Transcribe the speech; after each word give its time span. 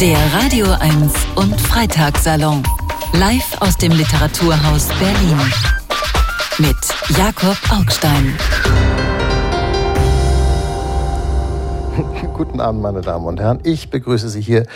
Der 0.00 0.16
Radio 0.32 0.66
1 0.78 1.12
und 1.34 1.60
Freitagssalon. 1.60 2.62
Live 3.14 3.60
aus 3.60 3.76
dem 3.78 3.90
Literaturhaus 3.90 4.86
Berlin. 4.90 5.40
Mit 6.58 6.76
Jakob 7.18 7.56
Augstein. 7.72 8.38
Guten 12.32 12.60
Abend, 12.60 12.80
meine 12.80 13.00
Damen 13.00 13.26
und 13.26 13.40
Herren. 13.40 13.58
Ich 13.64 13.90
begrüße 13.90 14.28
Sie 14.28 14.40
hier 14.40 14.68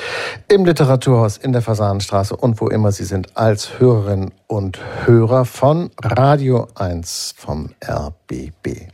im 0.49 0.65
Literaturhaus 0.65 1.37
in 1.37 1.53
der 1.53 1.63
Fasanenstraße 1.63 2.35
und 2.35 2.61
wo 2.61 2.67
immer 2.67 2.91
Sie 2.91 3.05
sind 3.05 3.37
als 3.37 3.79
Hörerinnen 3.79 4.33
und 4.49 4.81
Hörer 5.05 5.45
von 5.45 5.93
Radio 6.03 6.67
1 6.75 7.37
vom 7.39 7.71
RBB. 7.81 8.89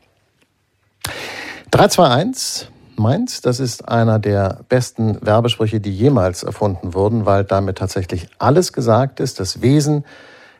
321 1.70 2.68
Mainz, 2.98 3.40
das 3.40 3.60
ist 3.60 3.88
einer 3.88 4.18
der 4.18 4.60
besten 4.68 5.18
Werbesprüche, 5.24 5.80
die 5.80 5.94
jemals 5.94 6.42
erfunden 6.42 6.94
wurden, 6.94 7.26
weil 7.26 7.44
damit 7.44 7.78
tatsächlich 7.78 8.28
alles 8.38 8.72
gesagt 8.72 9.20
ist. 9.20 9.40
Das 9.40 9.62
Wesen 9.62 10.04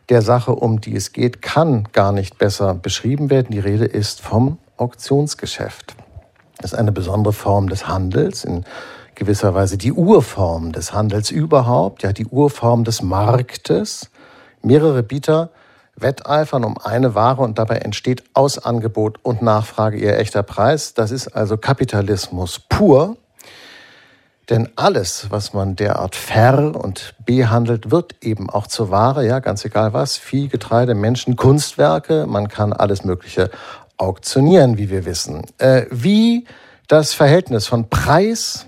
der 0.08 0.22
Sache, 0.22 0.52
um 0.52 0.80
die 0.80 0.96
es 0.96 1.12
geht, 1.12 1.42
kann 1.42 1.88
gar 1.92 2.12
nicht 2.12 2.38
besser 2.38 2.74
beschrieben 2.74 3.30
werden. 3.30 3.48
Die 3.50 3.58
Rede 3.58 3.84
ist 3.84 4.20
vom 4.20 4.58
Auktionsgeschäft. 4.76 5.94
Das 6.58 6.72
ist 6.72 6.78
eine 6.78 6.92
besondere 6.92 7.32
Form 7.32 7.68
des 7.68 7.86
Handels, 7.86 8.44
in 8.44 8.64
gewisser 9.14 9.54
Weise 9.54 9.76
die 9.76 9.92
Urform 9.92 10.72
des 10.72 10.92
Handels 10.92 11.30
überhaupt, 11.30 12.02
ja, 12.02 12.12
die 12.12 12.26
Urform 12.26 12.84
des 12.84 13.02
Marktes. 13.02 14.10
Mehrere 14.62 15.02
Bieter 15.02 15.50
wetteifern 16.00 16.64
um 16.64 16.78
eine 16.78 17.14
Ware 17.14 17.42
und 17.42 17.58
dabei 17.58 17.76
entsteht 17.76 18.24
aus 18.34 18.58
Angebot 18.58 19.18
und 19.22 19.42
Nachfrage 19.42 19.98
ihr 19.98 20.18
echter 20.18 20.42
Preis. 20.42 20.94
Das 20.94 21.10
ist 21.10 21.28
also 21.28 21.56
Kapitalismus 21.56 22.60
pur. 22.60 23.16
Denn 24.48 24.70
alles, 24.76 25.26
was 25.30 25.52
man 25.52 25.76
derart 25.76 26.16
ver- 26.16 26.74
und 26.74 27.14
behandelt, 27.26 27.90
wird 27.90 28.16
eben 28.22 28.48
auch 28.48 28.66
zur 28.66 28.90
Ware, 28.90 29.26
ja, 29.26 29.40
ganz 29.40 29.64
egal 29.64 29.92
was. 29.92 30.16
Vieh, 30.16 30.48
Getreide, 30.48 30.94
Menschen, 30.94 31.36
Kunstwerke, 31.36 32.26
man 32.26 32.48
kann 32.48 32.72
alles 32.72 33.04
Mögliche 33.04 33.50
auktionieren, 33.98 34.78
wie 34.78 34.88
wir 34.88 35.04
wissen. 35.04 35.42
Äh, 35.58 35.84
wie 35.90 36.46
das 36.86 37.12
Verhältnis 37.12 37.66
von 37.66 37.90
Preis 37.90 38.64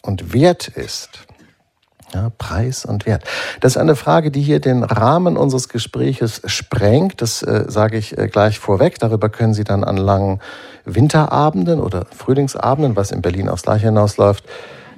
und 0.00 0.32
Wert 0.32 0.68
ist, 0.68 1.23
ja, 2.14 2.30
Preis 2.38 2.84
und 2.84 3.06
Wert. 3.06 3.24
Das 3.60 3.72
ist 3.72 3.78
eine 3.78 3.96
Frage, 3.96 4.30
die 4.30 4.42
hier 4.42 4.60
den 4.60 4.82
Rahmen 4.82 5.36
unseres 5.36 5.68
Gespräches 5.68 6.42
sprengt. 6.46 7.20
Das 7.20 7.42
äh, 7.42 7.64
sage 7.68 7.98
ich 7.98 8.16
äh, 8.16 8.28
gleich 8.28 8.58
vorweg. 8.58 8.98
Darüber 8.98 9.28
können 9.28 9.54
Sie 9.54 9.64
dann 9.64 9.84
an 9.84 9.96
langen 9.96 10.40
Winterabenden 10.84 11.80
oder 11.80 12.06
Frühlingsabenden, 12.16 12.96
was 12.96 13.10
in 13.10 13.22
Berlin 13.22 13.48
aufs 13.48 13.62
Gleiche 13.62 13.86
hinausläuft, 13.86 14.44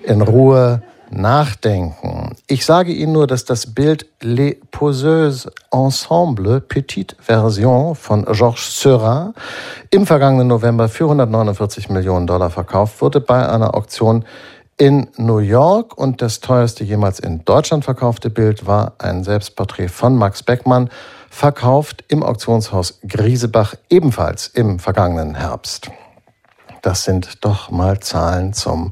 in 0.03 0.21
Ruhe 0.21 0.83
nachdenken. 1.11 2.37
Ich 2.49 2.65
sage 2.67 2.93
Ihnen 2.93 3.13
nur, 3.13 3.27
dass 3.27 3.45
das 3.45 3.75
Bild 3.75 4.07
Les 4.21 4.57
Poseuses 4.71 5.49
Ensemble 5.71 6.61
Petite 6.61 7.15
Version 7.21 7.95
von 7.95 8.25
Georges 8.25 8.81
Seurat 8.81 9.35
im 9.91 10.07
vergangenen 10.07 10.49
November 10.49 10.89
für 10.89 11.05
149 11.05 11.89
Millionen 11.91 12.27
Dollar 12.27 12.51
verkauft 12.51 13.01
wurde 13.01 13.21
bei 13.21 13.49
einer 13.49 13.75
Auktion 13.75 14.25
in 14.79 15.09
New 15.17 15.39
York 15.39 15.97
und 15.97 16.21
das 16.21 16.41
teuerste 16.41 16.85
jemals 16.85 17.19
in 17.19 17.45
Deutschland 17.45 17.85
verkaufte 17.85 18.29
Bild 18.29 18.67
war 18.67 18.95
ein 18.99 19.25
Selbstporträt 19.25 19.89
von 19.89 20.17
Max 20.17 20.43
Beckmann, 20.43 20.91
verkauft 21.31 22.05
im 22.09 22.23
Auktionshaus 22.23 23.01
Griesebach 23.07 23.75
ebenfalls 23.89 24.49
im 24.49 24.79
vergangenen 24.79 25.35
Herbst. 25.35 25.91
Das 26.83 27.05
sind 27.05 27.45
doch 27.45 27.71
mal 27.71 28.01
Zahlen 28.01 28.53
zum 28.53 28.91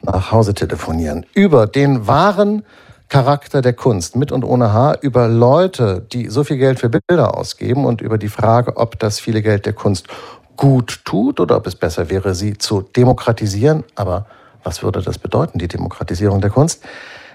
Nachhause 0.00 0.54
telefonieren. 0.54 1.26
Über 1.34 1.66
den 1.66 2.06
wahren 2.06 2.64
Charakter 3.08 3.62
der 3.62 3.72
Kunst 3.72 4.16
mit 4.16 4.32
und 4.32 4.44
ohne 4.44 4.72
Haar, 4.72 4.98
über 5.02 5.28
Leute, 5.28 6.06
die 6.12 6.28
so 6.28 6.44
viel 6.44 6.56
Geld 6.56 6.80
für 6.80 6.88
Bilder 6.88 7.36
ausgeben 7.36 7.84
und 7.84 8.00
über 8.00 8.18
die 8.18 8.28
Frage, 8.28 8.76
ob 8.76 8.98
das 8.98 9.20
viele 9.20 9.42
Geld 9.42 9.66
der 9.66 9.72
Kunst 9.72 10.08
gut 10.56 11.02
tut 11.04 11.38
oder 11.40 11.56
ob 11.56 11.66
es 11.66 11.76
besser 11.76 12.10
wäre, 12.10 12.34
sie 12.34 12.58
zu 12.58 12.82
demokratisieren, 12.82 13.84
aber 13.94 14.26
was 14.66 14.82
würde 14.82 15.00
das 15.00 15.18
bedeuten, 15.18 15.58
die 15.58 15.68
Demokratisierung 15.68 16.40
der 16.40 16.50
Kunst? 16.50 16.82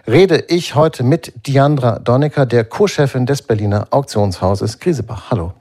Rede 0.06 0.44
ich 0.50 0.75
heute 0.75 1.03
mit 1.03 1.47
Diandra 1.47 2.00
Donnecker, 2.00 2.46
der 2.46 2.66
Co-Chefin 2.66 3.25
des 3.25 3.42
Berliner 3.42 3.88
Auktionshauses 3.92 4.80
Griesebach. 4.80 5.31
Hallo. 5.31 5.53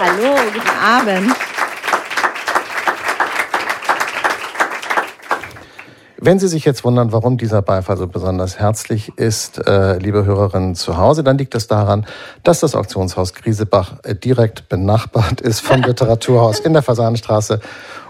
Hallo, 0.00 0.34
guten 0.54 0.78
Abend. 0.82 1.49
Wenn 6.22 6.38
Sie 6.38 6.48
sich 6.48 6.66
jetzt 6.66 6.84
wundern, 6.84 7.12
warum 7.12 7.38
dieser 7.38 7.62
Beifall 7.62 7.96
so 7.96 8.06
besonders 8.06 8.58
herzlich 8.58 9.10
ist, 9.16 9.66
äh, 9.66 9.96
liebe 9.96 10.26
Hörerinnen 10.26 10.74
zu 10.74 10.98
Hause, 10.98 11.24
dann 11.24 11.38
liegt 11.38 11.54
es 11.54 11.66
daran, 11.66 12.04
dass 12.42 12.60
das 12.60 12.74
Auktionshaus 12.74 13.32
Griesebach 13.32 13.94
äh, 14.02 14.14
direkt 14.14 14.68
benachbart 14.68 15.40
ist 15.40 15.60
vom 15.60 15.80
Literaturhaus 15.86 16.60
in 16.60 16.74
der 16.74 16.82
Fasanenstraße, 16.82 17.60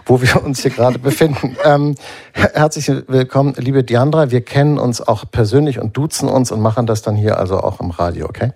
wo 0.05 0.21
wir 0.21 0.43
uns 0.43 0.61
hier 0.61 0.71
gerade 0.71 0.99
befinden. 0.99 1.55
Ähm, 1.63 1.95
herzlich 2.33 2.91
willkommen, 3.07 3.53
liebe 3.55 3.85
Diandra. 3.85 4.29
Wir 4.29 4.41
kennen 4.41 4.77
uns 4.77 4.99
auch 4.99 5.23
persönlich 5.31 5.79
und 5.79 5.95
duzen 5.95 6.27
uns 6.27 6.51
und 6.51 6.59
machen 6.59 6.87
das 6.87 7.01
dann 7.03 7.15
hier 7.15 7.37
also 7.37 7.61
auch 7.61 7.79
im 7.79 7.91
Radio, 7.91 8.25
okay? 8.25 8.51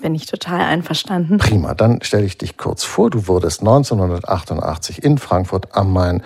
Bin 0.00 0.14
ich 0.14 0.26
total 0.26 0.60
einverstanden. 0.60 1.38
Prima, 1.38 1.74
dann 1.74 2.00
stelle 2.02 2.24
ich 2.24 2.38
dich 2.38 2.56
kurz 2.56 2.84
vor. 2.84 3.10
Du 3.10 3.26
wurdest 3.26 3.60
1988 3.60 5.02
in 5.02 5.18
Frankfurt 5.18 5.74
am 5.74 5.92
Main 5.92 6.22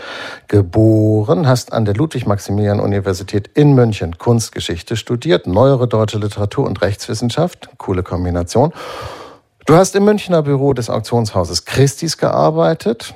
geboren, 0.47 1.47
hast 1.47 1.73
an 1.73 1.87
der 1.87 1.95
Ludwig-Maximilian-Universität 1.95 3.49
in 3.55 3.75
München 3.75 4.19
Kunstgeschichte 4.19 4.97
studiert, 4.97 5.47
neuere 5.47 5.89
deutsche 5.89 6.19
Literatur 6.19 6.67
und 6.67 6.83
Rechtswissenschaft, 6.83 7.71
coole 7.79 8.03
Kombination. 8.03 8.75
Du 9.65 9.75
hast 9.75 9.97
im 9.97 10.05
Münchner 10.05 10.43
Büro 10.43 10.75
des 10.75 10.91
Auktionshauses 10.91 11.65
Christis 11.65 12.19
gearbeitet, 12.19 13.15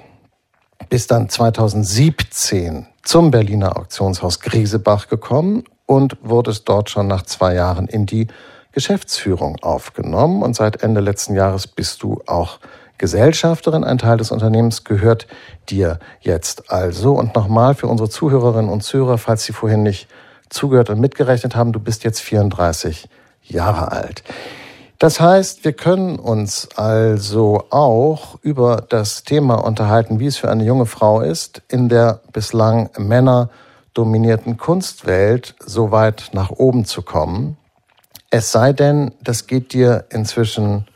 bist 0.88 1.10
dann 1.10 1.28
2017 1.28 2.86
zum 3.02 3.30
Berliner 3.30 3.76
Auktionshaus 3.76 4.40
Griesebach 4.40 5.08
gekommen 5.08 5.64
und 5.84 6.16
wurdest 6.22 6.66
dort 6.68 6.88
schon 6.88 7.08
nach 7.08 7.22
zwei 7.22 7.54
Jahren 7.54 7.88
in 7.88 8.06
die 8.06 8.28
Geschäftsführung 8.76 9.56
aufgenommen 9.62 10.42
und 10.42 10.54
seit 10.54 10.82
Ende 10.82 11.00
letzten 11.00 11.34
Jahres 11.34 11.66
bist 11.66 12.02
du 12.02 12.20
auch 12.26 12.58
Gesellschafterin. 12.98 13.84
Ein 13.84 13.96
Teil 13.96 14.18
des 14.18 14.30
Unternehmens 14.30 14.84
gehört 14.84 15.26
dir 15.70 15.98
jetzt 16.20 16.70
also. 16.70 17.14
Und 17.14 17.34
nochmal 17.34 17.74
für 17.74 17.86
unsere 17.86 18.10
Zuhörerinnen 18.10 18.70
und 18.70 18.82
Zuhörer, 18.82 19.16
falls 19.16 19.44
sie 19.44 19.54
vorhin 19.54 19.82
nicht 19.82 20.08
zugehört 20.50 20.90
und 20.90 21.00
mitgerechnet 21.00 21.56
haben, 21.56 21.72
du 21.72 21.80
bist 21.80 22.04
jetzt 22.04 22.20
34 22.20 23.08
Jahre 23.44 23.92
alt. 23.92 24.22
Das 24.98 25.20
heißt, 25.20 25.64
wir 25.64 25.72
können 25.72 26.18
uns 26.18 26.68
also 26.76 27.64
auch 27.70 28.38
über 28.42 28.84
das 28.86 29.24
Thema 29.24 29.54
unterhalten, 29.54 30.20
wie 30.20 30.26
es 30.26 30.36
für 30.36 30.50
eine 30.50 30.64
junge 30.64 30.84
Frau 30.84 31.22
ist, 31.22 31.62
in 31.68 31.88
der 31.88 32.20
bislang 32.30 32.90
männerdominierten 32.98 34.58
Kunstwelt 34.58 35.54
so 35.64 35.92
weit 35.92 36.28
nach 36.34 36.50
oben 36.50 36.84
zu 36.84 37.00
kommen. 37.00 37.56
Es 38.30 38.50
sei 38.50 38.72
denn, 38.72 39.12
das 39.22 39.46
geht 39.46 39.72
dir 39.72 40.04
inzwischen 40.10 40.86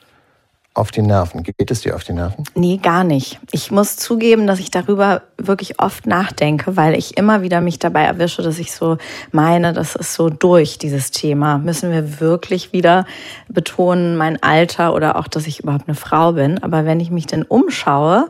auf 0.72 0.92
die 0.92 1.02
Nerven. 1.02 1.42
Geht 1.42 1.70
es 1.70 1.80
dir 1.80 1.96
auf 1.96 2.04
die 2.04 2.12
Nerven? 2.12 2.44
Nee, 2.54 2.78
gar 2.80 3.02
nicht. 3.02 3.40
Ich 3.50 3.72
muss 3.72 3.96
zugeben, 3.96 4.46
dass 4.46 4.60
ich 4.60 4.70
darüber 4.70 5.22
wirklich 5.36 5.80
oft 5.80 6.06
nachdenke, 6.06 6.76
weil 6.76 6.96
ich 6.96 7.16
immer 7.16 7.42
wieder 7.42 7.60
mich 7.60 7.80
dabei 7.80 8.02
erwische, 8.02 8.42
dass 8.42 8.58
ich 8.60 8.72
so 8.72 8.96
meine, 9.32 9.72
das 9.72 9.96
ist 9.96 10.14
so 10.14 10.30
durch, 10.30 10.78
dieses 10.78 11.10
Thema. 11.10 11.58
Müssen 11.58 11.90
wir 11.90 12.20
wirklich 12.20 12.72
wieder 12.72 13.04
betonen, 13.48 14.16
mein 14.16 14.40
Alter 14.44 14.94
oder 14.94 15.16
auch, 15.16 15.26
dass 15.26 15.48
ich 15.48 15.58
überhaupt 15.60 15.88
eine 15.88 15.96
Frau 15.96 16.32
bin. 16.32 16.62
Aber 16.62 16.84
wenn 16.84 17.00
ich 17.00 17.10
mich 17.10 17.26
denn 17.26 17.42
umschaue, 17.42 18.28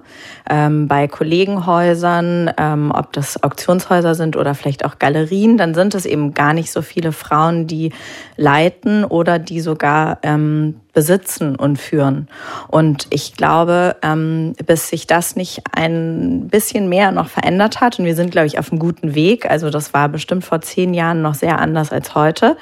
ähm, 0.49 0.89
bei 0.89 1.09
Kollegenhäusern, 1.09 2.53
ähm, 2.57 2.91
ob 2.95 3.13
das 3.13 3.43
Auktionshäuser 3.43 4.15
sind 4.15 4.37
oder 4.37 4.55
vielleicht 4.55 4.87
auch 4.87 4.99
Galerien, 4.99 5.59
dann 5.59 5.75
sind 5.75 5.95
es 5.95 6.07
eben 6.07 6.33
gar 6.33 6.55
nicht 6.55 6.73
so 6.73 6.81
viele 6.81 7.13
Frauen, 7.13 7.67
die 7.67 7.93
leiten 8.37 9.05
oder 9.05 9.39
die 9.39 9.61
sogar 9.61 10.19
ähm, 10.23 10.77
besitzen 10.93 11.57
und 11.57 11.79
führen. 11.79 12.29
Und 12.69 13.07
ich 13.11 13.35
glaube, 13.37 13.97
ähm, 14.03 14.55
bis 14.67 14.89
sich 14.89 15.07
das 15.07 15.37
nicht 15.37 15.63
ein 15.73 16.49
bisschen 16.49 16.89
mehr 16.89 17.13
noch 17.13 17.29
verändert 17.29 17.81
hat, 17.81 17.99
und 17.99 18.05
wir 18.05 18.17
sind, 18.17 18.31
glaube 18.31 18.47
ich, 18.47 18.59
auf 18.59 18.71
einem 18.71 18.79
guten 18.79 19.15
Weg, 19.15 19.51
also 19.51 19.71
das 19.71 19.95
war 19.95 20.09
bestimmt 20.09 20.45
vor 20.45 20.61
zehn 20.61 20.95
Jahren 20.95 21.23
noch 21.23 21.35
sehr 21.35 21.59
anders 21.59 21.93
als 21.93 22.15
heute, 22.15 22.57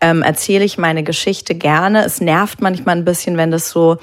ähm, 0.00 0.22
erzähle 0.22 0.64
ich 0.64 0.78
meine 0.78 1.02
Geschichte 1.02 1.54
gerne. 1.54 2.04
Es 2.04 2.20
nervt 2.20 2.60
manchmal 2.60 2.96
ein 2.96 3.04
bisschen, 3.04 3.36
wenn 3.36 3.50
das 3.50 3.70
so 3.70 3.98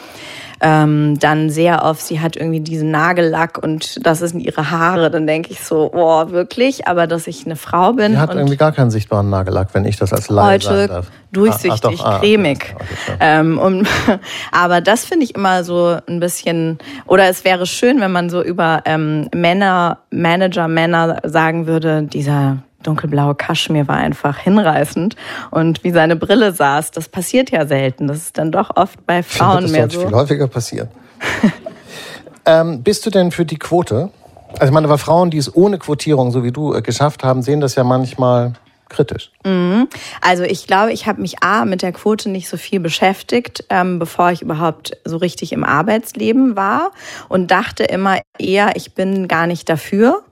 ähm, 0.62 1.20
dann 1.20 1.50
sehr 1.50 1.84
oft, 1.84 2.02
sie 2.02 2.20
hat 2.20 2.36
irgendwie 2.36 2.60
diesen 2.60 2.92
Nagellack 2.92 3.58
und 3.62 4.06
das 4.06 4.20
sind 4.20 4.40
ihre 4.40 4.72
Haare, 4.72 5.12
dann 5.12 5.28
denke 5.28 5.52
ich 5.52 5.62
so, 5.62 5.92
oh, 5.94 6.30
wirklich, 6.32 6.88
aber 6.88 7.08
dass 7.08 7.28
ich 7.28 7.46
eine 7.46 7.56
Frau 7.56 7.94
bin. 7.94 8.14
Sie 8.14 8.18
hat 8.18 8.34
irgendwie 8.34 8.58
gar 8.58 8.72
keinen 8.72 8.92
sichtbaren 8.92 9.30
Nagellack, 9.30 9.70
wenn 9.74 9.86
ich 9.86 9.98
das 9.98 10.14
als 10.14 10.30
Laie 10.30 10.60
sagen 10.60 10.88
darf. 10.88 11.08
durchsichtig, 11.32 12.02
ah, 12.02 12.16
ach, 12.16 12.22
cremig. 12.22 12.74
Ah, 12.74 12.76
okay. 12.76 13.18
ähm, 13.20 13.58
und, 13.58 13.88
aber 14.52 14.82
das 14.82 15.06
finde 15.06 15.26
ich 15.26 15.36
immer 15.36 15.64
so 15.64 15.98
ein 16.08 16.20
bisschen, 16.20 16.78
oder 17.06 17.30
es 17.30 17.44
wäre 17.44 17.66
schön, 17.66 18.00
wenn 18.00 18.12
man 18.12 18.30
so 18.30 18.44
über 18.44 18.82
ähm, 18.86 19.30
Männer, 19.34 20.00
Manager, 20.12 20.68
Männer 20.68 21.20
sagen 21.24 21.68
würde, 21.68 22.04
dieser 22.04 22.58
dunkelblaue 22.86 23.36
Kaschmir 23.36 23.88
war 23.88 23.98
einfach 23.98 24.38
hinreißend. 24.38 25.16
Und 25.52 25.84
wie 25.84 25.92
seine 25.92 26.16
Brille 26.16 26.54
saß, 26.54 26.92
das 26.92 27.10
passiert 27.10 27.52
ja 27.52 27.66
selten. 27.66 28.08
Das 28.08 28.18
ist 28.18 28.38
dann 28.38 28.52
doch 28.52 28.76
oft 28.76 29.06
bei 29.06 29.24
Frauen 29.24 29.64
das 29.64 29.72
mehr 29.72 29.90
so. 29.90 30.02
viel 30.02 30.12
häufiger 30.12 30.48
passieren. 30.48 30.90
ähm, 32.46 32.84
bist 32.84 33.06
du 33.06 33.10
denn 33.10 33.32
für 33.32 33.46
die 33.46 33.58
Quote? 33.58 34.10
Also 34.54 34.66
ich 34.66 34.72
meine, 34.72 34.90
weil 34.90 34.98
Frauen, 34.98 35.32
die 35.32 35.38
es 35.38 35.54
ohne 35.54 35.78
Quotierung, 35.78 36.32
so 36.32 36.44
wie 36.44 36.52
du, 36.52 36.74
äh, 36.74 36.82
geschafft 36.82 37.24
haben, 37.24 37.42
sehen 37.42 37.60
das 37.60 37.76
ja 37.76 37.84
manchmal 37.84 38.54
kritisch. 38.90 39.32
Mhm. 39.44 39.88
Also 40.22 40.44
ich 40.44 40.68
glaube, 40.68 40.94
ich 40.94 41.08
habe 41.08 41.22
mich 41.22 41.44
A 41.44 41.66
mit 41.66 41.82
der 41.82 41.92
Quote 41.92 42.30
nicht 42.30 42.48
so 42.48 42.58
viel 42.58 42.80
beschäftigt, 42.80 43.66
ähm, 43.70 44.00
bevor 44.00 44.32
ich 44.32 44.42
überhaupt 44.42 44.98
so 45.04 45.18
richtig 45.18 45.52
im 45.54 45.64
Arbeitsleben 45.64 46.56
war 46.56 46.92
und 47.28 47.52
dachte 47.52 47.84
immer 47.84 48.20
eher, 48.38 48.76
ich 48.76 48.94
bin 48.94 49.28
gar 49.28 49.48
nicht 49.48 49.70
dafür 49.70 50.24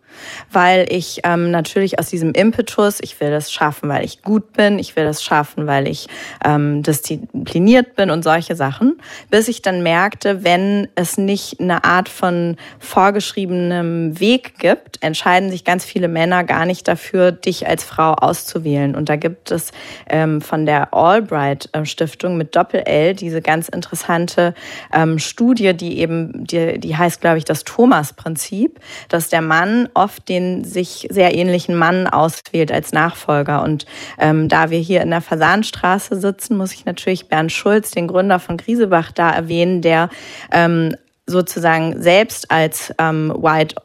weil 0.51 0.85
ich 0.89 1.21
ähm, 1.23 1.51
natürlich 1.51 1.99
aus 1.99 2.07
diesem 2.09 2.33
Impetus, 2.33 2.99
ich 3.01 3.19
will 3.19 3.31
das 3.31 3.51
schaffen, 3.51 3.89
weil 3.89 4.03
ich 4.03 4.21
gut 4.21 4.53
bin, 4.53 4.79
ich 4.79 4.95
will 4.95 5.05
das 5.05 5.23
schaffen, 5.23 5.67
weil 5.67 5.87
ich 5.87 6.07
ähm, 6.43 6.83
diszipliniert 6.83 7.95
bin 7.95 8.09
und 8.09 8.23
solche 8.23 8.55
Sachen, 8.55 8.99
bis 9.29 9.47
ich 9.47 9.61
dann 9.61 9.83
merkte, 9.83 10.43
wenn 10.43 10.87
es 10.95 11.17
nicht 11.17 11.59
eine 11.59 11.83
Art 11.83 12.09
von 12.09 12.57
vorgeschriebenem 12.79 14.19
Weg 14.19 14.59
gibt, 14.59 15.01
entscheiden 15.03 15.49
sich 15.49 15.63
ganz 15.63 15.85
viele 15.85 16.07
Männer 16.07 16.43
gar 16.43 16.65
nicht 16.65 16.87
dafür, 16.87 17.31
dich 17.31 17.67
als 17.67 17.83
Frau 17.83 18.13
auszuwählen. 18.13 18.95
Und 18.95 19.09
da 19.09 19.15
gibt 19.15 19.51
es 19.51 19.71
ähm, 20.09 20.41
von 20.41 20.65
der 20.65 20.93
Albright 20.93 21.69
äh, 21.73 21.85
Stiftung 21.85 22.37
mit 22.37 22.55
Doppel-L 22.55 23.15
diese 23.15 23.41
ganz 23.41 23.69
interessante 23.69 24.53
ähm, 24.93 25.19
Studie, 25.19 25.73
die 25.73 25.99
eben, 25.99 26.45
die, 26.45 26.79
die 26.79 26.95
heißt, 26.95 27.21
glaube 27.21 27.37
ich, 27.37 27.45
das 27.45 27.63
Thomas-Prinzip, 27.63 28.79
dass 29.09 29.29
der 29.29 29.41
Mann 29.41 29.89
oft 30.03 30.27
den 30.29 30.63
sich 30.63 31.07
sehr 31.09 31.35
ähnlichen 31.35 31.75
Mann 31.75 32.07
auswählt 32.07 32.71
als 32.71 32.91
Nachfolger. 32.91 33.63
Und 33.63 33.85
ähm, 34.19 34.49
da 34.49 34.69
wir 34.69 34.79
hier 34.79 35.01
in 35.01 35.09
der 35.09 35.21
Fasanstraße 35.21 36.19
sitzen, 36.19 36.57
muss 36.57 36.73
ich 36.73 36.85
natürlich 36.85 37.27
Bernd 37.27 37.51
Schulz, 37.51 37.91
den 37.91 38.07
Gründer 38.07 38.39
von 38.39 38.57
Griesebach, 38.57 39.11
da 39.11 39.31
erwähnen, 39.31 39.81
der 39.81 40.09
ähm, 40.51 40.95
sozusagen 41.25 42.01
selbst 42.01 42.51
als 42.51 42.93
ähm, 42.99 43.33
White 43.35 43.75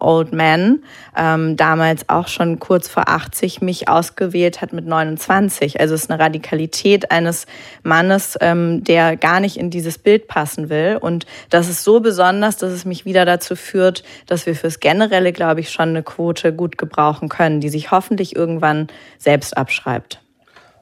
Old 0.00 0.32
Man, 0.32 0.82
ähm, 1.16 1.56
damals 1.56 2.08
auch 2.08 2.26
schon 2.26 2.58
kurz 2.58 2.88
vor 2.88 3.08
80, 3.08 3.62
mich 3.62 3.88
ausgewählt 3.88 4.60
hat 4.60 4.72
mit 4.72 4.86
29. 4.86 5.80
Also 5.80 5.94
es 5.94 6.04
ist 6.04 6.10
eine 6.10 6.22
Radikalität 6.22 7.10
eines 7.10 7.46
Mannes, 7.82 8.36
ähm, 8.40 8.82
der 8.82 9.16
gar 9.16 9.40
nicht 9.40 9.56
in 9.56 9.70
dieses 9.70 9.98
Bild 9.98 10.26
passen 10.26 10.68
will. 10.68 10.98
Und 11.00 11.26
das 11.48 11.68
ist 11.68 11.84
so 11.84 12.00
besonders, 12.00 12.56
dass 12.56 12.72
es 12.72 12.84
mich 12.84 13.04
wieder 13.04 13.24
dazu 13.24 13.54
führt, 13.54 14.02
dass 14.26 14.46
wir 14.46 14.56
fürs 14.56 14.80
Generelle, 14.80 15.32
glaube 15.32 15.60
ich, 15.60 15.70
schon 15.70 15.90
eine 15.90 16.02
Quote 16.02 16.52
gut 16.52 16.76
gebrauchen 16.76 17.28
können, 17.28 17.60
die 17.60 17.68
sich 17.68 17.92
hoffentlich 17.92 18.34
irgendwann 18.34 18.88
selbst 19.18 19.56
abschreibt. 19.56 20.20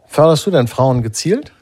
Förderst 0.06 0.46
du 0.46 0.50
denn 0.50 0.68
Frauen 0.68 1.02
gezielt? 1.02 1.52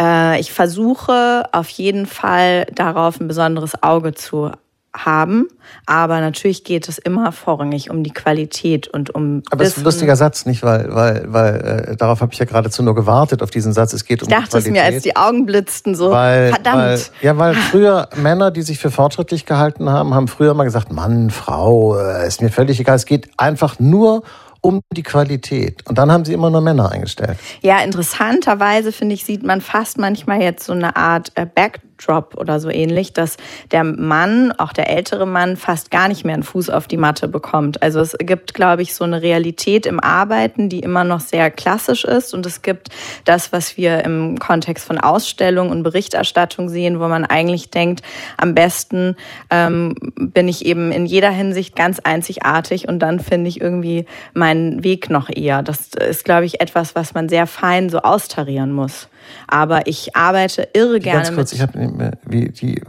Äh, 0.00 0.40
ich 0.40 0.52
versuche 0.52 1.44
auf 1.52 1.68
jeden 1.68 2.06
Fall 2.06 2.66
darauf 2.72 3.20
ein 3.20 3.28
besonderes 3.28 3.82
Auge 3.82 4.14
zu 4.14 4.52
haben, 4.94 5.48
aber 5.86 6.20
natürlich 6.20 6.64
geht 6.64 6.88
es 6.88 6.98
immer 6.98 7.30
vorrangig 7.30 7.90
um 7.90 8.02
die 8.02 8.12
Qualität 8.12 8.88
und 8.88 9.14
um. 9.14 9.42
Aber 9.50 9.62
es 9.62 9.70
ist 9.70 9.78
ein 9.78 9.84
lustiger 9.84 10.16
Satz, 10.16 10.46
nicht? 10.46 10.62
Weil, 10.62 10.92
weil, 10.92 11.24
weil 11.28 11.86
äh, 11.90 11.96
darauf 11.96 12.20
habe 12.20 12.32
ich 12.32 12.38
ja 12.38 12.44
geradezu 12.44 12.82
nur 12.82 12.94
gewartet 12.94 13.42
auf 13.42 13.50
diesen 13.50 13.72
Satz. 13.72 13.92
Es 13.92 14.04
geht 14.04 14.22
ich 14.22 14.28
um 14.28 14.30
dachte 14.30 14.58
es 14.58 14.66
mir, 14.66 14.82
als 14.82 15.02
die 15.02 15.16
Augen 15.16 15.46
blitzten, 15.46 15.94
so 15.94 16.10
weil, 16.10 16.50
verdammt. 16.50 16.78
Weil, 16.78 17.00
ja, 17.22 17.38
weil 17.38 17.54
früher 17.54 18.08
Männer, 18.16 18.50
die 18.50 18.62
sich 18.62 18.78
für 18.78 18.90
fortschrittlich 18.90 19.46
gehalten 19.46 19.90
haben, 19.90 20.14
haben 20.14 20.26
früher 20.26 20.54
mal 20.54 20.64
gesagt, 20.64 20.92
Mann, 20.92 21.30
Frau, 21.30 21.96
äh, 21.96 22.26
ist 22.26 22.42
mir 22.42 22.50
völlig 22.50 22.80
egal. 22.80 22.96
Es 22.96 23.06
geht 23.06 23.30
einfach 23.36 23.78
nur 23.78 24.24
um 24.60 24.80
die 24.92 25.02
Qualität. 25.02 25.86
Und 25.88 25.98
dann 25.98 26.12
haben 26.12 26.24
sie 26.24 26.32
immer 26.32 26.50
nur 26.50 26.60
Männer 26.60 26.90
eingestellt. 26.90 27.38
Ja, 27.62 27.80
interessanterweise 27.82 28.92
finde 28.92 29.14
ich, 29.14 29.24
sieht 29.24 29.42
man 29.42 29.60
fast 29.60 29.98
manchmal 29.98 30.42
jetzt 30.42 30.66
so 30.66 30.72
eine 30.72 30.96
Art 30.96 31.32
äh, 31.34 31.46
Back 31.46 31.80
Drop 32.04 32.36
oder 32.36 32.60
so 32.60 32.70
ähnlich, 32.70 33.12
dass 33.12 33.36
der 33.70 33.84
Mann, 33.84 34.52
auch 34.52 34.72
der 34.72 34.90
ältere 34.90 35.26
Mann, 35.26 35.56
fast 35.56 35.90
gar 35.90 36.08
nicht 36.08 36.24
mehr 36.24 36.34
einen 36.34 36.42
Fuß 36.42 36.70
auf 36.70 36.88
die 36.88 36.96
Matte 36.96 37.28
bekommt. 37.28 37.82
Also 37.82 38.00
es 38.00 38.16
gibt, 38.18 38.54
glaube 38.54 38.82
ich, 38.82 38.94
so 38.94 39.04
eine 39.04 39.22
Realität 39.22 39.86
im 39.86 40.00
Arbeiten, 40.00 40.68
die 40.68 40.80
immer 40.80 41.04
noch 41.04 41.20
sehr 41.20 41.50
klassisch 41.50 42.04
ist. 42.04 42.34
Und 42.34 42.46
es 42.46 42.62
gibt 42.62 42.88
das, 43.24 43.52
was 43.52 43.76
wir 43.76 44.04
im 44.04 44.38
Kontext 44.38 44.86
von 44.86 44.98
Ausstellung 44.98 45.70
und 45.70 45.82
Berichterstattung 45.82 46.68
sehen, 46.68 47.00
wo 47.00 47.08
man 47.08 47.24
eigentlich 47.24 47.70
denkt, 47.70 48.02
am 48.36 48.54
besten 48.54 49.16
ähm, 49.50 49.94
bin 50.16 50.48
ich 50.48 50.64
eben 50.66 50.92
in 50.92 51.06
jeder 51.06 51.30
Hinsicht 51.30 51.76
ganz 51.76 52.00
einzigartig 52.00 52.88
und 52.88 52.98
dann 53.00 53.20
finde 53.20 53.48
ich 53.48 53.60
irgendwie 53.60 54.06
meinen 54.34 54.82
Weg 54.84 55.10
noch 55.10 55.28
eher. 55.28 55.62
Das 55.62 55.88
ist, 55.94 56.24
glaube 56.24 56.46
ich, 56.46 56.60
etwas, 56.60 56.94
was 56.94 57.14
man 57.14 57.28
sehr 57.28 57.46
fein 57.46 57.88
so 57.90 57.98
austarieren 57.98 58.72
muss. 58.72 59.08
Aber 59.46 59.86
ich 59.86 60.16
arbeite 60.16 60.68
irre 60.72 61.00
gerne 61.00 61.22
Ganz 61.22 61.34
kurz, 61.34 61.52
mit. 61.52 61.60
ich 61.60 61.62
habe 61.62 61.78
mehr, 61.78 62.12
wie 62.24 62.48
die. 62.48 62.78
Äh, 62.78 62.82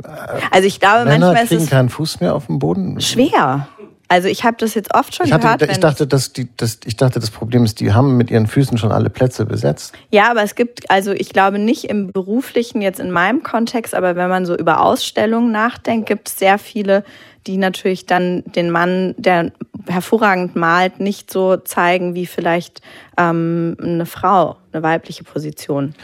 also 0.51 0.67
ich 0.67 0.79
glaube, 0.79 1.05
Männer 1.05 1.27
manchmal 1.27 1.43
ist 1.43 1.49
kriegen 1.49 1.63
es 1.63 1.69
keinen 1.69 1.89
Fuß 1.89 2.19
mehr 2.19 2.35
auf 2.35 2.47
dem 2.47 2.59
Boden. 2.59 2.99
schwer. 3.01 3.67
Also 4.07 4.27
ich 4.27 4.43
habe 4.43 4.57
das 4.59 4.73
jetzt 4.73 4.93
oft 4.93 5.15
schon 5.15 5.27
Ich, 5.27 5.31
hatte, 5.31 5.43
gehört. 5.47 5.71
ich 5.71 5.79
dachte, 5.79 6.05
dass 6.05 6.33
die, 6.33 6.49
dass, 6.57 6.79
ich 6.83 6.97
dachte, 6.97 7.21
das 7.21 7.31
Problem 7.31 7.63
ist, 7.63 7.79
die 7.79 7.93
haben 7.93 8.17
mit 8.17 8.29
ihren 8.29 8.45
Füßen 8.45 8.77
schon 8.77 8.91
alle 8.91 9.09
Plätze 9.09 9.45
besetzt. 9.45 9.93
Ja, 10.09 10.29
aber 10.29 10.43
es 10.43 10.55
gibt, 10.55 10.91
also 10.91 11.13
ich 11.13 11.29
glaube 11.29 11.59
nicht 11.59 11.85
im 11.85 12.11
beruflichen, 12.11 12.81
jetzt 12.81 12.99
in 12.99 13.09
meinem 13.09 13.41
Kontext, 13.41 13.95
aber 13.95 14.17
wenn 14.17 14.29
man 14.29 14.45
so 14.45 14.53
über 14.57 14.81
Ausstellungen 14.81 15.53
nachdenkt, 15.53 16.09
gibt 16.09 16.27
es 16.27 16.37
sehr 16.37 16.57
viele, 16.57 17.05
die 17.47 17.57
natürlich 17.57 18.05
dann 18.05 18.43
den 18.45 18.69
Mann, 18.69 19.15
der 19.17 19.51
hervorragend 19.87 20.55
malt, 20.55 20.99
nicht 20.99 21.31
so 21.31 21.57
zeigen 21.57 22.13
wie 22.13 22.25
vielleicht 22.25 22.81
ähm, 23.17 23.75
eine 23.81 24.05
Frau, 24.05 24.57
eine 24.71 24.83
weibliche 24.83 25.23
Position. 25.23 25.95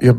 Ja, 0.00 0.14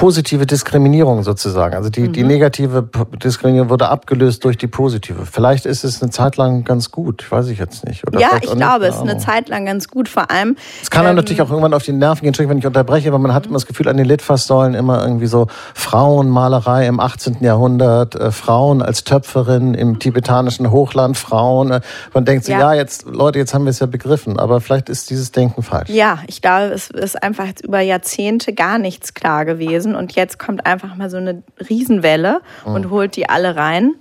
positive 0.00 0.46
Diskriminierung 0.46 1.22
sozusagen. 1.22 1.74
Also 1.74 1.90
die, 1.90 2.00
Mhm. 2.08 2.12
die 2.14 2.22
negative 2.24 2.88
Diskriminierung 3.22 3.68
wurde 3.68 3.90
abgelöst 3.90 4.42
durch 4.44 4.56
die 4.56 4.66
positive. 4.66 5.26
Vielleicht 5.26 5.66
ist 5.66 5.84
es 5.84 6.00
eine 6.00 6.10
Zeit 6.10 6.38
lang 6.38 6.64
ganz 6.64 6.90
gut, 6.90 7.30
weiß 7.30 7.48
ich 7.48 7.58
jetzt 7.58 7.84
nicht. 7.86 8.06
Oder 8.06 8.18
ja, 8.18 8.30
ich 8.40 8.50
glaube, 8.50 8.86
es 8.86 8.94
ist 8.94 9.02
eine. 9.02 9.18
Zeit 9.18 9.50
lang 9.50 9.66
ganz 9.66 9.88
gut, 9.88 10.08
vor 10.08 10.30
allem. 10.30 10.56
Es 10.80 10.90
kann 10.90 11.06
ähm, 11.06 11.16
natürlich 11.16 11.42
auch 11.42 11.50
irgendwann 11.50 11.74
auf 11.74 11.82
die 11.82 11.92
Nerven 11.92 12.22
gehen, 12.22 12.28
Entschuldigung, 12.28 12.52
wenn 12.52 12.58
ich 12.60 12.66
unterbreche, 12.66 13.08
aber 13.08 13.18
man 13.18 13.34
hat 13.34 13.44
immer 13.44 13.56
das 13.56 13.66
Gefühl, 13.66 13.88
an 13.88 13.98
den 13.98 14.06
Litfaßsäulen 14.06 14.72
immer 14.72 15.02
irgendwie 15.02 15.26
so 15.26 15.48
Frauenmalerei 15.74 16.86
im 16.86 16.98
18. 16.98 17.36
Jahrhundert, 17.44 18.14
äh, 18.14 18.30
Frauen 18.32 18.80
als 18.80 19.04
Töpferin 19.04 19.74
im 19.74 19.98
tibetanischen 19.98 20.70
Hochland, 20.70 21.18
Frauen. 21.18 21.72
Äh, 21.72 21.80
man 22.14 22.24
denkt 22.24 22.46
so, 22.46 22.52
ja. 22.52 22.60
Ja. 22.60 22.72
jetzt, 22.72 23.04
Leute, 23.04 23.38
jetzt 23.38 23.52
haben 23.52 23.64
wir 23.66 23.70
es 23.70 23.80
ja 23.80 23.86
begriffen, 23.86 24.38
aber 24.38 24.62
vielleicht 24.62 24.88
ist 24.88 25.10
dieses 25.10 25.30
Denken 25.30 25.62
falsch. 25.62 25.90
Ja, 25.90 26.20
ich 26.26 26.40
glaube, 26.40 26.72
es 26.72 26.88
ist 26.88 27.22
einfach 27.22 27.48
über 27.62 27.80
Jahrzehnte 27.80 28.54
gar 28.54 28.78
nichts 28.78 29.12
klar 29.12 29.44
gewesen 29.44 29.89
und 29.94 30.12
jetzt 30.12 30.38
kommt 30.38 30.66
einfach 30.66 30.96
mal 30.96 31.10
so 31.10 31.16
eine 31.16 31.42
Riesenwelle 31.68 32.40
und 32.64 32.90
holt 32.90 33.16
die 33.16 33.28
alle 33.28 33.56
rein 33.56 33.94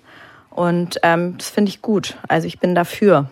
und 0.50 1.00
ähm, 1.03 1.38
das 1.38 1.50
finde 1.50 1.69
ich 1.69 1.81
gut. 1.81 2.17
Also 2.27 2.48
ich 2.48 2.60
bin 2.60 2.75
dafür. 2.75 3.29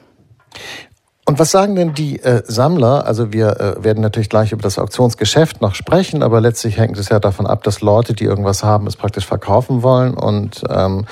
Und 1.26 1.40
was 1.40 1.52
sagen 1.52 1.76
denn 1.76 1.94
die 1.94 2.22
äh, 2.22 2.42
Sammler? 2.46 3.06
Also 3.06 3.34
wir 3.34 3.60
äh, 3.60 3.84
werden 3.84 4.02
natürlich 4.02 4.30
gleich 4.30 4.54
über 4.54 4.62
das 4.62 4.80
Auktionsgeschäft 4.80 5.62
noch 5.62 5.76
sprechen, 5.76 6.24
aber 6.24 6.40
letztlich 6.40 6.78
hängt 6.78 6.98
es 6.98 7.10
ja 7.10 7.20
davon 7.20 7.46
ab, 7.46 7.64
dass 7.64 7.82
Leute, 7.82 8.14
die 8.14 8.24
irgendwas 8.24 8.64
haben, 8.64 8.88
es 8.88 8.96
praktisch 8.96 9.26
verkaufen 9.26 9.84
wollen 9.84 10.14
und 10.14 10.64
ähm, 10.70 11.06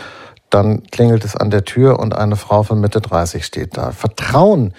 dann 0.50 0.84
klingelt 0.84 1.26
es 1.26 1.36
an 1.36 1.50
der 1.50 1.66
Tür 1.66 2.00
und 2.00 2.16
eine 2.16 2.38
Frau 2.38 2.64
von 2.64 2.80
Mitte 2.80 3.02
30 3.02 3.46
steht 3.46 3.76
da. 3.76 3.92
Vertrauen 3.92 4.74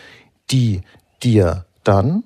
die 0.50 0.80
dir 1.22 1.66
dann? 1.84 2.24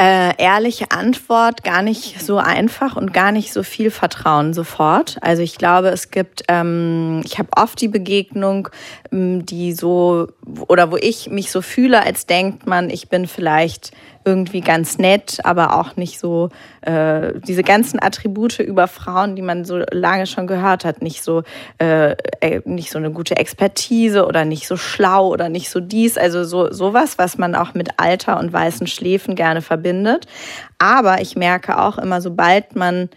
Äh, 0.00 0.40
ehrliche 0.40 0.92
Antwort, 0.92 1.64
gar 1.64 1.82
nicht 1.82 2.20
so 2.20 2.36
einfach 2.36 2.94
und 2.94 3.12
gar 3.12 3.32
nicht 3.32 3.52
so 3.52 3.64
viel 3.64 3.90
Vertrauen 3.90 4.54
sofort. 4.54 5.18
Also 5.22 5.42
ich 5.42 5.58
glaube, 5.58 5.88
es 5.88 6.12
gibt, 6.12 6.44
ähm, 6.46 7.20
ich 7.24 7.40
habe 7.40 7.48
oft 7.56 7.80
die 7.80 7.88
Begegnung, 7.88 8.68
ähm, 9.10 9.44
die 9.44 9.72
so, 9.72 10.28
oder 10.68 10.92
wo 10.92 10.96
ich 10.96 11.30
mich 11.30 11.50
so 11.50 11.62
fühle, 11.62 12.04
als 12.04 12.26
denkt 12.26 12.64
man, 12.64 12.90
ich 12.90 13.08
bin 13.08 13.26
vielleicht 13.26 13.90
irgendwie 14.28 14.60
ganz 14.60 14.98
nett, 14.98 15.38
aber 15.44 15.78
auch 15.78 15.96
nicht 15.96 16.18
so 16.18 16.50
äh, 16.82 17.32
diese 17.46 17.62
ganzen 17.62 17.98
Attribute 18.02 18.58
über 18.58 18.86
Frauen, 18.86 19.36
die 19.36 19.42
man 19.42 19.64
so 19.64 19.78
lange 19.90 20.26
schon 20.26 20.46
gehört 20.46 20.84
hat, 20.84 21.00
nicht 21.00 21.22
so 21.22 21.44
äh, 21.78 22.10
äh, 22.40 22.60
nicht 22.66 22.90
so 22.90 22.98
eine 22.98 23.10
gute 23.10 23.38
Expertise 23.38 24.26
oder 24.26 24.44
nicht 24.44 24.68
so 24.68 24.76
schlau 24.76 25.28
oder 25.28 25.48
nicht 25.48 25.70
so 25.70 25.80
dies, 25.80 26.18
also 26.18 26.44
so 26.44 26.70
sowas, 26.70 27.16
was 27.16 27.38
man 27.38 27.54
auch 27.54 27.72
mit 27.72 27.88
Alter 27.96 28.38
und 28.38 28.52
weißen 28.52 28.86
Schläfen 28.86 29.34
gerne 29.34 29.62
verbindet. 29.62 30.26
Aber 30.78 31.22
ich 31.22 31.34
merke 31.34 31.80
auch 31.80 31.96
immer, 31.96 32.20
sobald 32.20 32.76
man 32.76 33.08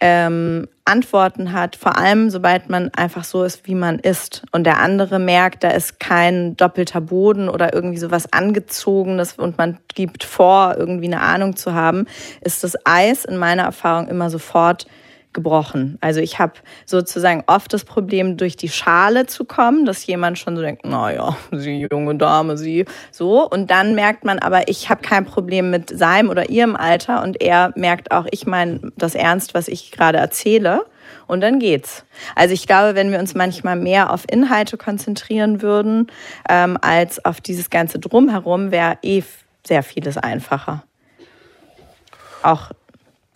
ähm, 0.00 0.66
Antworten 0.84 1.52
hat, 1.52 1.76
vor 1.76 1.96
allem 1.98 2.30
sobald 2.30 2.68
man 2.68 2.90
einfach 2.94 3.24
so 3.24 3.44
ist, 3.44 3.66
wie 3.66 3.74
man 3.74 3.98
ist. 3.98 4.42
Und 4.50 4.64
der 4.64 4.80
andere 4.80 5.18
merkt, 5.18 5.62
da 5.62 5.70
ist 5.70 6.00
kein 6.00 6.56
doppelter 6.56 7.00
Boden 7.00 7.48
oder 7.48 7.74
irgendwie 7.74 7.98
sowas 7.98 8.32
angezogenes 8.32 9.34
und 9.34 9.58
man 9.58 9.78
gibt 9.94 10.24
vor, 10.24 10.74
irgendwie 10.76 11.06
eine 11.06 11.20
Ahnung 11.20 11.54
zu 11.54 11.74
haben, 11.74 12.06
ist 12.40 12.64
das 12.64 12.74
Eis 12.84 13.24
in 13.24 13.36
meiner 13.36 13.64
Erfahrung 13.64 14.08
immer 14.08 14.30
sofort 14.30 14.86
gebrochen. 15.32 15.96
Also 16.00 16.20
ich 16.20 16.38
habe 16.38 16.54
sozusagen 16.86 17.44
oft 17.46 17.72
das 17.72 17.84
Problem, 17.84 18.36
durch 18.36 18.56
die 18.56 18.68
Schale 18.68 19.26
zu 19.26 19.44
kommen, 19.44 19.84
dass 19.84 20.06
jemand 20.06 20.38
schon 20.38 20.56
so 20.56 20.62
denkt, 20.62 20.84
naja, 20.84 21.36
sie 21.52 21.86
junge 21.90 22.16
Dame, 22.16 22.56
sie 22.56 22.84
so. 23.10 23.48
Und 23.48 23.70
dann 23.70 23.94
merkt 23.94 24.24
man 24.24 24.38
aber, 24.38 24.68
ich 24.68 24.90
habe 24.90 25.02
kein 25.02 25.24
Problem 25.24 25.70
mit 25.70 25.96
seinem 25.96 26.30
oder 26.30 26.50
ihrem 26.50 26.76
Alter 26.76 27.22
und 27.22 27.40
er 27.40 27.72
merkt 27.76 28.10
auch, 28.10 28.26
ich 28.30 28.46
meine 28.46 28.80
das 28.96 29.14
ernst, 29.14 29.54
was 29.54 29.68
ich 29.68 29.92
gerade 29.92 30.18
erzähle. 30.18 30.84
Und 31.26 31.40
dann 31.42 31.58
geht's. 31.58 32.04
Also 32.34 32.54
ich 32.54 32.66
glaube, 32.66 32.94
wenn 32.94 33.12
wir 33.12 33.18
uns 33.18 33.34
manchmal 33.34 33.76
mehr 33.76 34.12
auf 34.12 34.24
Inhalte 34.30 34.76
konzentrieren 34.76 35.62
würden, 35.62 36.08
ähm, 36.48 36.76
als 36.80 37.24
auf 37.24 37.40
dieses 37.40 37.70
ganze 37.70 37.98
Drumherum, 37.98 38.70
wäre 38.70 38.98
eh 39.02 39.22
sehr 39.66 39.82
vieles 39.82 40.16
einfacher. 40.16 40.82
Auch 42.42 42.70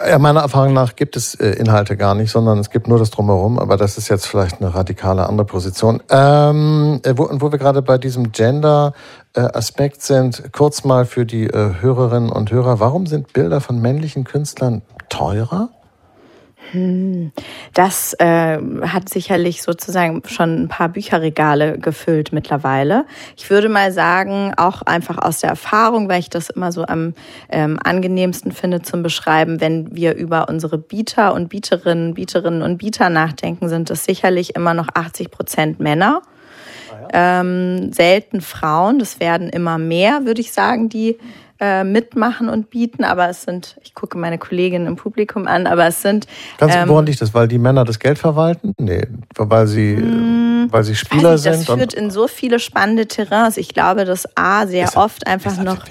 ja, 0.00 0.18
meiner 0.18 0.40
Erfahrung 0.40 0.72
nach 0.72 0.96
gibt 0.96 1.16
es 1.16 1.34
äh, 1.36 1.50
Inhalte 1.50 1.96
gar 1.96 2.14
nicht, 2.14 2.30
sondern 2.30 2.58
es 2.58 2.70
gibt 2.70 2.88
nur 2.88 2.98
das 2.98 3.10
Drumherum, 3.10 3.58
aber 3.58 3.76
das 3.76 3.96
ist 3.96 4.08
jetzt 4.08 4.26
vielleicht 4.26 4.60
eine 4.60 4.74
radikale 4.74 5.28
andere 5.28 5.46
Position. 5.46 6.02
Ähm, 6.10 7.00
äh, 7.04 7.14
wo, 7.16 7.28
wo 7.30 7.52
wir 7.52 7.58
gerade 7.58 7.80
bei 7.80 7.96
diesem 7.96 8.32
Gender-Aspekt 8.32 10.02
sind, 10.02 10.52
kurz 10.52 10.84
mal 10.84 11.04
für 11.04 11.24
die 11.24 11.46
äh, 11.46 11.74
Hörerinnen 11.80 12.30
und 12.30 12.50
Hörer, 12.50 12.80
warum 12.80 13.06
sind 13.06 13.32
Bilder 13.32 13.60
von 13.60 13.80
männlichen 13.80 14.24
Künstlern 14.24 14.82
teurer? 15.08 15.70
Hm, 16.74 17.30
das 17.72 18.14
äh, 18.18 18.58
hat 18.58 19.08
sicherlich 19.08 19.62
sozusagen 19.62 20.22
schon 20.26 20.64
ein 20.64 20.68
paar 20.68 20.88
Bücherregale 20.88 21.78
gefüllt 21.78 22.32
mittlerweile. 22.32 23.06
Ich 23.36 23.48
würde 23.48 23.68
mal 23.68 23.92
sagen, 23.92 24.52
auch 24.56 24.82
einfach 24.82 25.18
aus 25.18 25.38
der 25.38 25.50
Erfahrung, 25.50 26.08
weil 26.08 26.18
ich 26.18 26.30
das 26.30 26.50
immer 26.50 26.72
so 26.72 26.84
am 26.84 27.14
ähm, 27.48 27.78
angenehmsten 27.82 28.50
finde 28.50 28.82
zum 28.82 29.04
Beschreiben, 29.04 29.60
wenn 29.60 29.94
wir 29.94 30.16
über 30.16 30.48
unsere 30.48 30.76
Bieter 30.76 31.32
und 31.34 31.48
Bieterinnen, 31.48 32.14
Bieterinnen 32.14 32.62
und 32.62 32.78
Bieter 32.78 33.08
nachdenken, 33.08 33.68
sind 33.68 33.88
es 33.90 34.04
sicherlich 34.04 34.56
immer 34.56 34.74
noch 34.74 34.88
80 34.92 35.30
Prozent 35.30 35.78
Männer. 35.78 36.22
Ah 37.12 37.40
ähm, 37.40 37.92
selten 37.92 38.40
Frauen, 38.40 38.98
das 38.98 39.20
werden 39.20 39.48
immer 39.48 39.78
mehr, 39.78 40.26
würde 40.26 40.40
ich 40.40 40.52
sagen, 40.52 40.88
die 40.88 41.18
äh, 41.60 41.84
mitmachen 41.84 42.48
und 42.48 42.70
bieten, 42.70 43.04
aber 43.04 43.28
es 43.28 43.42
sind, 43.42 43.76
ich 43.82 43.94
gucke 43.94 44.18
meine 44.18 44.38
Kolleginnen 44.38 44.86
im 44.86 44.96
Publikum 44.96 45.46
an, 45.46 45.66
aber 45.66 45.86
es 45.86 46.02
sind. 46.02 46.26
Ganz 46.58 46.74
ähm, 46.74 46.88
woran 46.88 47.06
liegt 47.06 47.20
das? 47.20 47.32
Weil 47.32 47.48
die 47.48 47.58
Männer 47.58 47.84
das 47.84 47.98
Geld 47.98 48.18
verwalten? 48.18 48.74
Nee, 48.78 49.06
weil 49.36 49.66
sie, 49.66 49.96
mh, 49.96 50.02
hm, 50.02 50.72
weil 50.72 50.84
sie 50.84 50.96
Spieler 50.96 51.32
nicht, 51.32 51.42
sind. 51.42 51.68
Das 51.68 51.76
führt 51.76 51.94
in 51.94 52.10
so 52.10 52.26
viele 52.26 52.58
spannende 52.58 53.06
Terrains. 53.06 53.56
Ich 53.56 53.68
glaube, 53.68 54.04
dass 54.04 54.28
A 54.36 54.66
sehr 54.66 54.86
deshalb, 54.86 55.04
oft 55.04 55.26
einfach 55.26 55.56
noch. 55.62 55.84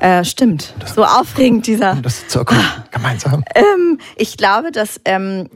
Äh, 0.00 0.24
stimmt. 0.24 0.74
Das, 0.78 0.94
so 0.94 1.04
aufregend 1.04 1.66
dieser. 1.66 1.96
Das 1.96 2.26
zu 2.28 2.40
ah, 2.40 2.84
gemeinsam. 2.90 3.44
Ähm, 3.54 3.98
ich 4.16 4.36
glaube, 4.36 4.72
dass 4.72 5.00
ähm, 5.04 5.50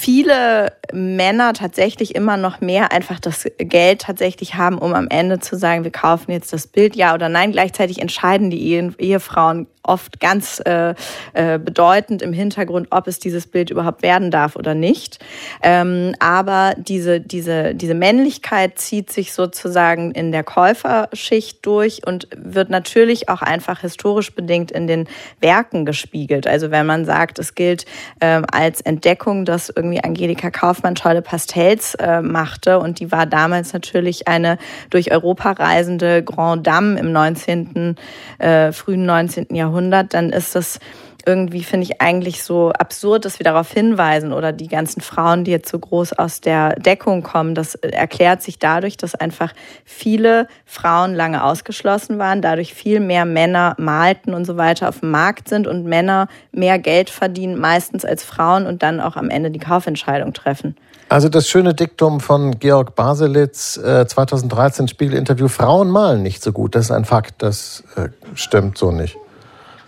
viele 0.00 0.74
Männer 0.92 1.54
tatsächlich 1.54 2.14
immer 2.14 2.36
noch 2.36 2.60
mehr 2.60 2.92
einfach 2.92 3.18
das 3.18 3.46
Geld 3.58 4.02
tatsächlich 4.02 4.54
haben, 4.54 4.78
um 4.78 4.94
am 4.94 5.08
Ende 5.08 5.40
zu 5.40 5.56
sagen, 5.56 5.82
wir 5.82 5.90
kaufen 5.90 6.30
jetzt 6.30 6.52
das 6.52 6.68
Bild, 6.68 6.94
ja 6.94 7.14
oder 7.14 7.28
nein. 7.28 7.50
Gleichzeitig 7.50 8.00
entscheiden 8.00 8.48
die 8.48 8.80
Ehefrauen 8.98 9.66
oft 9.82 10.20
ganz 10.20 10.60
äh, 10.64 10.94
äh, 11.32 11.58
bedeutend 11.58 12.22
im 12.22 12.32
Hintergrund, 12.32 12.88
ob 12.90 13.08
es 13.08 13.18
dieses 13.18 13.46
Bild 13.46 13.70
überhaupt 13.70 14.02
werden 14.02 14.30
darf 14.30 14.56
oder 14.56 14.74
nicht. 14.74 15.18
Ähm, 15.62 16.14
aber 16.20 16.74
diese, 16.76 17.20
diese, 17.20 17.74
diese 17.74 17.94
Männlichkeit 17.94 18.78
zieht 18.78 19.10
sich 19.10 19.32
sozusagen 19.32 20.12
in 20.12 20.30
der 20.30 20.44
Käuferschicht 20.44 21.64
durch 21.64 22.06
und 22.06 22.28
wird 22.36 22.70
natürlich 22.70 23.28
auch 23.28 23.42
einfach 23.42 23.80
historisch 23.80 24.34
bedingt 24.34 24.70
in 24.70 24.86
den 24.86 25.08
Werken 25.40 25.86
gespiegelt. 25.86 26.46
Also 26.46 26.70
wenn 26.70 26.86
man 26.86 27.04
sagt, 27.04 27.38
es 27.38 27.54
gilt 27.54 27.86
äh, 28.20 28.42
als 28.52 28.80
Entdeckung, 28.82 29.44
dass 29.44 29.70
irgendwie 29.70 30.02
Angelika 30.02 30.50
Kaufmann 30.50 30.94
tolle 30.94 31.22
Pastells 31.22 31.94
äh, 31.94 32.20
machte 32.20 32.78
und 32.78 33.00
die 33.00 33.10
war 33.10 33.26
damals 33.26 33.72
natürlich 33.72 34.28
eine 34.28 34.58
durch 34.90 35.10
Europa 35.10 35.52
reisende 35.52 36.22
Grand 36.22 36.66
Dame 36.66 36.98
im 36.98 37.12
19., 37.12 37.96
äh, 38.38 38.72
frühen 38.72 39.06
19. 39.06 39.54
Jahrhundert 39.54 39.77
Jahrhundert, 39.78 40.14
dann 40.14 40.30
ist 40.30 40.54
das 40.54 40.80
irgendwie, 41.26 41.62
finde 41.62 41.84
ich, 41.84 42.00
eigentlich 42.00 42.42
so 42.42 42.70
absurd, 42.70 43.26
dass 43.26 43.38
wir 43.38 43.44
darauf 43.44 43.70
hinweisen 43.70 44.32
oder 44.32 44.52
die 44.52 44.68
ganzen 44.68 45.02
Frauen, 45.02 45.44
die 45.44 45.50
jetzt 45.50 45.70
so 45.70 45.78
groß 45.78 46.14
aus 46.14 46.40
der 46.40 46.76
Deckung 46.76 47.22
kommen, 47.22 47.54
das 47.54 47.74
erklärt 47.74 48.40
sich 48.40 48.58
dadurch, 48.58 48.96
dass 48.96 49.14
einfach 49.14 49.52
viele 49.84 50.46
Frauen 50.64 51.14
lange 51.14 51.44
ausgeschlossen 51.44 52.18
waren, 52.18 52.40
dadurch 52.40 52.72
viel 52.72 53.00
mehr 53.00 53.26
Männer 53.26 53.74
malten 53.78 54.32
und 54.32 54.46
so 54.46 54.56
weiter 54.56 54.88
auf 54.88 55.00
dem 55.00 55.10
Markt 55.10 55.48
sind 55.48 55.66
und 55.66 55.84
Männer 55.84 56.28
mehr 56.50 56.78
Geld 56.78 57.10
verdienen, 57.10 57.58
meistens 57.58 58.06
als 58.06 58.24
Frauen 58.24 58.66
und 58.66 58.82
dann 58.82 58.98
auch 58.98 59.16
am 59.16 59.28
Ende 59.28 59.50
die 59.50 59.58
Kaufentscheidung 59.58 60.32
treffen. 60.32 60.76
Also 61.10 61.28
das 61.28 61.48
schöne 61.48 61.74
Diktum 61.74 62.20
von 62.20 62.58
Georg 62.58 62.94
Baselitz, 62.94 63.76
äh, 63.76 64.06
2013 64.06 64.88
Spiegelinterview, 64.88 65.48
Frauen 65.48 65.90
malen 65.90 66.22
nicht 66.22 66.42
so 66.42 66.52
gut. 66.52 66.74
Das 66.74 66.86
ist 66.86 66.90
ein 66.90 67.04
Fakt, 67.04 67.42
das 67.42 67.82
äh, 67.96 68.08
stimmt 68.34 68.78
so 68.78 68.92
nicht. 68.92 69.18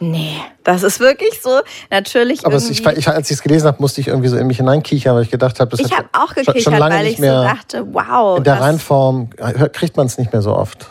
Nee, 0.00 0.36
das 0.64 0.82
ist 0.82 0.98
wirklich 0.98 1.40
so. 1.42 1.60
Natürlich. 1.90 2.46
Aber 2.46 2.56
ich, 2.56 2.86
ich, 2.86 3.08
als 3.08 3.30
ich 3.30 3.36
es 3.36 3.42
gelesen 3.42 3.66
habe, 3.66 3.76
musste 3.80 4.00
ich 4.00 4.08
irgendwie 4.08 4.28
so 4.28 4.38
in 4.38 4.46
mich 4.46 4.56
hineinkichern, 4.56 5.14
weil 5.14 5.24
ich 5.24 5.30
gedacht 5.30 5.60
habe, 5.60 5.70
das 5.70 5.80
ich 5.80 5.96
habe 5.96 6.08
auch 6.12 6.34
gekichert, 6.34 6.62
schon 6.62 6.76
lange 6.76 6.94
weil 6.94 7.06
ich 7.06 7.18
so 7.18 7.22
dachte, 7.22 7.86
wow. 7.92 8.38
In 8.38 8.44
der 8.44 8.60
Reinform 8.60 9.28
kriegt 9.72 9.98
man 9.98 10.06
es 10.06 10.16
nicht 10.16 10.32
mehr 10.32 10.40
so 10.40 10.54
oft. 10.56 10.90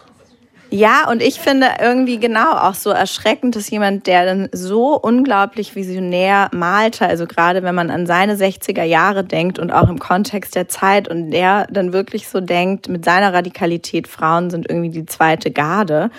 Ja, 0.71 1.09
und 1.09 1.23
ich 1.23 1.39
finde 1.39 1.67
irgendwie 1.81 2.19
genau 2.19 2.51
auch 2.51 2.75
so 2.75 2.91
erschreckend, 2.91 3.55
dass 3.55 3.71
jemand, 3.71 4.05
der 4.05 4.25
dann 4.25 4.49
so 4.51 4.95
unglaublich 4.95 5.75
visionär 5.75 6.49
malte, 6.53 7.07
also 7.07 7.25
gerade 7.25 7.63
wenn 7.63 7.73
man 7.73 7.89
an 7.89 8.05
seine 8.05 8.35
60er 8.35 8.83
Jahre 8.83 9.23
denkt 9.23 9.57
und 9.57 9.71
auch 9.71 9.89
im 9.89 9.97
Kontext 9.97 10.53
der 10.55 10.67
Zeit 10.67 11.07
und 11.07 11.31
der 11.31 11.65
dann 11.71 11.91
wirklich 11.91 12.27
so 12.27 12.39
denkt, 12.39 12.87
mit 12.87 13.03
seiner 13.03 13.33
Radikalität, 13.33 14.07
Frauen 14.07 14.51
sind 14.51 14.69
irgendwie 14.69 14.91
die 14.91 15.07
zweite 15.07 15.49
Garde, 15.49 16.11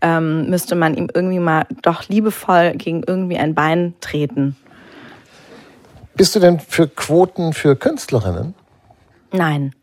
ähm, 0.00 0.48
müsste 0.48 0.74
man 0.74 0.94
ihm 0.94 1.10
irgendwie 1.12 1.40
mal 1.40 1.66
doch 1.82 2.08
liebevoll 2.08 2.72
gegen 2.76 3.02
irgendwie 3.06 3.36
ein 3.36 3.54
Bein 3.54 3.92
treten. 4.00 4.56
Bist 6.14 6.34
du 6.34 6.40
denn 6.40 6.60
für 6.60 6.88
Quoten 6.88 7.52
für 7.52 7.76
Künstlerinnen? 7.76 8.54
Nein. 9.32 9.74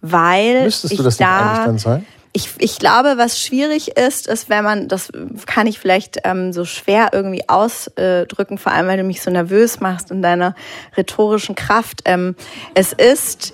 Weil. 0.00 0.64
Müsstest 0.64 0.98
du 0.98 1.02
das 1.04 1.16
da, 1.16 1.26
nicht 1.26 1.44
eigentlich 1.44 1.64
dann 1.66 1.78
sein? 1.78 2.06
Ich, 2.32 2.50
ich 2.58 2.78
glaube, 2.78 3.14
was 3.16 3.40
schwierig 3.40 3.96
ist, 3.96 4.28
ist, 4.28 4.48
wenn 4.48 4.62
man, 4.62 4.86
das 4.86 5.10
kann 5.46 5.66
ich 5.66 5.80
vielleicht 5.80 6.20
ähm, 6.24 6.52
so 6.52 6.64
schwer 6.64 7.10
irgendwie 7.12 7.48
ausdrücken, 7.48 8.56
vor 8.56 8.72
allem 8.72 8.86
weil 8.86 8.98
du 8.98 9.04
mich 9.04 9.20
so 9.20 9.30
nervös 9.30 9.80
machst 9.80 10.12
in 10.12 10.22
deiner 10.22 10.54
rhetorischen 10.96 11.56
Kraft. 11.56 12.02
Ähm, 12.04 12.36
es 12.74 12.92
ist, 12.92 13.52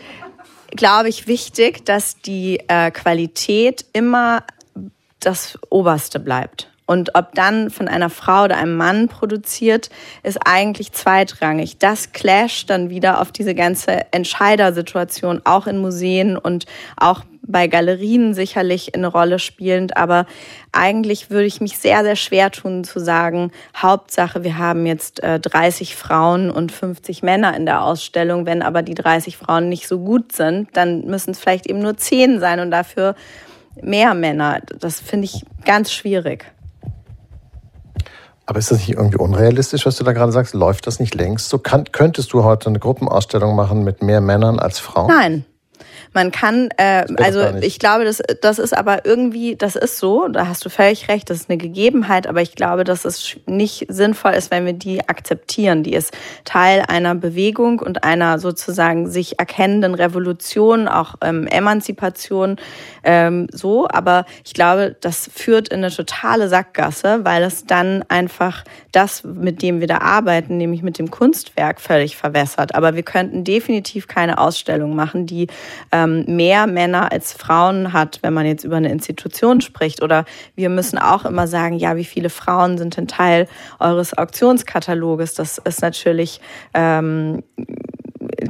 glaube 0.71 1.09
ich, 1.09 1.27
wichtig, 1.27 1.87
dass 1.87 2.21
die 2.21 2.61
äh, 2.69 2.91
Qualität 2.91 3.87
immer 3.95 4.45
das 5.21 5.59
Oberste 5.71 6.21
bleibt. 6.21 6.71
Und 6.87 7.15
ob 7.15 7.35
dann 7.35 7.71
von 7.71 7.89
einer 7.89 8.11
Frau 8.11 8.45
oder 8.45 8.57
einem 8.57 8.77
Mann 8.77 9.09
produziert, 9.09 9.91
ist 10.23 10.39
eigentlich 10.47 10.93
zweitrangig. 10.93 11.79
Das 11.79 12.13
clasht 12.13 12.71
dann 12.71 12.91
wieder 12.91 13.21
auf 13.21 13.33
diese 13.33 13.55
ganze 13.55 14.13
Entscheidersituation, 14.13 15.43
auch 15.45 15.67
in 15.67 15.79
Museen 15.79 16.37
und 16.37 16.67
auch 16.97 17.23
bei 17.49 17.69
Galerien 17.69 18.35
sicherlich 18.35 18.95
eine 18.95 19.07
Rolle 19.07 19.39
spielend. 19.39 19.97
Aber 19.97 20.27
eigentlich 20.73 21.31
würde 21.31 21.47
ich 21.47 21.61
mich 21.61 21.79
sehr, 21.79 22.03
sehr 22.03 22.17
schwer 22.17 22.51
tun 22.51 22.85
zu 22.85 22.99
sagen, 22.99 23.53
Hauptsache, 23.77 24.45
wir 24.45 24.59
haben 24.59 24.87
jetzt 24.87 25.23
äh, 25.23 25.41
30 25.41 25.97
Frauen 25.97 26.51
und 26.51 26.73
50 26.73 27.23
Männer 27.23 27.57
in 27.57 27.67
der 27.67 27.83
Ausstellung. 27.83 28.47
Wenn 28.47 28.63
aber 28.63 28.83
die 28.83 28.95
30 28.95 29.37
Frauen 29.37 29.69
nicht 29.69 29.89
so 29.89 29.99
gut 30.01 30.33
sind, 30.33 30.77
dann 30.77 31.03
müssen 31.03 31.31
es 31.31 31.39
vielleicht 31.39 31.67
eben 31.67 31.81
nur 31.81 31.97
10 31.97 32.41
sein 32.41 32.61
und 32.61 32.71
dafür 32.71 33.15
mehr 33.81 34.15
Männer. 34.15 34.61
Das 34.81 35.01
finde 35.01 35.27
ich 35.27 35.43
ganz 35.65 35.93
schwierig. 35.93 36.47
Aber 38.47 38.61
ist 38.61 38.71
das 38.71 38.79
nicht 38.79 38.93
irgendwie 38.93 39.19
unrealistisch, 39.19 39.87
was 39.87 39.97
du 39.97 40.05
da 40.05 40.13
gerade 40.13 40.31
sagst? 40.31 40.55
Läuft 40.55 40.87
das 40.87 41.01
nicht 41.01 41.15
längst? 41.17 41.49
So 41.49 41.59
kann, 41.59 41.85
könntest 41.91 42.33
du 42.33 42.45
heute 42.45 42.69
eine 42.69 42.79
Gruppenausstellung 42.79 43.57
machen 43.57 43.83
mit 43.83 44.03
mehr 44.03 44.21
Männern 44.21 44.61
als 44.61 44.79
Frauen? 44.79 45.09
Nein. 45.09 45.45
Man 46.17 46.31
kann, 46.31 46.71
äh, 46.79 47.05
also 47.19 47.43
ich 47.61 47.79
glaube, 47.79 48.07
das, 48.07 48.23
das 48.41 48.59
ist 48.59 48.75
aber 48.75 49.05
irgendwie, 49.05 49.55
das 49.55 49.77
ist 49.77 49.99
so, 49.99 50.29
da 50.29 50.49
hast 50.49 50.65
du 50.65 50.71
völlig 50.71 51.09
recht, 51.09 51.29
das 51.29 51.41
ist 51.41 51.51
eine 51.51 51.59
Gegebenheit, 51.59 52.27
aber 52.27 52.41
ich 52.41 52.55
glaube, 52.55 52.85
dass 52.85 53.05
es 53.05 53.37
nicht 53.45 53.85
sinnvoll 53.91 54.33
ist, 54.33 54.51
wenn 54.51 54.65
wir 54.65 54.73
die 54.73 55.07
akzeptieren. 55.07 55.83
Die 55.83 55.93
ist 55.93 56.17
Teil 56.47 56.85
einer 56.89 57.15
Bewegung 57.15 57.81
und 57.81 58.03
einer 58.03 58.39
sozusagen 58.39 59.11
sich 59.11 59.39
erkennenden 59.39 59.95
Revolution, 59.95 60.89
auch 60.89 61.17
ähm, 61.23 61.47
Emanzipation, 61.49 62.57
ähm, 63.05 63.49
so. 63.53 63.87
Aber 63.87 64.25
ich 64.43 64.55
glaube, 64.55 64.97
das 64.99 65.31
führt 65.35 65.69
in 65.69 65.85
eine 65.85 65.91
totale 65.91 66.49
Sackgasse, 66.49 67.27
weil 67.27 67.43
es 67.43 67.67
dann 67.67 68.03
einfach 68.09 68.65
das, 68.91 69.23
mit 69.23 69.61
dem 69.61 69.81
wir 69.81 69.87
da 69.87 69.99
arbeiten, 69.99 70.57
nämlich 70.57 70.83
mit 70.83 70.99
dem 70.99 71.11
Kunstwerk, 71.11 71.79
völlig 71.79 72.17
verwässert. 72.17 72.75
Aber 72.75 72.95
wir 72.95 73.03
könnten 73.03 73.45
definitiv 73.45 74.09
keine 74.09 74.39
Ausstellung 74.39 74.97
machen, 74.97 75.27
die 75.27 75.49
ähm, 75.93 76.06
ähm, 76.07 76.25
mehr 76.27 76.67
Männer 76.67 77.13
als 77.13 77.33
Frauen 77.33 77.93
hat, 77.93 78.21
wenn 78.23 78.33
man 78.33 78.47
jetzt 78.47 78.65
über 78.65 78.77
eine 78.77 78.91
Institution 78.91 79.61
spricht. 79.61 80.03
Oder 80.03 80.25
wir 80.55 80.69
müssen 80.69 80.99
auch 80.99 81.25
immer 81.25 81.47
sagen, 81.47 81.77
ja, 81.77 81.97
wie 81.97 82.05
viele 82.05 82.31
Frauen 82.31 82.79
sind 82.79 82.97
denn 82.97 83.09
Teil 83.09 83.49
eures 83.79 84.17
Auktionskataloges? 84.17 85.35
Das 85.35 85.59
ist 85.59 85.83
natürlich 85.83 86.41
ähm, 86.75 87.43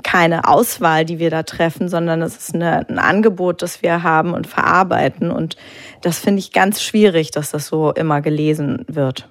keine 0.02 0.48
Auswahl, 0.48 1.04
die 1.04 1.18
wir 1.18 1.30
da 1.30 1.42
treffen, 1.42 1.88
sondern 1.88 2.22
es 2.22 2.36
ist 2.36 2.54
eine, 2.54 2.88
ein 2.88 2.98
Angebot, 2.98 3.62
das 3.62 3.82
wir 3.82 4.02
haben 4.02 4.34
und 4.34 4.46
verarbeiten. 4.46 5.30
Und 5.30 5.56
das 6.02 6.18
finde 6.18 6.40
ich 6.40 6.52
ganz 6.52 6.82
schwierig, 6.82 7.30
dass 7.30 7.50
das 7.50 7.66
so 7.66 7.92
immer 7.92 8.20
gelesen 8.20 8.84
wird. 8.88 9.28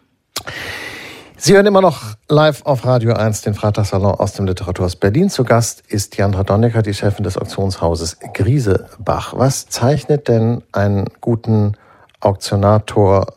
Sie 1.37 1.53
hören 1.53 1.65
immer 1.65 1.81
noch 1.81 2.15
live 2.29 2.65
auf 2.65 2.85
Radio 2.85 3.13
1 3.13 3.41
den 3.41 3.55
Freitagssalon 3.55 4.15
aus 4.15 4.33
dem 4.33 4.45
Literaturhaus 4.45 4.95
Berlin. 4.95 5.29
Zu 5.29 5.43
Gast 5.43 5.83
ist 5.89 6.15
Jan 6.15 6.33
Radonecker, 6.33 6.81
die 6.81 6.93
Chefin 6.93 7.25
des 7.25 7.37
Auktionshauses 7.37 8.19
Griesebach. 8.33 9.33
Was 9.35 9.67
zeichnet 9.67 10.29
denn 10.29 10.63
einen 10.71 11.05
guten 11.19 11.73
Auktionator 12.21 13.27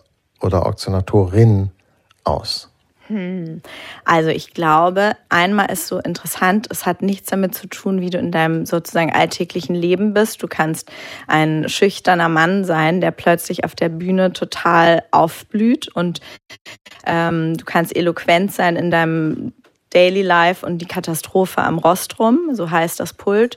oder 0.40 0.64
Auktionatorin 0.66 1.70
aus? 2.22 2.67
Hm. 3.08 3.62
Also 4.04 4.28
ich 4.28 4.52
glaube, 4.52 5.12
einmal 5.30 5.70
ist 5.70 5.86
so 5.86 5.98
interessant, 5.98 6.66
es 6.70 6.84
hat 6.84 7.00
nichts 7.00 7.30
damit 7.30 7.54
zu 7.54 7.66
tun, 7.66 8.00
wie 8.00 8.10
du 8.10 8.18
in 8.18 8.30
deinem 8.30 8.66
sozusagen 8.66 9.12
alltäglichen 9.12 9.74
Leben 9.74 10.12
bist. 10.12 10.42
Du 10.42 10.46
kannst 10.46 10.92
ein 11.26 11.68
schüchterner 11.68 12.28
Mann 12.28 12.64
sein, 12.64 13.00
der 13.00 13.10
plötzlich 13.10 13.64
auf 13.64 13.74
der 13.74 13.88
Bühne 13.88 14.32
total 14.34 15.02
aufblüht 15.10 15.88
und 15.88 16.20
ähm, 17.06 17.56
du 17.56 17.64
kannst 17.64 17.96
eloquent 17.96 18.52
sein 18.52 18.76
in 18.76 18.90
deinem 18.90 19.54
Daily 19.90 20.22
Life 20.22 20.64
und 20.64 20.78
die 20.78 20.86
Katastrophe 20.86 21.62
am 21.62 21.78
Rostrum, 21.78 22.50
so 22.52 22.70
heißt 22.70 23.00
das 23.00 23.14
Pult. 23.14 23.56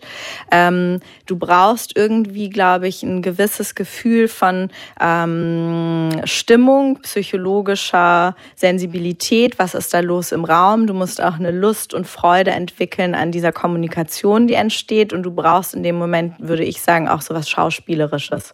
Ähm, 0.51 0.99
du 1.25 1.37
brauchst 1.37 1.95
irgendwie, 1.97 2.49
glaube 2.49 2.87
ich, 2.87 3.03
ein 3.03 3.21
gewisses 3.21 3.75
Gefühl 3.75 4.27
von 4.27 4.69
ähm, 4.99 6.09
Stimmung, 6.23 6.99
psychologischer 7.01 8.35
Sensibilität. 8.55 9.59
Was 9.59 9.73
ist 9.73 9.93
da 9.93 9.99
los 9.99 10.31
im 10.31 10.45
Raum? 10.45 10.87
Du 10.87 10.93
musst 10.93 11.21
auch 11.21 11.35
eine 11.35 11.51
Lust 11.51 11.93
und 11.93 12.07
Freude 12.07 12.51
entwickeln 12.51 13.13
an 13.13 13.31
dieser 13.31 13.51
Kommunikation, 13.51 14.47
die 14.47 14.53
entsteht. 14.53 15.13
Und 15.13 15.23
du 15.23 15.31
brauchst 15.31 15.73
in 15.73 15.83
dem 15.83 15.97
Moment, 15.97 16.35
würde 16.39 16.63
ich 16.63 16.81
sagen, 16.81 17.09
auch 17.09 17.21
so 17.21 17.33
was 17.33 17.49
Schauspielerisches 17.49 18.53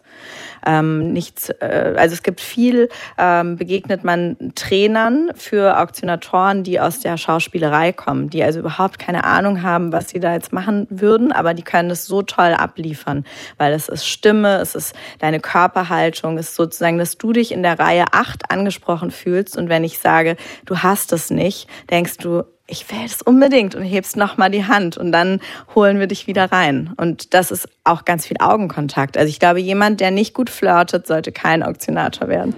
ähm, 0.66 1.12
nichts, 1.12 1.50
äh, 1.50 1.94
also 1.96 2.14
es 2.14 2.22
gibt 2.22 2.40
viel, 2.40 2.88
ähm, 3.16 3.56
begegnet 3.56 4.04
man 4.04 4.36
Trainern 4.54 5.30
für 5.34 5.78
Auktionatoren, 5.78 6.64
die 6.64 6.80
aus 6.80 7.00
der 7.00 7.16
Schauspielerei 7.16 7.92
kommen, 7.92 8.30
die 8.30 8.42
also 8.42 8.60
überhaupt 8.60 8.98
keine 8.98 9.24
Ahnung 9.24 9.62
haben, 9.62 9.92
was 9.92 10.10
sie 10.10 10.20
da 10.20 10.32
jetzt 10.32 10.52
machen 10.52 10.86
würden, 10.90 11.32
aber 11.32 11.54
die 11.54 11.62
können 11.62 11.90
es 11.90 12.06
so 12.06 12.22
toll 12.22 12.54
abliefern, 12.54 13.24
weil 13.56 13.72
es 13.72 13.88
ist 13.88 14.06
Stimme, 14.06 14.58
es 14.58 14.74
ist 14.74 14.94
deine 15.18 15.40
Körperhaltung, 15.40 16.38
es 16.38 16.48
ist 16.50 16.56
sozusagen, 16.56 16.98
dass 16.98 17.18
du 17.18 17.32
dich 17.32 17.52
in 17.52 17.62
der 17.62 17.78
Reihe 17.78 18.06
8 18.12 18.50
angesprochen 18.50 19.10
fühlst 19.10 19.56
und 19.56 19.68
wenn 19.68 19.84
ich 19.84 19.98
sage, 19.98 20.36
du 20.66 20.78
hast 20.78 21.12
es 21.12 21.30
nicht, 21.30 21.68
denkst 21.90 22.18
du, 22.18 22.44
ich 22.68 22.90
will 22.92 23.04
es 23.04 23.22
unbedingt 23.22 23.74
und 23.74 23.82
hebst 23.82 24.16
nochmal 24.16 24.50
die 24.50 24.66
Hand 24.66 24.98
und 24.98 25.10
dann 25.10 25.40
holen 25.74 25.98
wir 25.98 26.06
dich 26.06 26.26
wieder 26.26 26.52
rein. 26.52 26.92
Und 26.98 27.32
das 27.32 27.50
ist 27.50 27.68
auch 27.82 28.04
ganz 28.04 28.26
viel 28.26 28.36
Augenkontakt. 28.40 29.16
Also 29.16 29.28
ich 29.28 29.40
glaube, 29.40 29.58
jemand, 29.58 30.00
der 30.00 30.10
nicht 30.10 30.34
gut 30.34 30.50
flirtet, 30.50 31.06
sollte 31.06 31.32
kein 31.32 31.62
Auktionator 31.62 32.28
werden. 32.28 32.54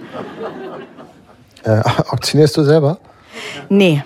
Äh, 1.63 1.81
auktionierst 2.09 2.57
du 2.57 2.63
selber? 2.63 2.99
Nee. 3.69 4.03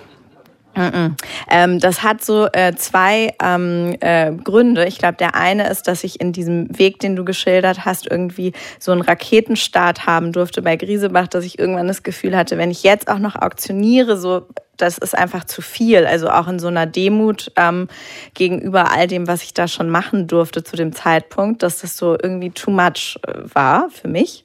Ähm, 1.49 1.79
das 1.79 2.03
hat 2.03 2.23
so 2.23 2.47
äh, 2.51 2.75
zwei 2.75 3.33
ähm, 3.41 3.95
äh, 4.01 4.33
Gründe. 4.33 4.85
Ich 4.85 4.97
glaube, 4.97 5.15
der 5.15 5.33
eine 5.35 5.69
ist, 5.69 5.87
dass 5.87 6.03
ich 6.03 6.19
in 6.19 6.33
diesem 6.33 6.77
Weg, 6.77 6.99
den 6.99 7.15
du 7.15 7.23
geschildert 7.23 7.85
hast, 7.85 8.11
irgendwie 8.11 8.51
so 8.77 8.91
einen 8.91 9.01
Raketenstart 9.01 10.05
haben 10.05 10.33
durfte 10.33 10.61
bei 10.61 10.75
Griesebach, 10.75 11.27
dass 11.27 11.45
ich 11.45 11.59
irgendwann 11.59 11.87
das 11.87 12.03
Gefühl 12.03 12.35
hatte, 12.35 12.57
wenn 12.57 12.71
ich 12.71 12.83
jetzt 12.83 13.07
auch 13.07 13.19
noch 13.19 13.37
auktioniere, 13.37 14.17
so 14.17 14.47
das 14.77 14.97
ist 14.97 15.17
einfach 15.17 15.43
zu 15.45 15.61
viel. 15.61 16.05
Also 16.05 16.29
auch 16.29 16.47
in 16.47 16.59
so 16.59 16.67
einer 16.67 16.85
Demut 16.85 17.51
ähm, 17.55 17.87
gegenüber 18.33 18.91
all 18.91 19.07
dem, 19.07 19.27
was 19.27 19.43
ich 19.43 19.53
da 19.53 19.67
schon 19.67 19.89
machen 19.89 20.27
durfte 20.27 20.63
zu 20.63 20.75
dem 20.75 20.93
Zeitpunkt, 20.93 21.63
dass 21.63 21.79
das 21.79 21.97
so 21.97 22.17
irgendwie 22.21 22.51
too 22.51 22.71
much 22.71 23.19
äh, 23.27 23.33
war 23.53 23.89
für 23.89 24.07
mich. 24.07 24.43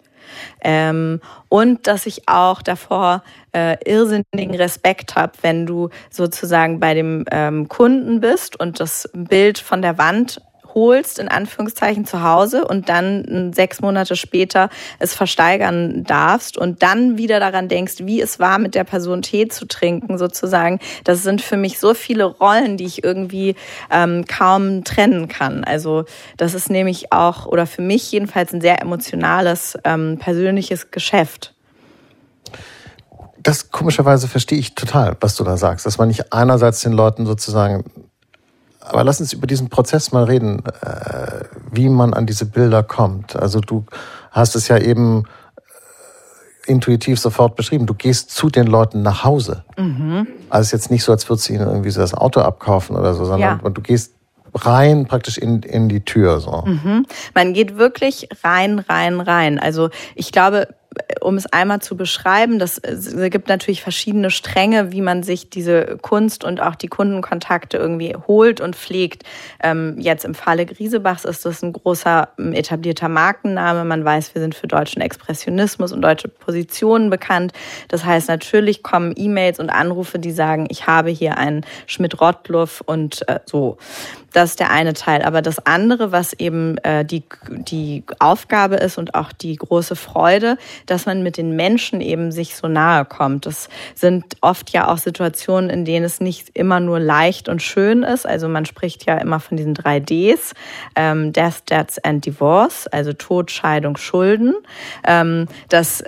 Ähm, 0.61 1.21
und 1.49 1.87
dass 1.87 2.07
ich 2.07 2.29
auch 2.29 2.63
davor 2.63 3.23
äh, 3.53 3.77
irrsinnigen 3.85 4.55
Respekt 4.55 5.17
habe, 5.17 5.33
wenn 5.43 5.67
du 5.67 5.91
sozusagen 6.11 6.79
bei 6.79 6.95
dem 6.95 7.25
ähm, 7.31 7.69
Kunden 7.69 8.21
bist 8.21 8.59
und 8.59 8.79
das 8.79 9.09
Bild 9.13 9.59
von 9.59 9.83
der 9.83 9.99
Wand 9.99 10.41
holst, 10.75 11.19
in 11.19 11.29
Anführungszeichen 11.29 12.05
zu 12.05 12.23
Hause 12.23 12.67
und 12.67 12.89
dann 12.89 13.53
sechs 13.53 13.81
Monate 13.81 14.17
später 14.17 14.71
es 14.99 15.15
versteigern 15.15 16.05
darfst 16.05 16.57
und 16.57 16.83
dann 16.83 17.19
wieder 17.19 17.41
daran 17.41 17.69
denkst, 17.69 17.97
wie 18.01 18.21
es 18.21 18.39
war, 18.39 18.59
mit 18.59 18.75
der 18.75 18.85
Person 18.85 19.23
Tee 19.23 19.49
zu 19.49 19.67
trinken, 19.67 20.19
sozusagen. 20.19 20.79
Das 21.05 21.23
sind 21.23 21.43
für 21.43 21.57
mich 21.57 21.79
so 21.79 21.95
viele 21.95 22.25
Rollen, 22.25 22.77
die 22.77 22.87
ich 22.87 23.05
irgendwie 23.05 23.55
ähm, 23.91 24.25
kaum 24.27 24.85
trennen 24.85 25.29
kann. 25.29 25.65
Also 25.65 26.05
das 26.37 26.55
ist 26.55 26.71
nämlich 26.71 27.13
auch, 27.13 27.47
oder 27.47 27.67
für 27.67 27.83
mich 27.83 28.11
jedenfalls 28.13 28.53
ein 28.53 28.61
sehr 28.61 28.81
emotionales, 28.81 29.79
ähm, 29.85 30.19
persönliches 30.19 30.91
Geschäft 30.91 31.55
das 33.43 33.71
komischerweise 33.71 34.29
verstehe 34.29 34.59
ich 34.59 34.75
total, 34.75 35.17
was 35.21 35.35
du 35.37 35.45
da 35.45 35.57
sagst, 35.57 35.87
dass 35.87 35.99
man 35.99 36.09
nicht 36.09 36.33
einerseits 36.33 36.81
den 36.81 36.93
Leuten 36.93 37.27
sozusagen 37.27 37.85
aber 38.81 39.05
lass 39.05 39.21
uns 39.21 39.33
über 39.33 39.47
diesen 39.47 39.69
Prozess 39.69 40.13
mal 40.13 40.25
reden, 40.25 40.63
äh, 40.83 41.45
wie 41.71 41.89
man 41.89 42.15
an 42.15 42.27
diese 42.27 42.47
Bilder 42.47 42.83
kommt. 42.83 43.37
Also 43.37 43.61
du 43.61 43.85
hast 44.31 44.57
es 44.57 44.69
ja 44.69 44.79
eben 44.79 45.25
äh, 46.67 46.71
intuitiv 46.71 47.21
sofort 47.21 47.57
beschrieben. 47.57 47.87
Du 47.87 47.95
gehst 47.95 48.31
zu 48.31 48.49
den 48.49 48.67
Leuten 48.67 49.03
nach 49.03 49.25
Hause. 49.25 49.65
Mhm. 49.77 50.27
Also 50.49 50.63
es 50.63 50.67
ist 50.69 50.73
jetzt 50.73 50.91
nicht 50.91 51.05
so, 51.05 51.13
als 51.13 51.29
würdest 51.29 51.49
du 51.49 51.53
ihnen 51.53 51.67
irgendwie 51.67 51.91
so 51.91 52.01
das 52.01 52.15
Auto 52.15 52.41
abkaufen 52.41 52.97
oder 52.97 53.15
so, 53.15 53.25
sondern 53.25 53.61
ja. 53.63 53.71
du 53.71 53.81
gehst 53.83 54.15
rein 54.55 55.07
praktisch 55.07 55.39
in, 55.39 55.63
in 55.63 55.89
die 55.89 56.05
Tür. 56.05 56.41
So. 56.41 56.65
Mhm. 56.67 57.07
Man 57.35 57.53
geht 57.53 57.77
wirklich 57.77 58.29
rein, 58.43 58.79
rein, 58.79 59.21
rein. 59.21 59.59
Also 59.59 59.91
ich 60.15 60.33
glaube, 60.33 60.69
um 61.21 61.37
es 61.37 61.47
einmal 61.47 61.81
zu 61.81 61.97
beschreiben, 61.97 62.59
das, 62.59 62.79
es 62.79 63.15
gibt 63.31 63.49
natürlich 63.49 63.83
verschiedene 63.83 64.31
Stränge, 64.31 64.91
wie 64.93 65.03
man 65.03 65.23
sich 65.23 65.49
diese 65.49 65.99
Kunst 66.03 66.45
und 66.45 66.61
auch 66.61 66.75
die 66.75 66.89
Kundenkontakte 66.89 67.77
irgendwie 67.77 68.17
holt 68.27 68.61
und 68.61 68.75
pflegt. 68.75 69.23
Ähm, 69.63 69.97
jetzt 69.99 70.25
im 70.25 70.35
Falle 70.35 70.67
Griesebachs 70.67 71.25
ist 71.25 71.45
das 71.45 71.63
ein 71.63 71.73
großer 71.73 72.29
ähm, 72.39 72.53
etablierter 72.53 73.09
Markenname. 73.09 73.85
Man 73.85 74.05
weiß, 74.05 74.35
wir 74.35 74.43
sind 74.43 74.55
für 74.55 74.67
deutschen 74.67 75.01
Expressionismus 75.01 75.93
und 75.93 76.03
deutsche 76.03 76.29
Positionen 76.29 77.09
bekannt. 77.11 77.53
Das 77.89 78.05
heißt, 78.05 78.29
natürlich 78.29 78.83
kommen 78.83 79.15
E-Mails 79.17 79.61
und 79.61 79.71
Anrufe, 79.71 80.19
die 80.19 80.33
sagen, 80.33 80.67
ich 80.71 80.87
habe 80.87 81.11
hier 81.11 81.39
einen 81.39 81.65
Schmidt-Rottluff 81.87 82.83
und 82.85 83.29
äh, 83.29 83.41
so. 83.45 83.79
Das 84.33 84.51
ist 84.51 84.61
der 84.61 84.71
eine 84.71 84.93
Teil. 84.93 85.23
Aber 85.23 85.43
das 85.43 85.67
andere, 85.67 86.13
was 86.13 86.33
eben 86.35 86.79
äh, 86.79 87.05
die, 87.05 87.25
die 87.49 88.05
Aufgabe 88.21 88.77
ist 88.77 88.97
und 88.97 89.15
auch 89.15 89.33
die 89.33 89.57
große 89.57 89.97
Freude, 89.97 90.57
dass 90.87 91.07
man 91.07 91.23
mit 91.23 91.37
den 91.37 91.57
Menschen 91.57 92.01
eben 92.01 92.33
sich 92.33 92.57
so 92.57 92.69
nahe 92.69 93.05
kommt. 93.05 93.47
Das 93.47 93.69
sind 93.95 94.25
oft 94.41 94.71
ja 94.71 94.89
auch 94.89 94.99
Situationen, 94.99 95.71
in 95.71 95.85
denen 95.85 96.05
es 96.05 96.21
nicht 96.21 96.51
immer 96.55 96.81
nur 96.81 97.01
leicht 97.01 97.49
und 97.49 97.63
schön 97.63 98.03
ist. 98.03 98.27
Also 98.27 98.49
man 98.49 98.65
spricht 98.67 99.07
ja 99.07 99.17
immer 99.19 99.41
von 99.41 99.57
diesen 99.57 99.75
drei 99.75 100.01
Ds, 100.01 100.55
ähm, 100.97 101.33
Death, 101.33 101.69
Deaths 101.71 101.99
and 101.99 102.25
Divorce, 102.25 102.87
also 102.89 103.13
Tod, 103.13 103.51
Scheidung, 103.51 103.97
Schulden. 103.97 104.55
Ähm, 105.07 105.47
das 105.69 106.03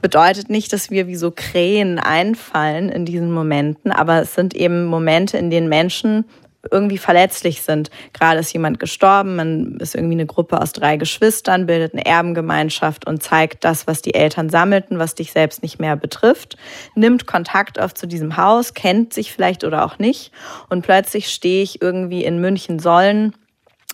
bedeutet 0.00 0.50
nicht, 0.50 0.72
dass 0.72 0.90
wir 0.90 1.06
wie 1.06 1.16
so 1.16 1.30
Krähen 1.30 1.98
einfallen 1.98 2.88
in 2.88 3.04
diesen 3.04 3.32
Momenten, 3.32 3.92
aber 3.92 4.22
es 4.22 4.34
sind 4.34 4.54
eben 4.54 4.84
Momente, 4.84 5.38
in 5.38 5.50
denen 5.50 5.68
Menschen 5.68 6.24
irgendwie 6.70 6.98
verletzlich 6.98 7.62
sind. 7.62 7.90
Gerade 8.12 8.40
ist 8.40 8.52
jemand 8.52 8.78
gestorben, 8.78 9.36
man 9.36 9.76
ist 9.78 9.94
irgendwie 9.94 10.14
eine 10.14 10.26
Gruppe 10.26 10.60
aus 10.60 10.72
drei 10.72 10.96
Geschwistern, 10.96 11.66
bildet 11.66 11.94
eine 11.94 12.06
Erbengemeinschaft 12.06 13.06
und 13.06 13.22
zeigt 13.22 13.64
das, 13.64 13.86
was 13.86 14.02
die 14.02 14.14
Eltern 14.14 14.48
sammelten, 14.48 14.98
was 14.98 15.14
dich 15.14 15.32
selbst 15.32 15.62
nicht 15.62 15.80
mehr 15.80 15.96
betrifft, 15.96 16.56
nimmt 16.94 17.26
Kontakt 17.26 17.80
auf 17.80 17.94
zu 17.94 18.06
diesem 18.06 18.36
Haus, 18.36 18.74
kennt 18.74 19.12
sich 19.12 19.32
vielleicht 19.32 19.64
oder 19.64 19.84
auch 19.84 19.98
nicht 19.98 20.32
und 20.68 20.82
plötzlich 20.82 21.28
stehe 21.28 21.62
ich 21.62 21.82
irgendwie 21.82 22.24
in 22.24 22.40
München-Sollen 22.40 23.34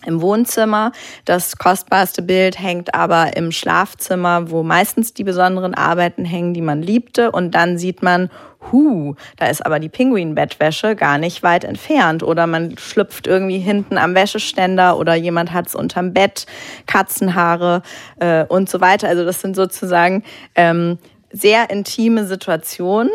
im 0.05 0.21
Wohnzimmer. 0.21 0.91
Das 1.25 1.57
kostbarste 1.57 2.21
Bild 2.21 2.59
hängt 2.59 2.95
aber 2.95 3.35
im 3.35 3.51
Schlafzimmer, 3.51 4.49
wo 4.49 4.63
meistens 4.63 5.13
die 5.13 5.23
besonderen 5.23 5.73
Arbeiten 5.73 6.25
hängen, 6.25 6.53
die 6.53 6.61
man 6.61 6.81
liebte. 6.81 7.31
Und 7.31 7.55
dann 7.55 7.77
sieht 7.77 8.01
man, 8.01 8.29
hu, 8.71 9.15
da 9.37 9.47
ist 9.47 9.65
aber 9.65 9.79
die 9.79 9.89
Pinguin-Bettwäsche 9.89 10.95
gar 10.95 11.17
nicht 11.17 11.43
weit 11.43 11.63
entfernt. 11.63 12.23
Oder 12.23 12.47
man 12.47 12.77
schlüpft 12.77 13.27
irgendwie 13.27 13.59
hinten 13.59 13.97
am 13.97 14.15
Wäscheständer 14.15 14.97
oder 14.97 15.15
jemand 15.15 15.53
hat 15.53 15.67
es 15.67 15.75
unterm 15.75 16.13
Bett, 16.13 16.45
Katzenhaare 16.85 17.81
äh, 18.19 18.45
und 18.45 18.69
so 18.69 18.81
weiter. 18.81 19.07
Also 19.07 19.25
das 19.25 19.41
sind 19.41 19.55
sozusagen 19.55 20.23
ähm, 20.55 20.97
sehr 21.31 21.69
intime 21.69 22.25
Situationen 22.25 23.11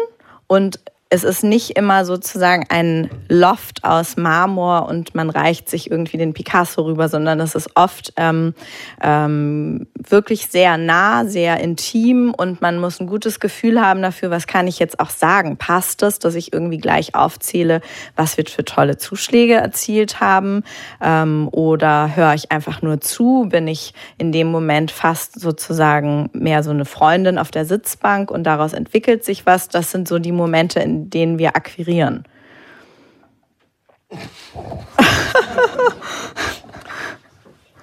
und 0.47 0.81
es 1.15 1.23
ist 1.23 1.45
nicht 1.45 1.77
immer 1.77 2.05
sozusagen 2.05 2.67
ein 2.71 3.09
Loft 3.29 3.85
aus 3.85 4.17
Marmor 4.17 4.89
und 4.89 5.15
man 5.15 5.31
reicht 5.31 5.71
sich 5.71 5.89
irgendwie 5.89 6.17
den 6.17 6.35
Picasso 6.35 6.83
rüber, 6.83 7.09
sondern 7.09 7.39
es 7.39 7.55
ist 7.55 7.71
oft 7.77 8.13
ähm, 8.17 8.53
ähm, 9.01 9.87
wirklich 9.97 10.49
sehr 10.49 10.77
nah, 10.77 11.25
sehr 11.25 11.61
intim 11.61 12.35
und 12.37 12.61
man 12.61 12.79
muss 12.79 12.99
ein 12.99 13.07
gutes 13.07 13.39
Gefühl 13.39 13.81
haben 13.81 14.03
dafür, 14.03 14.31
was 14.31 14.49
kann 14.49 14.67
ich 14.67 14.81
jetzt 14.81 14.99
auch 14.99 15.11
sagen. 15.11 15.57
Passt 15.57 16.03
es, 16.03 16.19
dass 16.19 16.35
ich 16.35 16.53
irgendwie 16.53 16.79
gleich 16.79 17.15
aufzähle, 17.15 17.81
was 18.17 18.37
wir 18.37 18.45
für 18.47 18.65
tolle 18.65 18.99
Zuschläge 18.99 19.55
erzielt 19.55 20.19
haben? 20.19 20.65
Ähm, 21.01 21.49
oder 21.53 22.17
höre 22.17 22.35
ich 22.35 22.51
einfach 22.51 22.83
nur 22.83 23.01
zu? 23.01 23.47
Bin 23.49 23.69
ich 23.69 23.95
in 24.19 24.33
dem 24.33 24.49
Moment 24.49 24.91
fast 24.91 25.39
sozusagen 25.41 26.29
mehr 26.33 26.65
so 26.65 26.71
eine 26.71 26.85
Freundin 26.85 27.39
auf 27.39 27.53
der 27.53 27.67
Sitzbank 27.67 28.33
und 28.33 28.43
daraus 28.43 28.73
entwickelt 28.73 29.25
sich 29.25 29.47
was? 29.47 29.69
Das 29.69 29.93
sind 29.93 30.09
so 30.09 30.19
die 30.19 30.33
Momente, 30.33 30.81
in 30.81 31.04
denen 31.11 31.39
wir 31.39 31.57
akquirieren. 31.57 32.25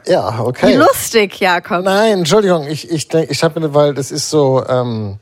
Ja, 0.08 0.40
okay. 0.40 0.74
Wie 0.74 0.78
lustig, 0.78 1.40
Jakob. 1.40 1.84
Nein, 1.84 2.20
Entschuldigung, 2.20 2.68
ich, 2.68 2.90
ich 2.90 3.08
denke, 3.08 3.32
ich 3.32 3.44
habe, 3.44 3.74
weil 3.74 3.94
das 3.94 4.12
ist 4.12 4.30
so, 4.30 4.64
ähm, 4.68 5.20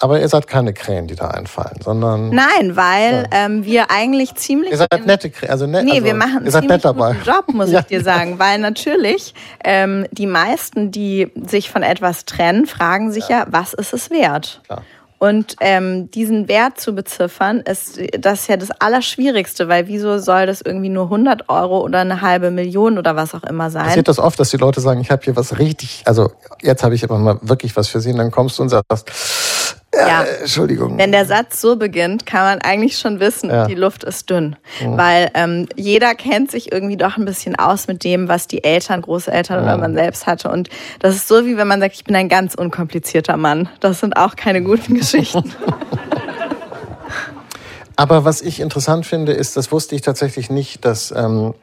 aber 0.00 0.20
ihr 0.20 0.28
seid 0.28 0.46
keine 0.46 0.72
Krähen, 0.72 1.08
die 1.08 1.16
da 1.16 1.28
einfallen, 1.28 1.80
sondern. 1.82 2.30
Nein, 2.30 2.76
weil 2.76 3.26
ja. 3.32 3.46
ähm, 3.46 3.64
wir 3.64 3.90
eigentlich 3.90 4.36
ziemlich. 4.36 4.70
Ihr 4.70 4.78
seid 4.78 5.06
nette 5.06 5.28
Krähen, 5.28 5.50
also 5.50 5.66
ne, 5.66 5.82
Nee, 5.82 5.92
also, 5.92 6.04
wir 6.04 6.14
machen 6.14 6.38
einen 6.38 6.50
ziemlich 6.50 6.82
guten 6.82 7.22
Job, 7.24 7.52
muss 7.52 7.70
ja. 7.72 7.80
ich 7.80 7.86
dir 7.86 8.02
sagen. 8.02 8.38
Weil 8.38 8.58
natürlich 8.58 9.34
ähm, 9.64 10.06
die 10.12 10.26
meisten, 10.26 10.92
die 10.92 11.32
sich 11.44 11.70
von 11.70 11.82
etwas 11.82 12.26
trennen, 12.26 12.66
fragen 12.66 13.10
sich 13.10 13.28
ja, 13.28 13.40
ja 13.40 13.46
was 13.48 13.74
ist 13.74 13.92
es 13.92 14.10
wert? 14.10 14.60
Klar. 14.66 14.82
Und 15.18 15.56
ähm, 15.60 16.10
diesen 16.12 16.46
Wert 16.48 16.80
zu 16.80 16.94
beziffern, 16.94 17.60
ist 17.60 18.00
das 18.18 18.42
ist 18.42 18.48
ja 18.48 18.56
das 18.56 18.70
Allerschwierigste, 18.70 19.68
weil 19.68 19.88
wieso 19.88 20.18
soll 20.18 20.46
das 20.46 20.60
irgendwie 20.60 20.90
nur 20.90 21.04
100 21.04 21.48
Euro 21.48 21.80
oder 21.80 22.00
eine 22.00 22.20
halbe 22.20 22.52
Million 22.52 22.98
oder 22.98 23.16
was 23.16 23.34
auch 23.34 23.42
immer 23.42 23.70
sein? 23.70 23.86
Passiert 23.86 24.06
das 24.06 24.20
oft, 24.20 24.38
dass 24.38 24.50
die 24.50 24.58
Leute 24.58 24.80
sagen, 24.80 25.00
ich 25.00 25.10
habe 25.10 25.22
hier 25.24 25.34
was 25.34 25.58
richtig, 25.58 26.02
also 26.06 26.30
jetzt 26.62 26.84
habe 26.84 26.94
ich 26.94 27.02
aber 27.02 27.18
mal 27.18 27.38
wirklich 27.42 27.76
was 27.76 27.88
für 27.88 28.00
sie 28.00 28.12
und 28.12 28.18
dann 28.18 28.30
kommst 28.30 28.58
du 28.58 28.62
und 28.62 28.68
sagst, 28.68 29.10
ja, 30.06 30.22
äh, 30.22 30.40
Entschuldigung. 30.40 30.98
Wenn 30.98 31.12
der 31.12 31.24
Satz 31.24 31.60
so 31.60 31.76
beginnt, 31.76 32.26
kann 32.26 32.42
man 32.42 32.60
eigentlich 32.60 32.98
schon 32.98 33.20
wissen, 33.20 33.50
ja. 33.50 33.66
die 33.66 33.74
Luft 33.74 34.04
ist 34.04 34.30
dünn. 34.30 34.56
Mhm. 34.82 34.96
Weil 34.96 35.30
ähm, 35.34 35.68
jeder 35.76 36.14
kennt 36.14 36.50
sich 36.50 36.72
irgendwie 36.72 36.96
doch 36.96 37.16
ein 37.16 37.24
bisschen 37.24 37.56
aus 37.56 37.88
mit 37.88 38.04
dem, 38.04 38.28
was 38.28 38.46
die 38.46 38.64
Eltern, 38.64 39.02
Großeltern 39.02 39.60
mhm. 39.60 39.64
oder 39.64 39.76
man 39.78 39.94
selbst 39.94 40.26
hatte. 40.26 40.50
Und 40.50 40.68
das 41.00 41.14
ist 41.14 41.28
so, 41.28 41.44
wie 41.46 41.56
wenn 41.56 41.68
man 41.68 41.80
sagt, 41.80 41.94
ich 41.94 42.04
bin 42.04 42.16
ein 42.16 42.28
ganz 42.28 42.54
unkomplizierter 42.54 43.36
Mann. 43.36 43.68
Das 43.80 44.00
sind 44.00 44.16
auch 44.16 44.36
keine 44.36 44.62
guten 44.62 44.94
Geschichten. 44.94 45.52
Aber 47.96 48.24
was 48.24 48.42
ich 48.42 48.60
interessant 48.60 49.06
finde, 49.06 49.32
ist, 49.32 49.56
das 49.56 49.72
wusste 49.72 49.96
ich 49.96 50.02
tatsächlich 50.02 50.50
nicht, 50.50 50.84
dass 50.84 51.10
ähm, 51.10 51.54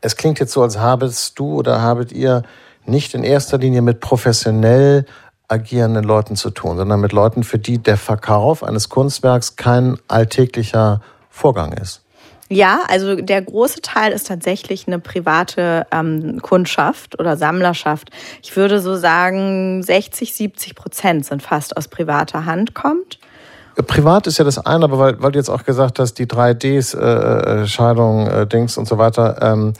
es 0.00 0.16
klingt 0.16 0.40
jetzt 0.40 0.52
so, 0.52 0.62
als 0.62 0.78
habest 0.78 1.38
du 1.38 1.56
oder 1.56 1.82
habet 1.82 2.10
ihr 2.12 2.42
nicht 2.86 3.14
in 3.14 3.22
erster 3.22 3.58
Linie 3.58 3.82
mit 3.82 4.00
professionell 4.00 5.04
agierenden 5.52 6.04
Leuten 6.04 6.34
zu 6.34 6.50
tun, 6.50 6.76
sondern 6.76 7.00
mit 7.00 7.12
Leuten, 7.12 7.44
für 7.44 7.58
die 7.58 7.78
der 7.78 7.96
Verkauf 7.96 8.64
eines 8.64 8.88
Kunstwerks 8.88 9.56
kein 9.56 9.98
alltäglicher 10.08 11.00
Vorgang 11.30 11.72
ist. 11.72 12.02
Ja, 12.48 12.80
also 12.88 13.16
der 13.16 13.40
große 13.40 13.80
Teil 13.80 14.12
ist 14.12 14.26
tatsächlich 14.26 14.86
eine 14.86 14.98
private 14.98 15.86
ähm, 15.90 16.40
Kundschaft 16.42 17.18
oder 17.18 17.38
Sammlerschaft. 17.38 18.10
Ich 18.42 18.54
würde 18.56 18.80
so 18.80 18.94
sagen, 18.94 19.82
60, 19.82 20.34
70 20.34 20.74
Prozent 20.74 21.24
sind 21.24 21.42
fast 21.42 21.76
aus 21.76 21.88
privater 21.88 22.44
Hand 22.44 22.74
kommt. 22.74 23.18
Privat 23.86 24.26
ist 24.26 24.36
ja 24.36 24.44
das 24.44 24.58
eine, 24.58 24.84
aber 24.84 24.98
weil, 24.98 25.22
weil 25.22 25.32
du 25.32 25.38
jetzt 25.38 25.48
auch 25.48 25.64
gesagt 25.64 25.98
hast, 25.98 26.14
die 26.14 26.26
3Ds, 26.26 26.94
äh, 26.94 27.62
äh, 27.62 27.66
Scheidung, 27.66 28.26
äh, 28.26 28.46
Dings 28.46 28.76
und 28.76 28.86
so 28.86 28.98
weiter, 28.98 29.38
ähm, 29.40 29.72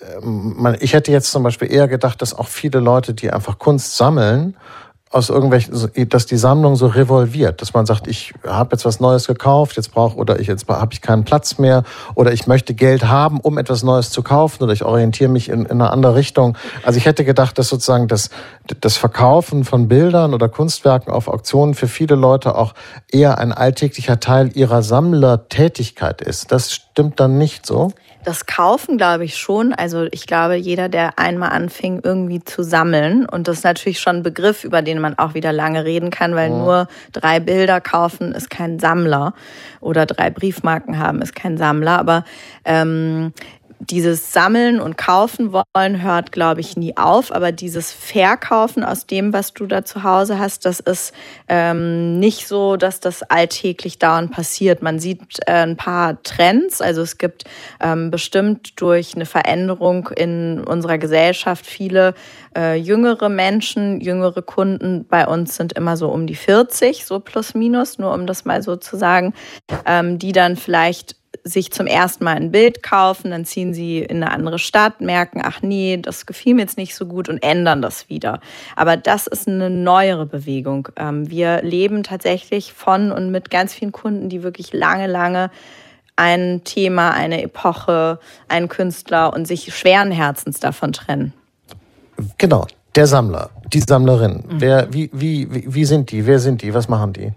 äh, 0.00 0.76
ich 0.80 0.94
hätte 0.94 1.12
jetzt 1.12 1.30
zum 1.30 1.44
Beispiel 1.44 1.72
eher 1.72 1.86
gedacht, 1.86 2.20
dass 2.22 2.36
auch 2.36 2.48
viele 2.48 2.80
Leute, 2.80 3.14
die 3.14 3.30
einfach 3.30 3.60
Kunst 3.60 3.96
sammeln 3.96 4.56
aus 5.10 5.28
irgendwelchen, 5.28 6.08
dass 6.08 6.26
die 6.26 6.36
Sammlung 6.36 6.74
so 6.74 6.88
revolviert, 6.88 7.62
dass 7.62 7.72
man 7.72 7.86
sagt, 7.86 8.08
ich 8.08 8.34
habe 8.44 8.70
jetzt 8.72 8.84
was 8.84 8.98
Neues 8.98 9.28
gekauft, 9.28 9.76
jetzt 9.76 9.92
brauche 9.92 10.16
oder 10.16 10.40
ich 10.40 10.48
jetzt 10.48 10.68
habe 10.68 10.92
ich 10.92 11.00
keinen 11.00 11.24
Platz 11.24 11.58
mehr 11.58 11.84
oder 12.16 12.32
ich 12.32 12.48
möchte 12.48 12.74
Geld 12.74 13.04
haben, 13.04 13.38
um 13.38 13.56
etwas 13.56 13.84
Neues 13.84 14.10
zu 14.10 14.22
kaufen 14.22 14.64
oder 14.64 14.72
ich 14.72 14.84
orientiere 14.84 15.30
mich 15.30 15.48
in, 15.48 15.64
in 15.64 15.70
eine 15.70 15.90
andere 15.90 16.16
Richtung. 16.16 16.58
Also 16.82 16.98
ich 16.98 17.06
hätte 17.06 17.24
gedacht, 17.24 17.56
dass 17.56 17.68
sozusagen 17.68 18.08
das, 18.08 18.30
das 18.80 18.96
Verkaufen 18.96 19.64
von 19.64 19.86
Bildern 19.86 20.34
oder 20.34 20.48
Kunstwerken 20.48 21.12
auf 21.12 21.28
Auktionen 21.28 21.74
für 21.74 21.86
viele 21.86 22.16
Leute 22.16 22.56
auch 22.56 22.74
eher 23.10 23.38
ein 23.38 23.52
alltäglicher 23.52 24.18
Teil 24.18 24.50
ihrer 24.54 24.82
Sammlertätigkeit 24.82 26.20
ist. 26.20 26.50
Das 26.50 26.72
stimmt 26.72 27.20
dann 27.20 27.38
nicht 27.38 27.64
so? 27.64 27.92
Das 28.26 28.44
Kaufen 28.44 28.96
glaube 28.98 29.24
ich 29.24 29.36
schon. 29.36 29.72
Also 29.72 30.08
ich 30.10 30.26
glaube, 30.26 30.56
jeder, 30.56 30.88
der 30.88 31.16
einmal 31.16 31.50
anfing, 31.50 32.00
irgendwie 32.02 32.42
zu 32.42 32.64
sammeln, 32.64 33.24
und 33.24 33.46
das 33.46 33.58
ist 33.58 33.64
natürlich 33.64 34.00
schon 34.00 34.16
ein 34.16 34.22
Begriff, 34.24 34.64
über 34.64 34.82
den 34.82 34.98
man 34.98 35.16
auch 35.16 35.34
wieder 35.34 35.52
lange 35.52 35.84
reden 35.84 36.10
kann, 36.10 36.34
weil 36.34 36.50
ja. 36.50 36.56
nur 36.56 36.88
drei 37.12 37.38
Bilder 37.38 37.80
kaufen 37.80 38.32
ist 38.32 38.50
kein 38.50 38.80
Sammler 38.80 39.32
oder 39.80 40.06
drei 40.06 40.30
Briefmarken 40.30 40.98
haben 40.98 41.22
ist 41.22 41.36
kein 41.36 41.56
Sammler. 41.56 42.00
Aber 42.00 42.24
ähm, 42.64 43.32
dieses 43.78 44.32
Sammeln 44.32 44.80
und 44.80 44.96
Kaufen 44.96 45.52
wollen 45.52 46.02
hört, 46.02 46.32
glaube 46.32 46.60
ich, 46.60 46.76
nie 46.76 46.96
auf. 46.96 47.32
Aber 47.32 47.52
dieses 47.52 47.92
Verkaufen 47.92 48.84
aus 48.84 49.06
dem, 49.06 49.32
was 49.32 49.52
du 49.52 49.66
da 49.66 49.84
zu 49.84 50.02
Hause 50.02 50.38
hast, 50.38 50.64
das 50.64 50.80
ist 50.80 51.12
ähm, 51.48 52.18
nicht 52.18 52.46
so, 52.46 52.76
dass 52.76 53.00
das 53.00 53.22
alltäglich 53.22 53.98
dauernd 53.98 54.32
passiert. 54.32 54.82
Man 54.82 54.98
sieht 54.98 55.20
äh, 55.46 55.52
ein 55.52 55.76
paar 55.76 56.22
Trends. 56.22 56.80
Also 56.80 57.02
es 57.02 57.18
gibt 57.18 57.44
ähm, 57.80 58.10
bestimmt 58.10 58.80
durch 58.80 59.14
eine 59.14 59.26
Veränderung 59.26 60.08
in 60.08 60.64
unserer 60.64 60.98
Gesellschaft 60.98 61.66
viele 61.66 62.14
äh, 62.56 62.76
jüngere 62.76 63.28
Menschen, 63.28 64.00
jüngere 64.00 64.42
Kunden. 64.42 65.06
Bei 65.08 65.26
uns 65.26 65.56
sind 65.56 65.74
immer 65.74 65.96
so 65.96 66.08
um 66.08 66.26
die 66.26 66.34
40, 66.34 67.04
so 67.04 67.20
plus 67.20 67.54
minus, 67.54 67.98
nur 67.98 68.12
um 68.12 68.26
das 68.26 68.44
mal 68.44 68.62
so 68.62 68.76
zu 68.76 68.96
sagen, 68.96 69.34
ähm, 69.84 70.18
die 70.18 70.32
dann 70.32 70.56
vielleicht 70.56 71.16
sich 71.46 71.70
zum 71.70 71.86
ersten 71.86 72.24
Mal 72.24 72.36
ein 72.36 72.50
Bild 72.50 72.82
kaufen, 72.82 73.30
dann 73.30 73.44
ziehen 73.44 73.72
sie 73.72 74.00
in 74.00 74.22
eine 74.22 74.32
andere 74.32 74.58
Stadt, 74.58 75.00
merken, 75.00 75.40
ach 75.44 75.62
nee, 75.62 75.96
das 75.96 76.26
gefiel 76.26 76.54
mir 76.54 76.62
jetzt 76.62 76.76
nicht 76.76 76.96
so 76.96 77.06
gut 77.06 77.28
und 77.28 77.42
ändern 77.42 77.82
das 77.82 78.08
wieder. 78.08 78.40
Aber 78.74 78.96
das 78.96 79.28
ist 79.28 79.46
eine 79.46 79.70
neuere 79.70 80.26
Bewegung. 80.26 80.88
Ähm, 80.96 81.30
wir 81.30 81.62
leben 81.62 82.02
tatsächlich 82.02 82.72
von 82.72 83.12
und 83.12 83.30
mit 83.30 83.50
ganz 83.50 83.74
vielen 83.74 83.92
Kunden, 83.92 84.28
die 84.28 84.42
wirklich 84.42 84.72
lange, 84.72 85.06
lange 85.06 85.50
ein 86.16 86.62
Thema, 86.64 87.12
eine 87.12 87.42
Epoche, 87.42 88.18
einen 88.48 88.68
Künstler 88.68 89.32
und 89.32 89.46
sich 89.46 89.72
schweren 89.74 90.10
Herzens 90.10 90.58
davon 90.58 90.92
trennen. 90.92 91.32
Genau, 92.38 92.66
der 92.96 93.06
Sammler, 93.06 93.50
die 93.72 93.80
Sammlerin. 93.80 94.44
Mhm. 94.48 94.60
Wer, 94.60 94.92
wie, 94.92 95.10
wie, 95.12 95.64
wie 95.72 95.84
sind 95.84 96.10
die? 96.10 96.26
Wer 96.26 96.40
sind 96.40 96.62
die? 96.62 96.74
Was 96.74 96.88
machen 96.88 97.12
die? 97.12 97.32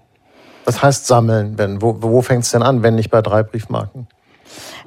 Was 0.70 0.84
heißt 0.84 1.08
sammeln, 1.08 1.56
Ben? 1.56 1.82
Wo, 1.82 1.98
wo 2.00 2.22
fängt 2.22 2.44
es 2.44 2.52
denn 2.52 2.62
an, 2.62 2.84
wenn 2.84 2.94
nicht 2.94 3.10
bei 3.10 3.24
drei 3.24 3.42
Briefmarken? 3.42 4.08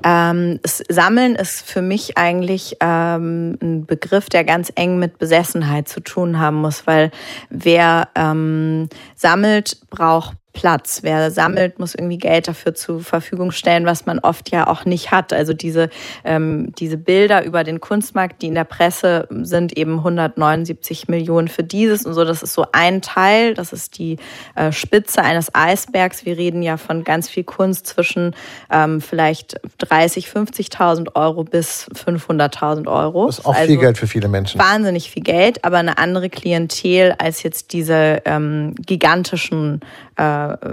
Ähm, 0.05 0.61
Sammeln 0.65 1.35
ist 1.35 1.63
für 1.63 1.83
mich 1.83 2.17
eigentlich 2.17 2.77
ähm, 2.79 3.59
ein 3.61 3.85
Begriff, 3.85 4.29
der 4.29 4.45
ganz 4.45 4.71
eng 4.77 5.01
mit 5.01 5.19
Besessenheit 5.19 5.89
zu 5.89 5.99
tun 5.99 6.39
haben 6.39 6.59
muss, 6.59 6.87
weil 6.87 7.11
wer 7.51 8.11
ähm, 8.15 8.91
sammelt, 9.17 9.81
braucht 9.91 10.37
Platz. 10.53 11.01
Wer 11.03 11.31
sammelt, 11.31 11.79
muss 11.79 11.95
irgendwie 11.95 12.19
Geld 12.19 12.49
dafür 12.49 12.75
zur 12.75 13.01
Verfügung 13.01 13.53
stellen, 13.53 13.87
was 13.87 14.07
man 14.07 14.19
oft 14.19 14.51
ja 14.51 14.67
auch 14.67 14.85
nicht 14.85 15.11
hat. 15.11 15.33
Also 15.33 15.55
diese, 15.55 15.89
ähm, 16.25 16.73
diese 16.79 16.99
Bilder 16.99 17.45
über 17.45 17.65
den 17.65 17.81
Kunstmarkt, 17.81 18.43
die 18.43 18.49
in 18.49 18.55
der 18.55 18.65
Presse 18.65 19.27
sind, 19.31 19.77
eben 19.77 19.99
179 19.99 21.09
Millionen 21.09 21.49
für 21.49 21.63
dieses 21.63 22.05
und 22.05 22.15
so. 22.15 22.25
Das 22.25 22.43
ist 22.43 22.53
so 22.53 22.67
ein 22.73 23.03
Teil. 23.03 23.55
Das 23.55 23.73
ist 23.73 23.99
die 23.99 24.19
äh, 24.55 24.73
Spitze 24.73 25.23
eines 25.23 25.55
Eisbergs. 25.55 26.25
Wir 26.27 26.37
reden 26.37 26.63
ja 26.63 26.77
von 26.77 27.05
ganz 27.05 27.29
viel 27.29 27.45
Kunst 27.45 27.87
zwischen 27.87 28.35
ähm, 28.71 29.01
vielleicht 29.01 29.61
30, 29.79 30.29
50.000 30.29 31.15
Euro 31.15 31.45
bis 31.45 31.89
500.000 31.95 32.89
Euro. 32.89 33.27
Das 33.27 33.39
ist 33.39 33.47
auch 33.47 33.55
also 33.55 33.67
viel 33.67 33.79
Geld 33.79 33.99
für 33.99 34.07
viele 34.07 34.29
Menschen. 34.29 34.61
Wahnsinnig 34.61 35.11
viel 35.11 35.23
Geld, 35.23 35.65
aber 35.65 35.79
eine 35.79 35.99
andere 35.99 36.29
Klientel 36.29 37.15
als 37.19 37.43
jetzt 37.43 37.73
diese 37.73 38.23
ähm, 38.25 38.75
gigantischen 38.77 39.81
äh, 40.17 40.23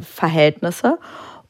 Verhältnisse. 0.01 0.97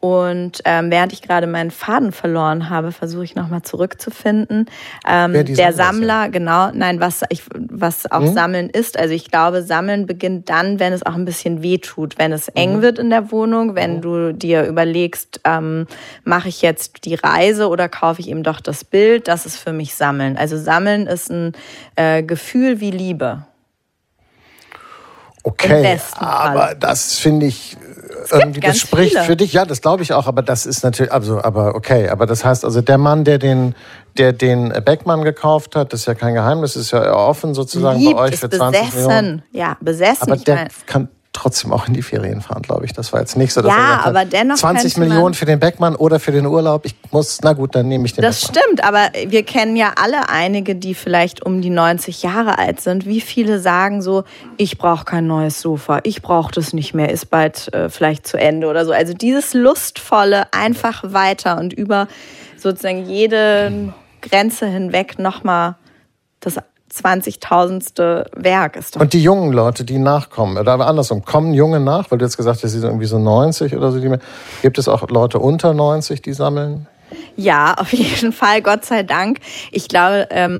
Und 0.01 0.61
ähm, 0.63 0.91
während 0.91 1.11
ich 1.11 1.21
gerade 1.21 1.45
meinen 1.45 1.71
Faden 1.71 2.13
verloren 2.13 2.69
habe, 2.69 2.93
versuche 2.93 3.25
ich 3.25 3.35
nochmal 3.35 3.63
zurückzufinden. 3.63 4.67
Ähm, 5.05 5.33
der 5.33 5.73
Sammler, 5.73 6.23
sind. 6.23 6.31
genau, 6.31 6.71
nein, 6.73 7.01
was 7.01 7.23
ich, 7.27 7.43
was 7.53 8.09
auch 8.09 8.21
mhm. 8.21 8.33
Sammeln 8.33 8.69
ist. 8.69 8.97
Also 8.97 9.13
ich 9.13 9.29
glaube, 9.29 9.61
Sammeln 9.61 10.05
beginnt 10.05 10.49
dann, 10.49 10.79
wenn 10.79 10.93
es 10.93 11.05
auch 11.05 11.15
ein 11.15 11.25
bisschen 11.25 11.61
weh 11.63 11.79
tut, 11.79 12.17
wenn 12.17 12.31
es 12.31 12.47
eng 12.47 12.77
mhm. 12.77 12.81
wird 12.81 12.97
in 12.97 13.09
der 13.09 13.29
Wohnung, 13.31 13.75
wenn 13.75 13.97
mhm. 13.97 14.01
du 14.01 14.33
dir 14.33 14.63
überlegst, 14.65 15.41
ähm, 15.43 15.85
mache 16.23 16.47
ich 16.47 16.61
jetzt 16.61 17.03
die 17.03 17.15
Reise 17.15 17.67
oder 17.67 17.89
kaufe 17.89 18.21
ich 18.21 18.29
eben 18.29 18.43
doch 18.43 18.61
das 18.61 18.85
Bild. 18.85 19.27
Das 19.27 19.45
ist 19.45 19.57
für 19.57 19.73
mich 19.73 19.95
Sammeln. 19.95 20.37
Also 20.37 20.57
Sammeln 20.57 21.07
ist 21.07 21.29
ein 21.29 21.51
äh, 21.97 22.23
Gefühl 22.23 22.79
wie 22.79 22.91
Liebe. 22.91 23.43
Okay, 25.43 25.99
aber 26.15 26.75
das 26.75 27.17
finde 27.17 27.45
ich 27.45 27.77
irgendwie, 28.31 28.59
das 28.59 28.77
spricht 28.77 29.13
viele. 29.13 29.23
für 29.23 29.35
dich, 29.35 29.53
ja, 29.53 29.65
das 29.65 29.81
glaube 29.81 30.03
ich 30.03 30.13
auch, 30.13 30.27
aber 30.27 30.41
das 30.41 30.65
ist 30.65 30.83
natürlich, 30.83 31.11
also, 31.11 31.41
aber 31.41 31.75
okay, 31.75 32.09
aber 32.09 32.25
das 32.25 32.43
heißt 32.43 32.65
also, 32.65 32.81
der 32.81 32.97
Mann, 32.97 33.23
der 33.23 33.37
den, 33.37 33.75
der 34.17 34.33
den 34.33 34.69
Beckmann 34.83 35.23
gekauft 35.23 35.75
hat, 35.75 35.93
das 35.93 36.01
ist 36.01 36.05
ja 36.05 36.15
kein 36.15 36.33
Geheimnis, 36.33 36.75
ist 36.75 36.91
ja 36.91 37.13
offen 37.13 37.53
sozusagen 37.53 37.99
Liebt, 37.99 38.15
bei 38.15 38.21
euch 38.23 38.35
für 38.35 38.49
20 38.49 38.81
besessen. 38.81 39.05
Millionen. 39.07 39.43
Ja, 39.51 39.77
besessen. 39.79 40.31
Aber 40.31 40.37
der 40.37 40.67
kann 40.85 41.09
trotzdem 41.39 41.71
auch 41.71 41.87
in 41.87 41.93
die 41.93 42.01
Ferien 42.01 42.41
fahren, 42.41 42.61
glaube 42.61 42.85
ich. 42.85 42.93
Das 42.93 43.13
war 43.13 43.19
jetzt 43.21 43.37
nicht 43.37 43.53
so, 43.53 43.61
dass 43.61 43.71
ja, 43.71 43.95
er 43.95 44.05
aber 44.05 44.25
dennoch 44.25 44.57
20 44.57 44.97
Millionen 44.97 45.33
für 45.33 45.45
den 45.45 45.59
Beckmann 45.59 45.95
oder 45.95 46.19
für 46.19 46.31
den 46.31 46.45
Urlaub. 46.45 46.85
Ich 46.85 46.95
muss, 47.11 47.39
na 47.41 47.53
gut, 47.53 47.75
dann 47.75 47.87
nehme 47.87 48.05
ich 48.05 48.13
den 48.13 48.21
Das 48.21 48.41
Beckmann. 48.41 48.63
stimmt, 48.63 48.83
aber 48.83 49.09
wir 49.27 49.43
kennen 49.43 49.75
ja 49.75 49.93
alle 49.95 50.29
einige, 50.29 50.75
die 50.75 50.93
vielleicht 50.93 51.45
um 51.45 51.61
die 51.61 51.69
90 51.69 52.21
Jahre 52.23 52.59
alt 52.59 52.81
sind. 52.81 53.05
Wie 53.05 53.21
viele 53.21 53.59
sagen 53.59 54.01
so, 54.01 54.23
ich 54.57 54.77
brauche 54.77 55.05
kein 55.05 55.27
neues 55.27 55.61
Sofa, 55.61 56.01
ich 56.03 56.21
brauche 56.21 56.51
das 56.51 56.73
nicht 56.73 56.93
mehr, 56.93 57.09
ist 57.09 57.29
bald 57.29 57.73
äh, 57.73 57.89
vielleicht 57.89 58.27
zu 58.27 58.37
Ende 58.37 58.67
oder 58.67 58.85
so. 58.85 58.91
Also 58.91 59.13
dieses 59.13 59.53
lustvolle, 59.53 60.51
einfach 60.53 61.03
weiter 61.05 61.57
und 61.57 61.73
über 61.73 62.07
sozusagen 62.57 63.05
jede 63.05 63.93
Grenze 64.21 64.67
hinweg 64.67 65.17
nochmal 65.19 65.75
das 66.41 66.57
20.000. 66.91 68.25
Werk 68.35 68.75
ist 68.75 68.95
doch. 68.95 69.01
Und 69.01 69.13
die 69.13 69.21
jungen 69.21 69.53
Leute, 69.53 69.83
die 69.83 69.97
nachkommen, 69.97 70.57
oder 70.57 70.73
andersrum, 70.85 71.23
kommen 71.23 71.53
junge 71.53 71.79
nach, 71.79 72.11
weil 72.11 72.17
du 72.17 72.25
jetzt 72.25 72.37
gesagt 72.37 72.63
hast, 72.63 72.71
sie 72.71 72.79
sind 72.79 72.89
irgendwie 72.89 73.05
so 73.05 73.19
90 73.19 73.75
oder 73.75 73.91
so. 73.91 73.99
Gibt 74.61 74.77
es 74.77 74.87
auch 74.87 75.07
Leute 75.09 75.39
unter 75.39 75.73
90, 75.73 76.21
die 76.21 76.33
sammeln? 76.33 76.87
Ja, 77.35 77.73
auf 77.75 77.93
jeden 77.93 78.33
Fall, 78.33 78.61
Gott 78.61 78.85
sei 78.85 79.03
Dank. 79.03 79.39
Ich 79.71 79.87
glaube, 79.87 80.27
ähm, 80.31 80.59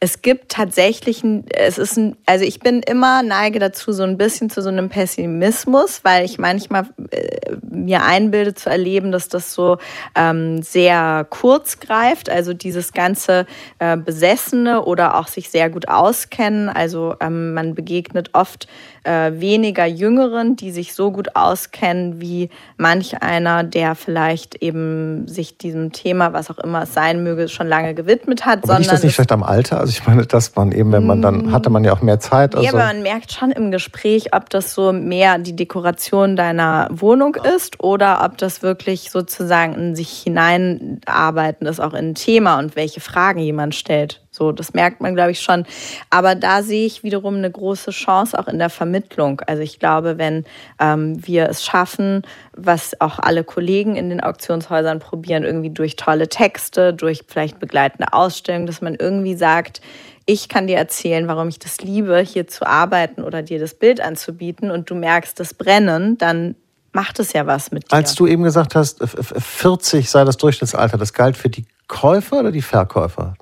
es 0.00 0.22
gibt 0.22 0.50
tatsächlich, 0.50 1.22
es 1.50 1.78
ist 1.78 1.96
ein, 1.96 2.16
also 2.26 2.44
ich 2.44 2.60
bin 2.60 2.82
immer 2.82 3.22
neige 3.22 3.58
dazu, 3.58 3.92
so 3.92 4.02
ein 4.02 4.18
bisschen 4.18 4.50
zu 4.50 4.62
so 4.62 4.68
einem 4.68 4.88
Pessimismus, 4.88 6.00
weil 6.02 6.24
ich 6.24 6.38
manchmal 6.38 6.88
äh, 7.10 7.56
mir 7.70 8.02
einbilde 8.02 8.54
zu 8.54 8.70
erleben, 8.70 9.12
dass 9.12 9.28
das 9.28 9.52
so 9.54 9.78
ähm, 10.14 10.62
sehr 10.62 11.26
kurz 11.28 11.80
greift, 11.80 12.28
also 12.30 12.52
dieses 12.52 12.92
ganze 12.92 13.46
äh, 13.78 13.96
Besessene 13.96 14.84
oder 14.84 15.18
auch 15.18 15.28
sich 15.28 15.50
sehr 15.50 15.70
gut 15.70 15.88
auskennen. 15.88 16.68
Also 16.68 17.14
ähm, 17.20 17.54
man 17.54 17.74
begegnet 17.74 18.30
oft 18.32 18.66
äh, 19.06 19.40
weniger 19.40 19.86
Jüngeren, 19.86 20.56
die 20.56 20.70
sich 20.70 20.94
so 20.94 21.12
gut 21.12 21.36
auskennen 21.36 22.20
wie 22.20 22.50
manch 22.76 23.22
einer, 23.22 23.62
der 23.62 23.94
vielleicht 23.94 24.56
eben 24.62 25.28
sich 25.28 25.58
diesem 25.58 25.92
Thema, 25.92 26.32
was 26.32 26.50
auch 26.50 26.58
immer 26.58 26.82
es 26.82 26.94
sein 26.94 27.22
möge, 27.22 27.48
schon 27.48 27.68
lange 27.68 27.94
gewidmet 27.94 28.44
hat. 28.44 28.64
Aber 28.64 28.78
liegt 28.78 28.90
das 28.90 29.02
nicht 29.02 29.14
vielleicht 29.14 29.32
am 29.32 29.42
Alter? 29.42 29.78
Also 29.78 29.90
ich 29.90 30.06
meine, 30.06 30.26
dass 30.26 30.56
man 30.56 30.72
eben, 30.72 30.92
wenn 30.92 31.06
man 31.06 31.22
dann, 31.22 31.46
mm. 31.46 31.52
hatte 31.52 31.70
man 31.70 31.84
ja 31.84 31.92
auch 31.92 32.02
mehr 32.02 32.18
Zeit. 32.18 32.54
Also 32.54 32.66
ja, 32.66 32.72
aber 32.72 32.84
man 32.84 33.02
merkt 33.02 33.32
schon 33.32 33.52
im 33.52 33.70
Gespräch, 33.70 34.34
ob 34.34 34.50
das 34.50 34.74
so 34.74 34.92
mehr 34.92 35.38
die 35.38 35.54
Dekoration 35.54 36.36
deiner 36.36 36.88
Wohnung 36.90 37.36
ist 37.56 37.82
oder 37.82 38.24
ob 38.24 38.38
das 38.38 38.62
wirklich 38.62 39.10
sozusagen 39.10 39.74
in 39.74 39.96
sich 39.96 40.10
hineinarbeiten 40.10 41.66
ist, 41.66 41.80
auch 41.80 41.94
in 41.94 42.06
ein 42.10 42.14
Thema 42.14 42.58
und 42.58 42.76
welche 42.76 43.00
Fragen 43.00 43.40
jemand 43.40 43.74
stellt. 43.74 44.25
So, 44.36 44.52
das 44.52 44.74
merkt 44.74 45.00
man, 45.00 45.14
glaube 45.14 45.30
ich, 45.30 45.40
schon. 45.40 45.64
Aber 46.10 46.34
da 46.34 46.62
sehe 46.62 46.84
ich 46.84 47.02
wiederum 47.02 47.36
eine 47.36 47.50
große 47.50 47.90
Chance 47.90 48.38
auch 48.38 48.48
in 48.48 48.58
der 48.58 48.68
Vermittlung. 48.68 49.40
Also 49.46 49.62
ich 49.62 49.78
glaube, 49.78 50.18
wenn 50.18 50.44
ähm, 50.78 51.26
wir 51.26 51.48
es 51.48 51.64
schaffen, 51.64 52.22
was 52.54 53.00
auch 53.00 53.18
alle 53.18 53.44
Kollegen 53.44 53.96
in 53.96 54.10
den 54.10 54.22
Auktionshäusern 54.22 54.98
probieren, 54.98 55.44
irgendwie 55.44 55.70
durch 55.70 55.96
tolle 55.96 56.28
Texte, 56.28 56.92
durch 56.92 57.24
vielleicht 57.26 57.58
begleitende 57.58 58.12
Ausstellungen, 58.12 58.66
dass 58.66 58.82
man 58.82 58.94
irgendwie 58.94 59.36
sagt, 59.36 59.80
ich 60.26 60.48
kann 60.48 60.66
dir 60.66 60.76
erzählen, 60.76 61.28
warum 61.28 61.48
ich 61.48 61.58
das 61.58 61.80
liebe, 61.80 62.18
hier 62.18 62.46
zu 62.46 62.66
arbeiten 62.66 63.22
oder 63.22 63.42
dir 63.42 63.58
das 63.58 63.74
Bild 63.74 64.00
anzubieten 64.00 64.70
und 64.70 64.90
du 64.90 64.96
merkst 64.96 65.38
das 65.40 65.54
Brennen, 65.54 66.18
dann 66.18 66.56
macht 66.92 67.20
es 67.20 67.32
ja 67.32 67.46
was 67.46 67.70
mit 67.70 67.84
dir. 67.84 67.94
Als 67.94 68.14
du 68.16 68.26
eben 68.26 68.42
gesagt 68.42 68.74
hast, 68.74 69.00
40 69.02 70.10
sei 70.10 70.24
das 70.24 70.36
Durchschnittsalter, 70.36 70.98
das 70.98 71.12
galt 71.12 71.36
für 71.36 71.48
die 71.48 71.64
Käufer 71.86 72.40
oder 72.40 72.50
die 72.50 72.62
Verkäufer? 72.62 73.34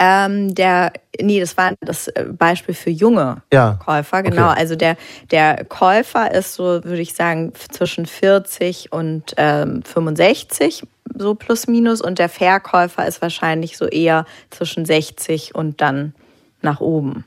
Ähm, 0.00 0.54
der, 0.54 0.92
nee, 1.20 1.40
das 1.40 1.56
war 1.56 1.72
das 1.80 2.08
äh, 2.08 2.26
Beispiel 2.30 2.74
für 2.74 2.90
junge 2.90 3.42
ja. 3.52 3.78
Käufer, 3.84 4.22
genau. 4.22 4.50
Okay. 4.50 4.60
Also 4.60 4.76
der, 4.76 4.96
der 5.30 5.64
Käufer 5.64 6.32
ist 6.32 6.54
so, 6.54 6.84
würde 6.84 7.00
ich 7.00 7.14
sagen, 7.14 7.52
zwischen 7.70 8.06
40 8.06 8.92
und 8.92 9.34
ähm, 9.36 9.82
65, 9.82 10.84
so 11.16 11.34
plus 11.34 11.66
minus. 11.66 12.00
Und 12.00 12.20
der 12.20 12.28
Verkäufer 12.28 13.06
ist 13.06 13.20
wahrscheinlich 13.22 13.76
so 13.76 13.86
eher 13.86 14.24
zwischen 14.50 14.84
60 14.84 15.56
und 15.56 15.80
dann 15.80 16.14
nach 16.62 16.80
oben. 16.80 17.24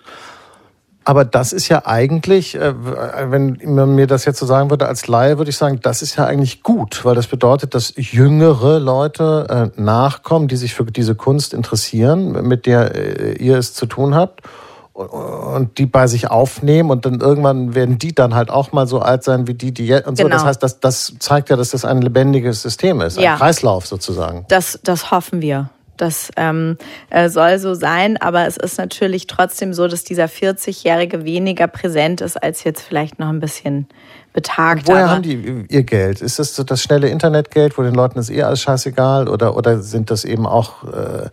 Aber 1.03 1.25
das 1.25 1.51
ist 1.51 1.67
ja 1.67 1.85
eigentlich, 1.85 2.55
äh, 2.55 2.73
wenn 2.75 3.59
man 3.63 3.95
mir 3.95 4.05
das 4.05 4.25
jetzt 4.25 4.39
so 4.39 4.45
sagen 4.45 4.69
würde 4.69 4.87
als 4.87 5.07
Laie, 5.07 5.39
würde 5.39 5.49
ich 5.49 5.57
sagen, 5.57 5.79
das 5.81 6.01
ist 6.01 6.15
ja 6.15 6.25
eigentlich 6.25 6.61
gut, 6.61 7.03
weil 7.03 7.15
das 7.15 7.27
bedeutet, 7.27 7.73
dass 7.73 7.93
jüngere 7.95 8.79
Leute 8.79 9.71
äh, 9.75 9.81
nachkommen, 9.81 10.47
die 10.47 10.57
sich 10.57 10.75
für 10.75 10.85
diese 10.85 11.15
Kunst 11.15 11.53
interessieren, 11.53 12.47
mit 12.47 12.67
der 12.67 12.93
äh, 12.95 13.33
ihr 13.33 13.57
es 13.57 13.73
zu 13.73 13.87
tun 13.87 14.13
habt 14.13 14.41
und 14.93 15.77
die 15.77 15.85
bei 15.85 16.05
sich 16.07 16.29
aufnehmen 16.29 16.91
und 16.91 17.05
dann 17.05 17.19
irgendwann 17.19 17.73
werden 17.73 17.97
die 17.97 18.13
dann 18.13 18.35
halt 18.35 18.49
auch 18.49 18.71
mal 18.71 18.87
so 18.87 18.99
alt 18.99 19.23
sein 19.23 19.47
wie 19.47 19.53
die, 19.53 19.73
die 19.73 19.87
jetzt 19.87 20.07
und 20.07 20.17
so. 20.17 20.23
Genau. 20.23 20.35
Das 20.35 20.45
heißt, 20.45 20.61
das, 20.61 20.79
das 20.79 21.13
zeigt 21.19 21.49
ja, 21.49 21.55
dass 21.55 21.71
das 21.71 21.85
ein 21.85 22.01
lebendiges 22.01 22.61
System 22.61 23.01
ist, 23.01 23.17
ein 23.17 23.23
ja. 23.23 23.37
Kreislauf 23.37 23.87
sozusagen. 23.87 24.45
Das, 24.49 24.79
das 24.83 25.09
hoffen 25.09 25.41
wir. 25.41 25.69
Das 26.01 26.31
ähm, 26.35 26.79
äh, 27.11 27.29
soll 27.29 27.59
so 27.59 27.75
sein, 27.75 28.17
aber 28.17 28.47
es 28.47 28.57
ist 28.57 28.79
natürlich 28.79 29.27
trotzdem 29.27 29.71
so, 29.71 29.87
dass 29.87 30.03
dieser 30.03 30.25
40-Jährige 30.25 31.25
weniger 31.25 31.67
präsent 31.67 32.21
ist 32.21 32.41
als 32.41 32.63
jetzt 32.63 32.81
vielleicht 32.81 33.19
noch 33.19 33.29
ein 33.29 33.39
bisschen 33.39 33.87
betagt. 34.33 34.87
Woher 34.87 35.11
haben 35.11 35.21
die 35.21 35.65
ihr 35.69 35.83
Geld? 35.83 36.21
Ist 36.21 36.39
das 36.39 36.55
so 36.55 36.63
das 36.63 36.81
schnelle 36.81 37.07
Internetgeld, 37.07 37.77
wo 37.77 37.83
den 37.83 37.93
Leuten 37.93 38.17
ist 38.17 38.31
eh 38.31 38.41
alles 38.41 38.61
scheißegal? 38.61 39.27
Oder, 39.27 39.55
oder 39.55 39.83
sind 39.83 40.09
das 40.09 40.25
eben 40.25 40.47
auch 40.47 40.85
äh, 40.85 41.29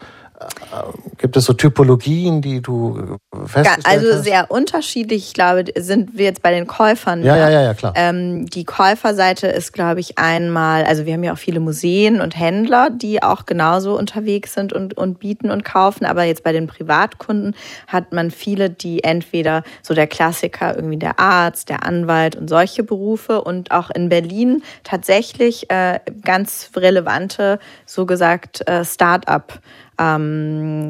Gibt 1.16 1.36
es 1.36 1.46
so 1.46 1.52
Typologien, 1.52 2.40
die 2.40 2.60
du 2.60 3.16
festgestellt 3.46 3.86
also 3.86 4.12
hast? 4.14 4.24
sehr 4.24 4.50
unterschiedlich. 4.50 5.26
Ich 5.26 5.34
glaube, 5.34 5.64
sind 5.76 6.16
wir 6.16 6.26
jetzt 6.26 6.42
bei 6.42 6.52
den 6.52 6.68
Käufern. 6.68 7.24
Ja, 7.24 7.36
ja, 7.36 7.48
ja, 7.48 7.62
ja 7.62 7.74
klar. 7.74 7.92
Ähm, 7.96 8.46
die 8.46 8.64
Käuferseite 8.64 9.48
ist, 9.48 9.72
glaube 9.72 9.98
ich, 9.98 10.16
einmal, 10.18 10.84
also 10.84 11.06
wir 11.06 11.14
haben 11.14 11.24
ja 11.24 11.32
auch 11.32 11.38
viele 11.38 11.58
Museen 11.58 12.20
und 12.20 12.38
Händler, 12.38 12.90
die 12.90 13.22
auch 13.22 13.46
genauso 13.46 13.98
unterwegs 13.98 14.54
sind 14.54 14.72
und, 14.72 14.96
und 14.96 15.18
bieten 15.18 15.50
und 15.50 15.64
kaufen. 15.64 16.04
Aber 16.04 16.22
jetzt 16.22 16.44
bei 16.44 16.52
den 16.52 16.68
Privatkunden 16.68 17.56
hat 17.88 18.12
man 18.12 18.30
viele, 18.30 18.70
die 18.70 19.02
entweder 19.02 19.64
so 19.82 19.94
der 19.94 20.06
Klassiker, 20.06 20.76
irgendwie 20.76 20.98
der 20.98 21.18
Arzt, 21.18 21.68
der 21.68 21.84
Anwalt 21.84 22.36
und 22.36 22.48
solche 22.48 22.84
Berufe 22.84 23.42
und 23.42 23.72
auch 23.72 23.90
in 23.90 24.08
Berlin 24.08 24.62
tatsächlich 24.84 25.68
äh, 25.70 25.98
ganz 26.24 26.70
relevante, 26.76 27.58
so 27.86 28.06
gesagt, 28.06 28.68
äh, 28.68 28.84
Start-up 28.84 29.60
ähm, 29.98 30.88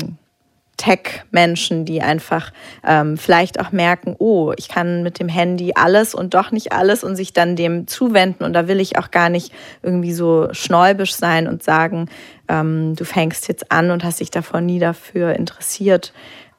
Tech-Menschen, 0.78 1.84
die 1.84 2.00
einfach 2.00 2.52
ähm, 2.86 3.18
vielleicht 3.18 3.60
auch 3.60 3.72
merken, 3.72 4.16
oh, 4.18 4.54
ich 4.56 4.68
kann 4.68 5.02
mit 5.02 5.18
dem 5.18 5.28
Handy 5.28 5.72
alles 5.74 6.14
und 6.14 6.32
doch 6.32 6.50
nicht 6.50 6.72
alles 6.72 7.04
und 7.04 7.16
sich 7.16 7.34
dann 7.34 7.56
dem 7.56 7.86
zuwenden. 7.86 8.44
Und 8.44 8.54
da 8.54 8.68
will 8.68 8.80
ich 8.80 8.96
auch 8.96 9.10
gar 9.10 9.28
nicht 9.28 9.52
irgendwie 9.82 10.12
so 10.12 10.48
schnäubisch 10.52 11.14
sein 11.14 11.46
und 11.46 11.62
sagen, 11.62 12.08
ähm, 12.48 12.94
du 12.96 13.04
fängst 13.04 13.48
jetzt 13.48 13.70
an 13.70 13.90
und 13.90 14.04
hast 14.04 14.20
dich 14.20 14.30
davor 14.30 14.62
nie 14.62 14.78
dafür 14.78 15.34
interessiert. 15.34 16.14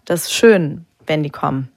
Das 0.06 0.24
ist 0.24 0.34
schön, 0.34 0.86
wenn 1.08 1.24
die 1.24 1.32
kommen. 1.32 1.70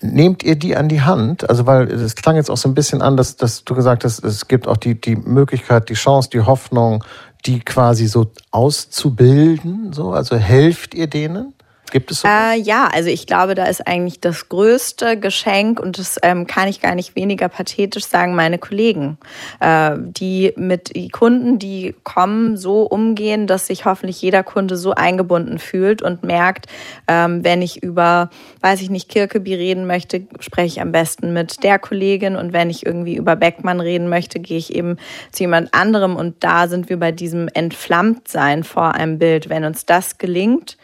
Nehmt 0.00 0.44
ihr 0.44 0.54
die 0.54 0.76
an 0.76 0.88
die 0.88 1.02
Hand? 1.02 1.48
Also, 1.50 1.66
weil 1.66 1.90
es 1.90 2.14
klang 2.14 2.36
jetzt 2.36 2.50
auch 2.50 2.56
so 2.56 2.68
ein 2.68 2.74
bisschen 2.74 3.02
an, 3.02 3.16
dass, 3.16 3.36
dass 3.36 3.64
du 3.64 3.74
gesagt 3.74 4.04
hast, 4.04 4.22
es 4.22 4.46
gibt 4.46 4.68
auch 4.68 4.76
die, 4.76 5.00
die 5.00 5.16
Möglichkeit, 5.16 5.88
die 5.88 5.94
Chance, 5.94 6.30
die 6.30 6.40
Hoffnung, 6.40 7.02
die 7.46 7.60
quasi 7.60 8.06
so 8.06 8.30
auszubilden? 8.50 9.92
So? 9.92 10.12
Also 10.12 10.36
helft 10.36 10.94
ihr 10.94 11.06
denen? 11.06 11.54
Gibt 11.90 12.10
es 12.10 12.20
so? 12.20 12.28
Äh, 12.28 12.58
ja, 12.58 12.88
also 12.92 13.10
ich 13.10 13.26
glaube, 13.26 13.54
da 13.54 13.64
ist 13.64 13.86
eigentlich 13.86 14.20
das 14.20 14.48
größte 14.48 15.18
Geschenk 15.18 15.80
und 15.80 15.98
das 15.98 16.18
ähm, 16.22 16.46
kann 16.46 16.68
ich 16.68 16.80
gar 16.80 16.94
nicht 16.94 17.16
weniger 17.16 17.48
pathetisch 17.48 18.06
sagen, 18.06 18.34
meine 18.34 18.58
Kollegen, 18.58 19.18
äh, 19.60 19.96
die 19.98 20.52
mit 20.56 20.92
Kunden, 21.12 21.58
die 21.58 21.94
kommen, 22.04 22.56
so 22.56 22.82
umgehen, 22.82 23.46
dass 23.46 23.66
sich 23.66 23.84
hoffentlich 23.84 24.22
jeder 24.22 24.42
Kunde 24.42 24.76
so 24.76 24.94
eingebunden 24.94 25.58
fühlt 25.58 26.02
und 26.02 26.22
merkt, 26.22 26.66
ähm, 27.06 27.44
wenn 27.44 27.62
ich 27.62 27.82
über, 27.82 28.30
weiß 28.60 28.80
ich 28.80 28.90
nicht, 28.90 29.08
Kirkeby 29.08 29.54
reden 29.54 29.86
möchte, 29.86 30.26
spreche 30.40 30.66
ich 30.66 30.80
am 30.80 30.92
besten 30.92 31.32
mit 31.32 31.62
der 31.62 31.78
Kollegin 31.78 32.36
und 32.36 32.52
wenn 32.52 32.70
ich 32.70 32.86
irgendwie 32.86 33.16
über 33.16 33.36
Beckmann 33.36 33.80
reden 33.80 34.08
möchte, 34.08 34.40
gehe 34.40 34.58
ich 34.58 34.74
eben 34.74 34.96
zu 35.32 35.42
jemand 35.44 35.74
anderem 35.74 36.16
und 36.16 36.36
da 36.40 36.68
sind 36.68 36.88
wir 36.88 36.98
bei 36.98 37.12
diesem 37.12 37.48
Entflammtsein 37.48 38.64
vor 38.64 38.94
einem 38.94 39.18
Bild. 39.18 39.48
Wenn 39.48 39.64
uns 39.64 39.84
das 39.84 40.18
gelingt, 40.18 40.77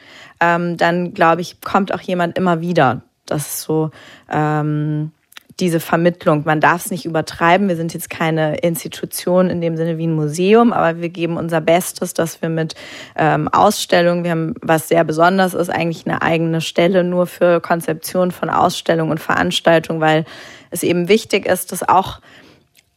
ähm, 0.45 0.77
dann 0.77 1.15
glaube 1.15 1.41
ich, 1.41 1.61
kommt 1.61 1.93
auch 1.93 2.01
jemand 2.01 2.37
immer 2.37 2.61
wieder. 2.61 3.03
Das 3.27 3.47
ist 3.47 3.61
so 3.63 3.91
ähm, 4.31 5.13
diese 5.61 5.81
Vermittlung. 5.81 6.43
Man 6.45 6.61
darf 6.61 6.85
es 6.85 6.91
nicht 6.91 7.07
übertreiben. 7.07 7.69
Wir 7.69 7.77
sind 7.77 7.95
jetzt 7.95 8.11
keine 8.11 8.57
Institution 8.57 9.51
in 9.51 9.61
dem 9.61 9.77
Sinne 9.77 9.99
wie 9.99 10.07
ein 10.07 10.15
Museum, 10.15 10.73
aber 10.73 11.01
wir 11.01 11.09
geben 11.09 11.37
unser 11.37 11.61
Bestes, 11.61 12.13
dass 12.13 12.43
wir 12.43 12.49
mit 12.49 12.75
ähm, 13.17 13.49
Ausstellungen, 13.49 14.25
wir 14.25 14.33
haben, 14.33 14.55
was 14.61 14.89
sehr 14.89 15.05
besonders 15.05 15.55
ist, 15.55 15.71
eigentlich 15.71 16.07
eine 16.07 16.23
eigene 16.23 16.61
Stelle 16.61 17.05
nur 17.05 17.27
für 17.27 17.61
Konzeption 17.61 18.33
von 18.33 18.51
Ausstellungen 18.51 19.13
und 19.13 19.21
Veranstaltungen, 19.21 20.01
weil 20.01 20.25
es 20.71 20.83
eben 20.83 21.09
wichtig 21.09 21.47
ist, 21.47 21.73
dass 21.73 21.89
auch 21.89 22.21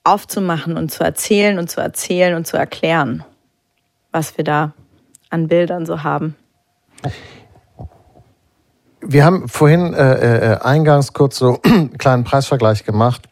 aufzumachen 0.03 0.77
und 0.77 0.91
zu 0.91 1.03
erzählen 1.03 1.59
und 1.59 1.69
zu 1.69 1.79
erzählen 1.79 2.35
und 2.35 2.47
zu 2.47 2.57
erklären, 2.57 3.23
was 4.11 4.37
wir 4.37 4.43
da 4.43 4.73
an 5.29 5.47
Bildern 5.47 5.85
so 5.85 6.03
haben. 6.03 6.35
Wir 9.01 9.25
haben 9.25 9.47
vorhin 9.47 9.93
äh, 9.93 10.53
äh, 10.53 10.57
eingangs 10.59 11.13
kurz 11.13 11.37
so 11.37 11.59
einen 11.63 11.97
kleinen 11.97 12.23
Preisvergleich 12.23 12.83
gemacht. 12.83 13.29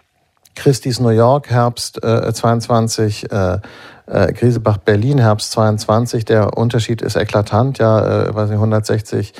Christie's 0.56 0.99
New 0.99 1.10
York, 1.10 1.49
Herbst 1.49 2.01
äh, 2.04 2.34
22, 2.34 3.30
äh, 3.32 3.60
äh, 4.08 4.34
Griesebach 4.34 4.78
Berlin, 4.78 5.17
Herbst 5.17 5.51
22. 5.51 6.23
Der 6.25 6.58
Unterschied 6.58 7.01
ist 7.01 7.17
eklatant, 7.17 7.78
ja, 7.78 8.28
äh, 8.28 8.36
weiß 8.36 8.49
nicht, 8.49 8.58
160, 8.58 9.34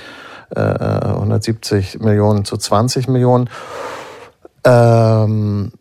äh, 0.56 0.60
170 0.60 2.00
Millionen 2.00 2.44
zu 2.44 2.58
20 2.58 3.08
Millionen. 3.08 3.50
Ähm, 4.66 5.72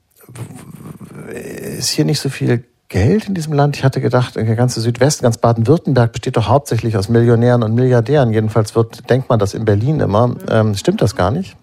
ist 1.28 1.90
hier 1.90 2.04
nicht 2.04 2.20
so 2.20 2.28
viel 2.28 2.64
Geld 2.88 3.28
in 3.28 3.34
diesem 3.34 3.52
Land? 3.52 3.76
Ich 3.76 3.84
hatte 3.84 4.00
gedacht, 4.00 4.36
der 4.36 4.44
ganze 4.56 4.80
Südwesten, 4.80 5.24
ganz 5.24 5.38
Baden-Württemberg 5.38 6.12
besteht 6.12 6.36
doch 6.36 6.48
hauptsächlich 6.48 6.96
aus 6.96 7.08
Millionären 7.08 7.62
und 7.62 7.74
Milliardären. 7.74 8.32
Jedenfalls 8.32 8.74
wird, 8.74 9.08
denkt 9.10 9.28
man 9.28 9.38
das 9.38 9.54
in 9.54 9.64
Berlin 9.64 10.00
immer. 10.00 10.36
Ähm, 10.50 10.74
stimmt 10.74 11.00
das 11.02 11.16
gar 11.16 11.30
nicht? 11.30 11.56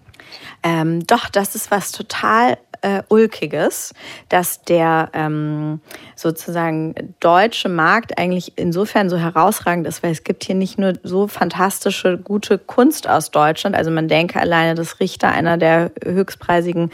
Ähm, 0.62 1.06
doch, 1.06 1.28
das 1.28 1.54
ist 1.54 1.70
was 1.70 1.90
total 1.92 2.56
äh, 2.82 3.02
Ulkiges, 3.08 3.94
dass 4.28 4.62
der 4.62 5.10
ähm, 5.12 5.80
sozusagen 6.16 6.94
deutsche 7.20 7.68
Markt 7.68 8.18
eigentlich 8.18 8.52
insofern 8.56 9.08
so 9.08 9.16
herausragend 9.16 9.86
ist, 9.86 10.02
weil 10.02 10.12
es 10.12 10.24
gibt 10.24 10.44
hier 10.44 10.54
nicht 10.54 10.78
nur 10.78 10.94
so 11.02 11.28
fantastische, 11.28 12.18
gute 12.18 12.58
Kunst 12.58 13.08
aus 13.08 13.30
Deutschland. 13.30 13.76
Also 13.76 13.90
man 13.90 14.08
denke 14.08 14.40
alleine, 14.40 14.74
dass 14.74 15.00
Richter 15.00 15.28
einer 15.28 15.56
der 15.56 15.92
höchstpreisigen 16.04 16.90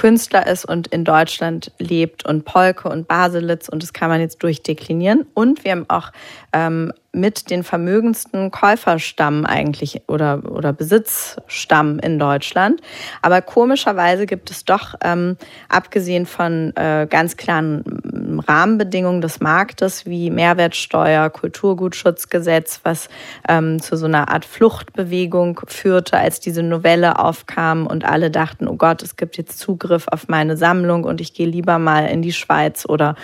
Künstler 0.00 0.46
ist 0.46 0.64
und 0.64 0.86
in 0.86 1.04
Deutschland 1.04 1.72
lebt 1.78 2.24
und 2.24 2.46
Polke 2.46 2.88
und 2.88 3.06
Baselitz 3.06 3.68
und 3.68 3.82
das 3.82 3.92
kann 3.92 4.08
man 4.08 4.22
jetzt 4.22 4.42
durchdeklinieren. 4.42 5.26
Und 5.34 5.62
wir 5.62 5.72
haben 5.72 5.84
auch 5.88 6.10
ähm, 6.54 6.90
mit 7.12 7.50
den 7.50 7.64
vermögendsten 7.64 8.50
Käuferstamm 8.50 9.44
eigentlich 9.44 10.02
oder, 10.06 10.42
oder 10.48 10.72
Besitzstamm 10.72 11.98
in 11.98 12.18
Deutschland. 12.18 12.80
Aber 13.20 13.42
komischerweise 13.42 14.26
gibt 14.26 14.50
es 14.50 14.64
doch, 14.64 14.94
ähm, 15.02 15.36
abgesehen 15.68 16.24
von 16.26 16.74
äh, 16.76 17.08
ganz 17.10 17.36
klaren 17.36 18.40
Rahmenbedingungen 18.46 19.20
des 19.20 19.40
Marktes 19.40 20.06
wie 20.06 20.30
Mehrwertsteuer, 20.30 21.30
Kulturgutschutzgesetz, 21.30 22.80
was 22.84 23.08
ähm, 23.48 23.82
zu 23.82 23.96
so 23.96 24.06
einer 24.06 24.28
Art 24.28 24.44
Fluchtbewegung 24.44 25.60
führte, 25.66 26.16
als 26.16 26.38
diese 26.38 26.62
Novelle 26.62 27.18
aufkam 27.18 27.88
und 27.88 28.04
alle 28.04 28.30
dachten, 28.30 28.68
oh 28.68 28.76
Gott, 28.76 29.02
es 29.02 29.16
gibt 29.16 29.36
jetzt 29.36 29.58
Zugriff 29.58 29.89
auf 29.90 30.28
meine 30.28 30.56
Sammlung 30.56 31.04
und 31.04 31.20
ich 31.20 31.34
gehe 31.34 31.46
lieber 31.46 31.78
mal 31.78 32.06
in 32.06 32.22
die 32.22 32.32
Schweiz 32.32 32.84
oder 32.88 33.16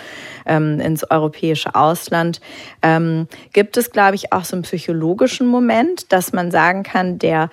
ähm, 0.45 0.79
ins 0.79 1.09
europäische 1.09 1.75
Ausland. 1.75 2.41
Ähm, 2.81 3.27
gibt 3.53 3.77
es, 3.77 3.91
glaube 3.91 4.15
ich, 4.15 4.33
auch 4.33 4.43
so 4.43 4.55
einen 4.55 4.63
psychologischen 4.63 5.47
Moment, 5.47 6.11
dass 6.11 6.33
man 6.33 6.51
sagen 6.51 6.83
kann, 6.83 7.19
der 7.19 7.49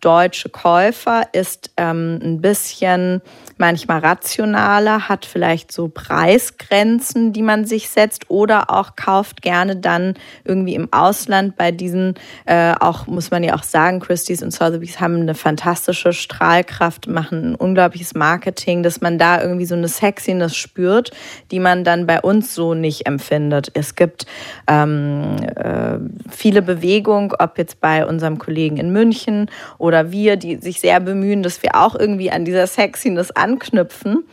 deutsche 0.00 0.48
Käufer 0.48 1.22
ist 1.32 1.70
ähm, 1.76 2.20
ein 2.22 2.40
bisschen 2.40 3.22
manchmal 3.58 4.00
rationaler, 4.00 5.08
hat 5.08 5.26
vielleicht 5.26 5.72
so 5.72 5.88
Preisgrenzen, 5.88 7.32
die 7.32 7.42
man 7.42 7.64
sich 7.64 7.88
setzt 7.88 8.30
oder 8.30 8.70
auch 8.70 8.96
kauft 8.96 9.42
gerne 9.42 9.76
dann 9.76 10.14
irgendwie 10.44 10.74
im 10.74 10.92
Ausland 10.92 11.56
bei 11.56 11.72
diesen, 11.72 12.14
äh, 12.44 12.74
auch 12.78 13.06
muss 13.06 13.30
man 13.30 13.42
ja 13.42 13.54
auch 13.54 13.62
sagen, 13.62 14.00
Christie's 14.00 14.42
und 14.42 14.52
Sotheby's 14.52 15.00
haben 15.00 15.16
eine 15.16 15.34
fantastische 15.34 16.12
Strahlkraft, 16.12 17.06
machen 17.06 17.52
ein 17.52 17.54
unglaubliches 17.54 18.14
Marketing, 18.14 18.82
dass 18.82 19.00
man 19.00 19.18
da 19.18 19.40
irgendwie 19.40 19.66
so 19.66 19.74
eine 19.74 19.88
Sexiness 19.88 20.56
spürt, 20.56 21.10
die 21.50 21.60
man 21.60 21.84
dann 21.84 22.06
bei 22.06 22.20
uns 22.20 22.54
so 22.54 22.74
nicht 22.74 23.06
empfindet. 23.06 23.70
Es 23.74 23.94
gibt 23.94 24.26
ähm, 24.66 25.36
äh, 25.56 25.98
viele 26.30 26.62
Bewegungen, 26.62 27.32
ob 27.38 27.58
jetzt 27.58 27.80
bei 27.80 28.06
unserem 28.06 28.38
Kollegen 28.38 28.76
in 28.76 28.92
München 28.92 29.50
oder 29.78 30.12
wir, 30.12 30.36
die 30.36 30.56
sich 30.56 30.80
sehr 30.80 31.00
bemühen, 31.00 31.42
dass 31.42 31.62
wir 31.62 31.76
auch 31.76 31.94
irgendwie 31.94 32.30
an 32.30 32.44
dieser 32.44 32.66
Sexiness 32.66 33.30
anknüpfen. 33.46 34.24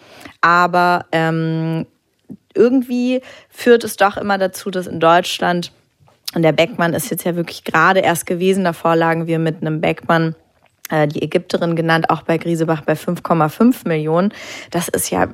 Aber 0.42 1.06
ähm, 1.12 1.86
irgendwie 2.56 3.22
führt 3.50 3.84
es 3.84 3.96
doch 3.96 4.18
immer 4.18 4.38
dazu, 4.38 4.72
dass 4.72 4.88
in 4.88 5.00
Deutschland, 5.00 5.72
und 6.36 6.42
der 6.42 6.52
Beckmann 6.52 6.94
ist 6.94 7.12
jetzt 7.12 7.26
ja 7.26 7.36
wirklich 7.36 7.64
gerade 7.64 8.00
erst 8.00 8.26
gewesen, 8.26 8.64
davor 8.64 8.96
lagen 8.96 9.28
wir 9.28 9.40
mit 9.40 9.62
einem 9.62 9.82
Beckmann 9.82 10.36
äh, 10.90 11.08
die 11.08 11.22
Ägypterin 11.22 11.76
genannt, 11.76 12.10
auch 12.10 12.24
bei 12.24 12.38
Griesebach 12.38 12.82
bei 12.82 12.94
5,5 12.94 13.88
Millionen. 13.88 14.34
Das 14.72 14.88
ist 14.88 15.12
ja 15.12 15.28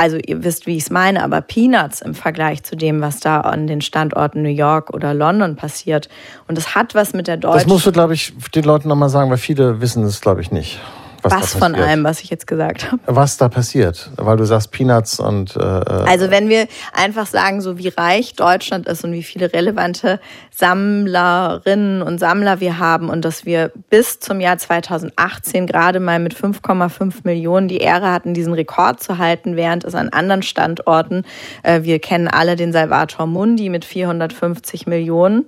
also 0.00 0.16
ihr 0.16 0.42
wisst, 0.44 0.66
wie 0.66 0.78
ich 0.78 0.84
es 0.84 0.90
meine, 0.90 1.22
aber 1.22 1.42
Peanuts 1.42 2.00
im 2.00 2.14
Vergleich 2.14 2.62
zu 2.62 2.74
dem, 2.74 3.02
was 3.02 3.20
da 3.20 3.40
an 3.42 3.66
den 3.66 3.82
Standorten 3.82 4.40
New 4.40 4.48
York 4.48 4.94
oder 4.94 5.12
London 5.12 5.56
passiert. 5.56 6.08
Und 6.48 6.56
es 6.56 6.74
hat 6.74 6.94
was 6.94 7.12
mit 7.12 7.26
der 7.26 7.36
deutschen... 7.36 7.58
Das 7.58 7.66
musst 7.66 7.86
du, 7.86 7.92
glaube 7.92 8.14
ich, 8.14 8.32
den 8.54 8.64
Leuten 8.64 8.88
nochmal 8.88 9.10
sagen, 9.10 9.30
weil 9.30 9.36
viele 9.36 9.82
wissen 9.82 10.02
es, 10.04 10.22
glaube 10.22 10.40
ich, 10.40 10.50
nicht. 10.50 10.80
Was, 11.22 11.32
was 11.32 11.54
von 11.54 11.74
allem, 11.74 12.04
was 12.04 12.20
ich 12.20 12.30
jetzt 12.30 12.46
gesagt 12.46 12.90
habe. 12.90 13.00
Was 13.06 13.36
da 13.36 13.48
passiert, 13.48 14.10
weil 14.16 14.36
du 14.36 14.44
sagst 14.44 14.70
Peanuts 14.70 15.20
und. 15.20 15.56
Äh, 15.56 15.60
äh, 15.60 16.04
also 16.06 16.30
wenn 16.30 16.48
wir 16.48 16.66
einfach 16.92 17.26
sagen, 17.26 17.60
so 17.60 17.78
wie 17.78 17.88
reich 17.88 18.34
Deutschland 18.34 18.86
ist 18.88 19.04
und 19.04 19.12
wie 19.12 19.22
viele 19.22 19.52
relevante 19.52 20.20
Sammlerinnen 20.50 22.02
und 22.02 22.18
Sammler 22.18 22.60
wir 22.60 22.78
haben 22.78 23.08
und 23.08 23.24
dass 23.24 23.44
wir 23.44 23.72
bis 23.88 24.20
zum 24.20 24.40
Jahr 24.40 24.58
2018 24.58 25.66
gerade 25.66 26.00
mal 26.00 26.18
mit 26.18 26.34
5,5 26.34 27.20
Millionen 27.24 27.68
die 27.68 27.78
Ehre 27.78 28.10
hatten, 28.10 28.34
diesen 28.34 28.52
Rekord 28.52 29.02
zu 29.02 29.18
halten, 29.18 29.56
während 29.56 29.84
es 29.84 29.94
an 29.94 30.10
anderen 30.10 30.42
Standorten, 30.42 31.24
äh, 31.62 31.82
wir 31.82 31.98
kennen 31.98 32.28
alle 32.28 32.56
den 32.56 32.72
Salvator 32.72 33.26
Mundi 33.26 33.68
mit 33.68 33.84
450 33.84 34.86
Millionen. 34.86 35.46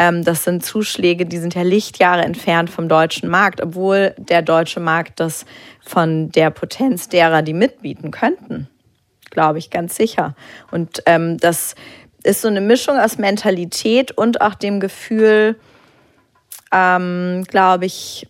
Ähm, 0.00 0.22
das 0.22 0.44
sind 0.44 0.64
Zuschläge, 0.64 1.26
die 1.26 1.38
sind 1.38 1.56
ja 1.56 1.62
Lichtjahre 1.62 2.22
entfernt 2.22 2.70
vom 2.70 2.88
deutschen 2.88 3.28
Markt, 3.28 3.60
obwohl 3.60 4.14
der 4.16 4.42
deutsche 4.42 4.78
Markt 4.78 5.18
das 5.18 5.44
von 5.84 6.30
der 6.30 6.50
Potenz 6.50 7.08
derer, 7.08 7.42
die 7.42 7.52
mitbieten 7.52 8.12
könnten. 8.12 8.68
Glaube 9.30 9.58
ich 9.58 9.70
ganz 9.70 9.96
sicher. 9.96 10.36
Und 10.70 11.02
ähm, 11.06 11.36
das 11.38 11.74
ist 12.22 12.42
so 12.42 12.48
eine 12.48 12.60
Mischung 12.60 12.96
aus 12.96 13.18
Mentalität 13.18 14.12
und 14.12 14.40
auch 14.40 14.54
dem 14.54 14.78
Gefühl, 14.78 15.56
ähm, 16.70 17.42
glaube 17.48 17.86
ich, 17.86 18.28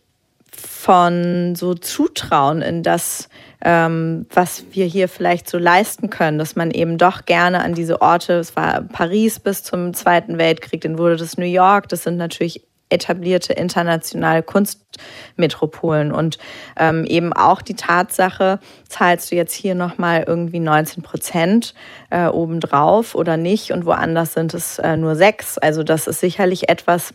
von 0.59 1.55
so 1.55 1.75
Zutrauen 1.75 2.63
in 2.63 2.83
das, 2.83 3.29
ähm, 3.65 4.27
was 4.33 4.65
wir 4.73 4.87
hier 4.87 5.09
vielleicht 5.09 5.49
so 5.49 5.59
leisten 5.59 6.11
können, 6.11 6.39
dass 6.39 6.57
man 6.57 6.71
eben 6.71 6.99
doch 6.99 7.25
gerne 7.25 7.63
an 7.63 7.75
diese 7.75 8.03
Orte, 8.03 8.35
es 8.35 8.57
war 8.57 8.83
Paris 8.83 9.41
bis 9.41 9.63
zum 9.63 9.95
Zweiten 9.95 10.39
Weltkrieg, 10.39 10.81
dann 10.81 10.99
wurde 10.99 11.17
das 11.17 11.39
New 11.39 11.47
York, 11.47 11.89
das 11.89 12.03
sind 12.03 12.17
natürlich 12.17 12.69
etablierte 12.91 13.53
internationale 13.53 14.43
Kunstmetropolen 14.43 16.13
und 16.13 16.39
ähm, 16.79 17.05
eben 17.05 17.33
auch 17.33 17.63
die 17.63 17.75
Tatsache, 17.75 18.61
zahlst 18.89 19.31
du 19.31 19.37
jetzt 19.37 19.55
hier 19.55 19.75
nochmal 19.75 20.25
irgendwie 20.27 20.61
19 20.61 21.03
Prozent 21.03 21.75
äh, 22.11 22.27
obendrauf 22.27 23.15
oder 23.15 23.37
nicht 23.37 23.73
und 23.73 23.85
woanders 23.85 24.33
sind 24.33 24.55
es 24.55 24.79
äh, 24.79 24.97
nur 24.97 25.17
sechs. 25.17 25.59
Also 25.59 25.83
das 25.83 26.07
ist 26.07 26.21
sicherlich 26.21 26.69
etwas, 26.69 27.13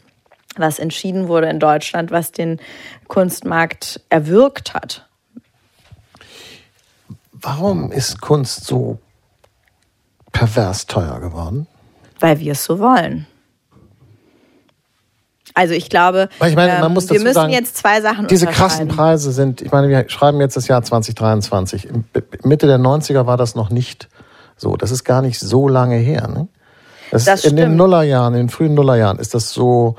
was 0.58 0.80
entschieden 0.80 1.28
wurde 1.28 1.48
in 1.50 1.60
Deutschland, 1.60 2.12
was 2.12 2.32
den 2.32 2.60
Kunstmarkt 3.08 4.02
erwürgt 4.10 4.74
hat. 4.74 5.08
Warum 7.32 7.92
ist 7.92 8.22
Kunst 8.22 8.66
so 8.66 9.00
pervers 10.32 10.86
teuer 10.86 11.20
geworden? 11.20 11.68
Weil 12.20 12.39
wir 12.39 12.54
es 12.54 12.63
so 12.63 12.80
wollen. 12.80 13.28
Also 15.56 15.74
ich 15.76 15.89
glaube, 15.89 16.30
ich 16.44 16.56
meine, 16.56 16.89
muss 16.89 17.10
wir 17.10 17.20
müssen 17.20 17.34
sagen, 17.34 17.52
jetzt 17.52 17.78
zwei 17.78 18.02
Sachen 18.02 18.28
Diese 18.28 18.48
krassen 18.48 18.88
Preise 18.88 19.32
sind, 19.32 19.62
ich 19.62 19.72
meine, 19.72 19.88
wir 19.88 20.10
schreiben 20.10 20.39
jetzt 20.39 20.58
das 20.58 20.68
Jahr 20.68 20.82
2023. 20.82 21.89
Mitte 22.44 22.66
der 22.66 22.80
90er 22.80 23.28
war 23.28 23.38
das 23.38 23.54
noch 23.54 23.70
nicht 23.70 24.10
so. 24.58 24.76
Das 24.78 24.89
ist 24.89 25.04
gar 25.04 25.22
nicht 25.22 25.39
so 25.39 25.68
lange 25.68 25.98
her. 25.98 26.28
Ne? 26.28 26.48
Das, 27.12 27.26
das 27.26 27.46
in 27.46 27.56
den 27.56 27.76
Nullerjahren, 27.76 28.34
in 28.34 28.48
den 28.48 28.50
frühen 28.50 28.74
Nullerjahren 28.74 29.20
ist 29.20 29.36
das 29.36 29.52
so 29.52 29.96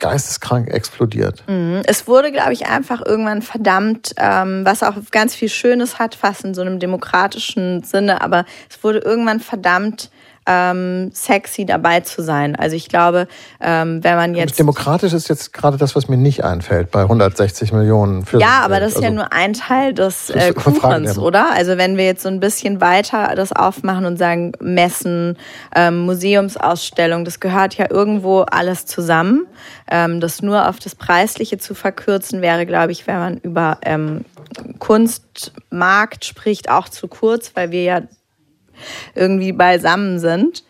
geisteskrank 0.00 0.68
explodiert. 0.68 1.44
Mhm. 1.46 1.82
Es 1.86 2.08
wurde, 2.08 2.32
glaube 2.32 2.52
ich, 2.52 2.66
einfach 2.66 3.04
irgendwann 3.04 3.42
verdammt, 3.42 4.14
ähm, 4.16 4.64
was 4.64 4.82
auch 4.82 4.94
ganz 5.10 5.34
viel 5.34 5.48
Schönes 5.48 5.98
hat, 5.98 6.14
fast 6.14 6.44
in 6.44 6.54
so 6.54 6.62
einem 6.62 6.78
demokratischen 6.78 7.82
Sinne, 7.82 8.20
aber 8.20 8.44
es 8.68 8.82
wurde 8.82 8.98
irgendwann 8.98 9.40
verdammt 9.40 10.10
ähm, 10.50 11.12
sexy 11.14 11.64
dabei 11.64 12.00
zu 12.00 12.22
sein. 12.22 12.56
Also 12.56 12.74
ich 12.74 12.88
glaube, 12.88 13.28
ähm, 13.60 14.02
wenn 14.02 14.16
man 14.16 14.34
jetzt... 14.34 14.58
Demokratisch 14.58 15.12
ist 15.12 15.28
jetzt 15.28 15.52
gerade 15.52 15.76
das, 15.76 15.94
was 15.94 16.08
mir 16.08 16.16
nicht 16.16 16.42
einfällt, 16.42 16.90
bei 16.90 17.02
160 17.02 17.72
Millionen. 17.72 18.26
Für 18.26 18.40
ja, 18.40 18.62
aber 18.64 18.80
das 18.80 18.90
ist 18.90 18.96
also, 18.96 19.06
ja 19.06 19.10
nur 19.12 19.32
ein 19.32 19.52
Teil 19.52 19.94
des 19.94 20.30
äh, 20.30 20.52
Kuchens, 20.52 21.18
oder? 21.18 21.52
Also 21.54 21.78
wenn 21.78 21.96
wir 21.96 22.04
jetzt 22.04 22.24
so 22.24 22.28
ein 22.28 22.40
bisschen 22.40 22.80
weiter 22.80 23.34
das 23.36 23.52
aufmachen 23.52 24.06
und 24.06 24.16
sagen, 24.16 24.52
Messen, 24.60 25.38
ähm, 25.76 26.00
Museumsausstellung, 26.00 27.24
das 27.24 27.38
gehört 27.38 27.76
ja 27.76 27.86
irgendwo 27.88 28.40
alles 28.40 28.86
zusammen. 28.86 29.46
Ähm, 29.88 30.20
das 30.20 30.42
nur 30.42 30.68
auf 30.68 30.80
das 30.80 30.96
Preisliche 30.96 31.58
zu 31.58 31.74
verkürzen, 31.74 32.42
wäre, 32.42 32.66
glaube 32.66 32.90
ich, 32.90 33.06
wenn 33.06 33.18
man 33.18 33.36
über 33.38 33.78
ähm, 33.82 34.24
Kunstmarkt 34.80 36.24
spricht, 36.24 36.70
auch 36.70 36.88
zu 36.88 37.06
kurz, 37.06 37.52
weil 37.54 37.70
wir 37.70 37.84
ja 37.84 38.00
irgendwie 39.14 39.52
beisammen 39.52 40.18
sind. 40.18 40.64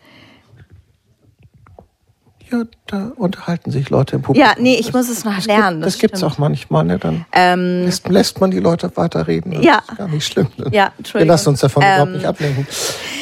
Ja, 2.51 2.63
da 2.87 3.11
unterhalten 3.15 3.71
sich 3.71 3.89
Leute 3.89 4.17
im 4.17 4.23
Publikum. 4.23 4.45
Ja, 4.45 4.55
nee, 4.59 4.75
ich 4.75 4.91
muss 4.91 5.07
es 5.07 5.23
noch 5.23 5.35
das 5.35 5.45
lernen. 5.45 5.77
Gibt, 5.77 5.85
das, 5.85 5.93
das 5.93 6.01
gibt 6.01 6.15
es 6.15 6.23
auch 6.23 6.37
manchmal, 6.37 6.83
ne? 6.83 6.99
Dann 6.99 7.25
ähm, 7.31 7.85
lässt, 7.85 8.09
lässt, 8.09 8.41
man 8.41 8.51
die 8.51 8.59
Leute 8.59 8.91
weiterreden. 8.97 9.53
Das 9.53 9.63
ja. 9.63 9.81
ist 9.87 9.97
gar 9.97 10.09
nicht 10.09 10.25
schlimm. 10.25 10.47
Ne? 10.57 10.65
Ja, 10.71 10.91
Wir 11.13 11.25
lassen 11.25 11.49
uns 11.49 11.61
davon 11.61 11.81
ähm, 11.81 11.89
überhaupt 11.93 12.11
nicht 12.11 12.25
ablenken. 12.25 12.67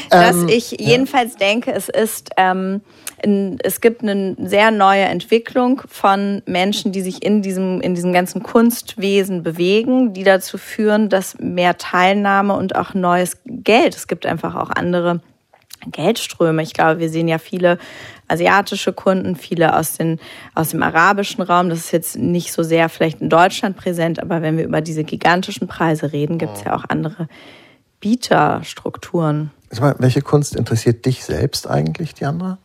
Dass 0.10 0.36
ähm, 0.36 0.48
ich 0.48 0.72
jedenfalls 0.72 1.34
ja. 1.34 1.48
denke, 1.48 1.72
es 1.72 1.90
ist, 1.90 2.32
ähm, 2.38 2.82
es 3.62 3.82
gibt 3.82 4.02
eine 4.02 4.36
sehr 4.40 4.72
neue 4.72 5.04
Entwicklung 5.04 5.82
von 5.88 6.42
Menschen, 6.46 6.92
die 6.92 7.02
sich 7.02 7.24
in 7.24 7.42
diesem, 7.42 7.82
in 7.82 7.96
diesem 7.96 8.14
ganzen 8.14 8.42
Kunstwesen 8.44 9.44
bewegen, 9.44 10.14
die 10.14 10.24
dazu 10.24 10.58
führen, 10.58 11.10
dass 11.10 11.38
mehr 11.40 11.78
Teilnahme 11.78 12.54
und 12.56 12.76
auch 12.76 12.94
neues 12.94 13.38
Geld, 13.46 13.96
es 13.96 14.08
gibt 14.08 14.26
einfach 14.26 14.56
auch 14.56 14.70
andere 14.70 15.22
Geldströme. 15.88 16.62
Ich 16.62 16.74
glaube, 16.74 17.00
wir 17.00 17.10
sehen 17.10 17.28
ja 17.28 17.38
viele 17.38 17.78
asiatische 18.28 18.94
Kunden, 18.94 19.36
viele 19.36 19.76
aus, 19.76 19.98
den, 19.98 20.20
aus 20.56 20.70
dem 20.70 20.84
arabischen 20.84 21.42
Raum. 21.42 21.70
Das 21.70 21.80
ist 21.80 21.92
jetzt 21.92 22.18
nicht 22.18 22.52
so 22.52 22.64
sehr 22.64 22.90
vielleicht 22.90 23.22
in 23.22 23.30
Deutschland 23.30 23.78
präsent, 23.78 24.22
aber 24.22 24.42
wenn 24.42 24.58
wir 24.58 24.66
über 24.66 24.82
diese 24.82 25.04
gigantischen 25.04 25.68
Preise 25.68 26.12
reden, 26.12 26.38
gibt 26.38 26.58
es 26.58 26.64
ja 26.64 26.76
auch 26.76 26.86
andere 26.88 27.28
Bieterstrukturen. 28.00 29.52
Mal, 29.80 29.96
welche 30.00 30.22
Kunst 30.22 30.56
interessiert 30.56 31.06
dich 31.06 31.24
selbst 31.24 31.68
eigentlich, 31.68 32.14
die 32.14 32.26
andere? 32.26 32.58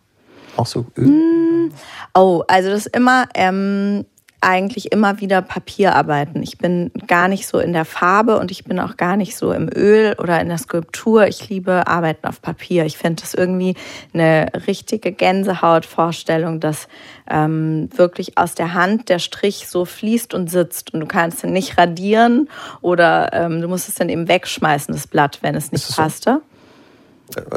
Auch 0.56 0.66
so 0.66 0.86
Öl? 0.96 1.06
Mm, 1.06 1.72
oh, 2.14 2.42
also 2.48 2.70
das 2.70 2.86
ist 2.86 2.96
immer, 2.96 3.26
ähm, 3.34 4.04
eigentlich 4.44 4.92
immer 4.92 5.20
wieder 5.20 5.42
Papierarbeiten. 5.42 6.42
Ich 6.42 6.58
bin 6.58 6.90
gar 7.06 7.28
nicht 7.28 7.46
so 7.46 7.58
in 7.58 7.72
der 7.72 7.84
Farbe 7.84 8.38
und 8.38 8.50
ich 8.50 8.64
bin 8.64 8.78
auch 8.78 8.96
gar 8.96 9.16
nicht 9.16 9.36
so 9.36 9.52
im 9.52 9.70
Öl 9.74 10.14
oder 10.18 10.40
in 10.40 10.48
der 10.48 10.58
Skulptur. 10.58 11.26
Ich 11.26 11.48
liebe 11.48 11.86
Arbeiten 11.86 12.26
auf 12.26 12.42
Papier. 12.42 12.84
Ich 12.84 12.98
finde 12.98 13.22
das 13.22 13.34
irgendwie 13.34 13.74
eine 14.12 14.48
richtige 14.66 15.12
Gänsehautvorstellung, 15.12 16.60
dass 16.60 16.88
ähm, 17.28 17.88
wirklich 17.96 18.36
aus 18.36 18.54
der 18.54 18.74
Hand 18.74 19.08
der 19.08 19.18
Strich 19.18 19.66
so 19.66 19.86
fließt 19.86 20.34
und 20.34 20.50
sitzt 20.50 20.92
und 20.92 21.00
du 21.00 21.06
kannst 21.06 21.42
ihn 21.42 21.52
nicht 21.52 21.78
radieren 21.78 22.48
oder 22.82 23.32
ähm, 23.32 23.62
du 23.62 23.68
musst 23.68 23.88
es 23.88 23.94
dann 23.94 24.10
eben 24.10 24.28
wegschmeißen, 24.28 24.94
das 24.94 25.06
Blatt, 25.06 25.38
wenn 25.40 25.54
es 25.54 25.72
nicht 25.72 25.96
passte. 25.96 26.42
So? 26.42 26.53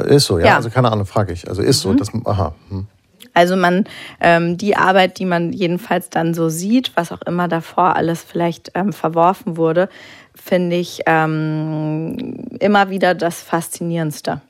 Ist 0.06 0.26
so, 0.26 0.38
ja? 0.38 0.46
ja. 0.46 0.56
Also 0.56 0.70
keine 0.70 0.90
Ahnung, 0.90 1.06
frage 1.06 1.32
ich. 1.32 1.48
Also 1.48 1.62
ist 1.62 1.84
mhm. 1.84 1.90
so, 1.90 1.94
das, 1.94 2.10
aha. 2.24 2.54
Hm. 2.70 2.86
Also 3.34 3.56
man, 3.56 3.84
ähm, 4.20 4.56
die 4.56 4.76
Arbeit, 4.76 5.18
die 5.18 5.24
man 5.24 5.52
jedenfalls 5.52 6.10
dann 6.10 6.34
so 6.34 6.48
sieht, 6.48 6.92
was 6.96 7.12
auch 7.12 7.22
immer 7.22 7.46
davor 7.46 7.94
alles 7.94 8.22
vielleicht 8.22 8.72
ähm, 8.74 8.92
verworfen 8.92 9.56
wurde, 9.56 9.88
finde 10.34 10.76
ich 10.76 11.02
ähm, 11.06 12.16
immer 12.58 12.90
wieder 12.90 13.14
das 13.14 13.40
Faszinierendste. 13.40 14.40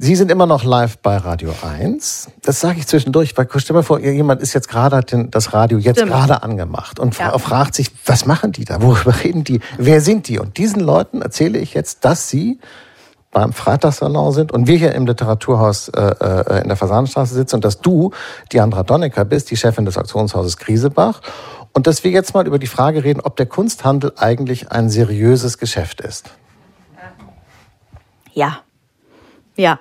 Sie 0.00 0.14
sind 0.14 0.30
immer 0.30 0.46
noch 0.46 0.62
live 0.62 0.98
bei 0.98 1.16
Radio 1.16 1.52
1. 1.60 2.28
Das 2.42 2.60
sage 2.60 2.78
ich 2.78 2.86
zwischendurch, 2.86 3.36
weil 3.36 3.48
stell 3.50 3.62
dir 3.62 3.72
mal 3.74 3.82
vor, 3.82 3.98
jemand 3.98 4.40
ist 4.40 4.54
jetzt 4.54 4.68
gerade, 4.68 4.96
hat 4.96 5.12
das 5.32 5.52
Radio 5.52 5.78
jetzt 5.78 5.96
Stimmt. 5.96 6.12
gerade 6.12 6.44
angemacht 6.44 7.00
und 7.00 7.18
ja. 7.18 7.36
fragt 7.38 7.74
sich, 7.74 7.90
was 8.06 8.24
machen 8.24 8.52
die 8.52 8.64
da? 8.64 8.80
Worüber 8.80 9.24
reden 9.24 9.42
die? 9.42 9.58
Wer 9.76 10.00
sind 10.00 10.28
die? 10.28 10.38
Und 10.38 10.56
diesen 10.56 10.78
Leuten 10.78 11.20
erzähle 11.20 11.58
ich 11.58 11.74
jetzt, 11.74 12.04
dass 12.04 12.28
sie 12.28 12.60
beim 13.30 13.52
Freitagssalon 13.52 14.32
sind 14.32 14.52
und 14.52 14.66
wir 14.66 14.78
hier 14.78 14.94
im 14.94 15.06
Literaturhaus 15.06 15.88
äh, 15.88 16.00
äh, 16.00 16.62
in 16.62 16.68
der 16.68 16.76
Fasanenstraße 16.76 17.34
sitzen 17.34 17.56
und 17.56 17.64
dass 17.64 17.80
du 17.80 18.12
Diandra 18.52 18.82
Donnecker 18.82 19.24
bist, 19.24 19.50
die 19.50 19.56
Chefin 19.56 19.84
des 19.84 19.98
Auktionshauses 19.98 20.56
Griesebach 20.56 21.20
und 21.74 21.86
dass 21.86 22.04
wir 22.04 22.10
jetzt 22.10 22.34
mal 22.34 22.46
über 22.46 22.58
die 22.58 22.66
Frage 22.66 23.04
reden, 23.04 23.20
ob 23.20 23.36
der 23.36 23.46
Kunsthandel 23.46 24.12
eigentlich 24.16 24.72
ein 24.72 24.88
seriöses 24.88 25.58
Geschäft 25.58 26.00
ist. 26.00 26.30
Ja. 28.32 28.60
Ja. 29.56 29.78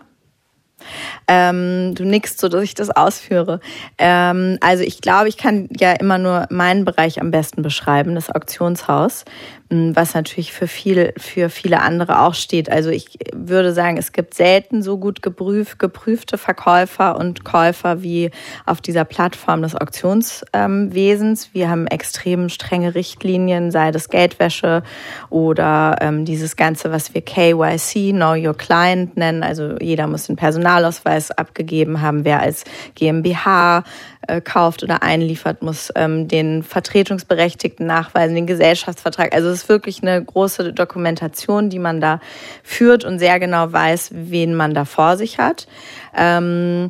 Ähm, 1.27 1.93
du 1.95 2.05
nickst 2.05 2.39
so, 2.39 2.47
dass 2.47 2.63
ich 2.63 2.73
das 2.73 2.89
ausführe. 2.89 3.59
Ähm, 3.97 4.57
also 4.61 4.83
ich 4.83 5.01
glaube, 5.01 5.27
ich 5.27 5.37
kann 5.37 5.67
ja 5.77 5.91
immer 5.93 6.17
nur 6.17 6.47
meinen 6.49 6.85
Bereich 6.85 7.19
am 7.21 7.31
besten 7.31 7.61
beschreiben, 7.61 8.15
das 8.15 8.29
Auktionshaus. 8.29 9.25
Ähm, 9.69 9.95
was 9.95 10.13
natürlich 10.13 10.53
für 10.53 10.67
viel, 10.67 11.13
für 11.17 11.49
viele 11.49 11.81
andere 11.81 12.21
auch 12.21 12.33
steht. 12.33 12.71
Also 12.71 12.89
ich 12.89 13.17
würde 13.33 13.73
sagen, 13.73 13.97
es 13.97 14.13
gibt 14.13 14.33
selten 14.33 14.81
so 14.81 14.97
gut 14.97 15.21
geprüft, 15.21 15.77
geprüfte 15.77 16.37
Verkäufer 16.37 17.17
und 17.17 17.43
Käufer 17.43 18.01
wie 18.01 18.31
auf 18.65 18.79
dieser 18.79 19.03
Plattform 19.03 19.61
des 19.61 19.75
Auktionswesens. 19.75 21.49
Wir 21.53 21.69
haben 21.69 21.85
extrem 21.87 22.47
strenge 22.47 22.95
Richtlinien, 22.95 23.71
sei 23.71 23.91
das 23.91 24.07
Geldwäsche 24.09 24.83
oder 25.29 25.97
ähm, 25.99 26.23
dieses 26.23 26.55
Ganze, 26.55 26.91
was 26.91 27.13
wir 27.13 27.21
KYC, 27.21 28.13
Know 28.13 28.35
Your 28.35 28.55
Client 28.55 29.17
nennen. 29.17 29.43
Also 29.43 29.75
jeder 29.81 30.07
muss 30.07 30.27
den 30.27 30.37
Personalausweis 30.37 31.16
abgegeben 31.31 32.01
haben, 32.01 32.25
wer 32.25 32.41
als 32.41 32.63
GmbH 32.95 33.83
äh, 34.27 34.41
kauft 34.41 34.83
oder 34.83 35.03
einliefert, 35.03 35.61
muss 35.61 35.91
ähm, 35.95 36.27
den 36.27 36.63
Vertretungsberechtigten 36.63 37.85
nachweisen, 37.85 38.35
den 38.35 38.47
Gesellschaftsvertrag. 38.47 39.33
Also 39.33 39.49
es 39.49 39.63
ist 39.63 39.69
wirklich 39.69 40.01
eine 40.01 40.23
große 40.23 40.73
Dokumentation, 40.73 41.69
die 41.69 41.79
man 41.79 42.01
da 42.01 42.19
führt 42.63 43.03
und 43.03 43.19
sehr 43.19 43.39
genau 43.39 43.71
weiß, 43.71 44.11
wen 44.13 44.55
man 44.55 44.73
da 44.73 44.85
vor 44.85 45.17
sich 45.17 45.39
hat. 45.39 45.67
Ähm, 46.15 46.89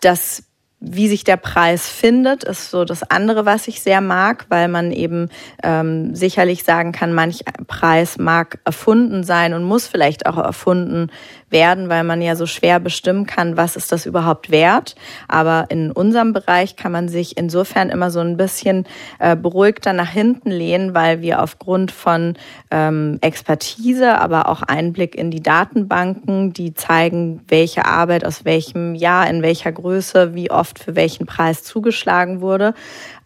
das 0.00 0.44
wie 0.80 1.08
sich 1.08 1.24
der 1.24 1.36
Preis 1.36 1.88
findet, 1.88 2.44
ist 2.44 2.70
so 2.70 2.84
das 2.84 3.02
andere, 3.02 3.44
was 3.44 3.66
ich 3.66 3.82
sehr 3.82 4.00
mag, 4.00 4.46
weil 4.48 4.68
man 4.68 4.92
eben 4.92 5.28
ähm, 5.64 6.14
sicherlich 6.14 6.62
sagen 6.62 6.92
kann, 6.92 7.12
manch 7.12 7.40
Preis 7.66 8.16
mag 8.16 8.60
erfunden 8.64 9.24
sein 9.24 9.54
und 9.54 9.64
muss 9.64 9.88
vielleicht 9.88 10.26
auch 10.26 10.36
erfunden 10.36 11.10
werden, 11.50 11.88
weil 11.88 12.04
man 12.04 12.22
ja 12.22 12.36
so 12.36 12.46
schwer 12.46 12.80
bestimmen 12.80 13.26
kann, 13.26 13.56
was 13.56 13.76
ist 13.76 13.92
das 13.92 14.06
überhaupt 14.06 14.50
wert. 14.50 14.94
Aber 15.28 15.66
in 15.68 15.90
unserem 15.90 16.32
Bereich 16.32 16.76
kann 16.76 16.92
man 16.92 17.08
sich 17.08 17.36
insofern 17.36 17.90
immer 17.90 18.10
so 18.10 18.20
ein 18.20 18.36
bisschen 18.36 18.86
äh, 19.18 19.36
beruhigter 19.36 19.92
nach 19.92 20.10
hinten 20.10 20.50
lehnen, 20.50 20.94
weil 20.94 21.22
wir 21.22 21.42
aufgrund 21.42 21.90
von 21.90 22.34
ähm, 22.70 23.18
Expertise, 23.20 24.18
aber 24.18 24.48
auch 24.48 24.62
Einblick 24.62 25.14
in 25.14 25.30
die 25.30 25.42
Datenbanken, 25.42 26.52
die 26.52 26.74
zeigen, 26.74 27.40
welche 27.48 27.84
Arbeit 27.84 28.24
aus 28.24 28.44
welchem 28.44 28.94
Jahr, 28.94 29.28
in 29.28 29.42
welcher 29.42 29.72
Größe, 29.72 30.34
wie 30.34 30.50
oft 30.50 30.78
für 30.78 30.96
welchen 30.96 31.26
Preis 31.26 31.64
zugeschlagen 31.64 32.40
wurde. 32.40 32.74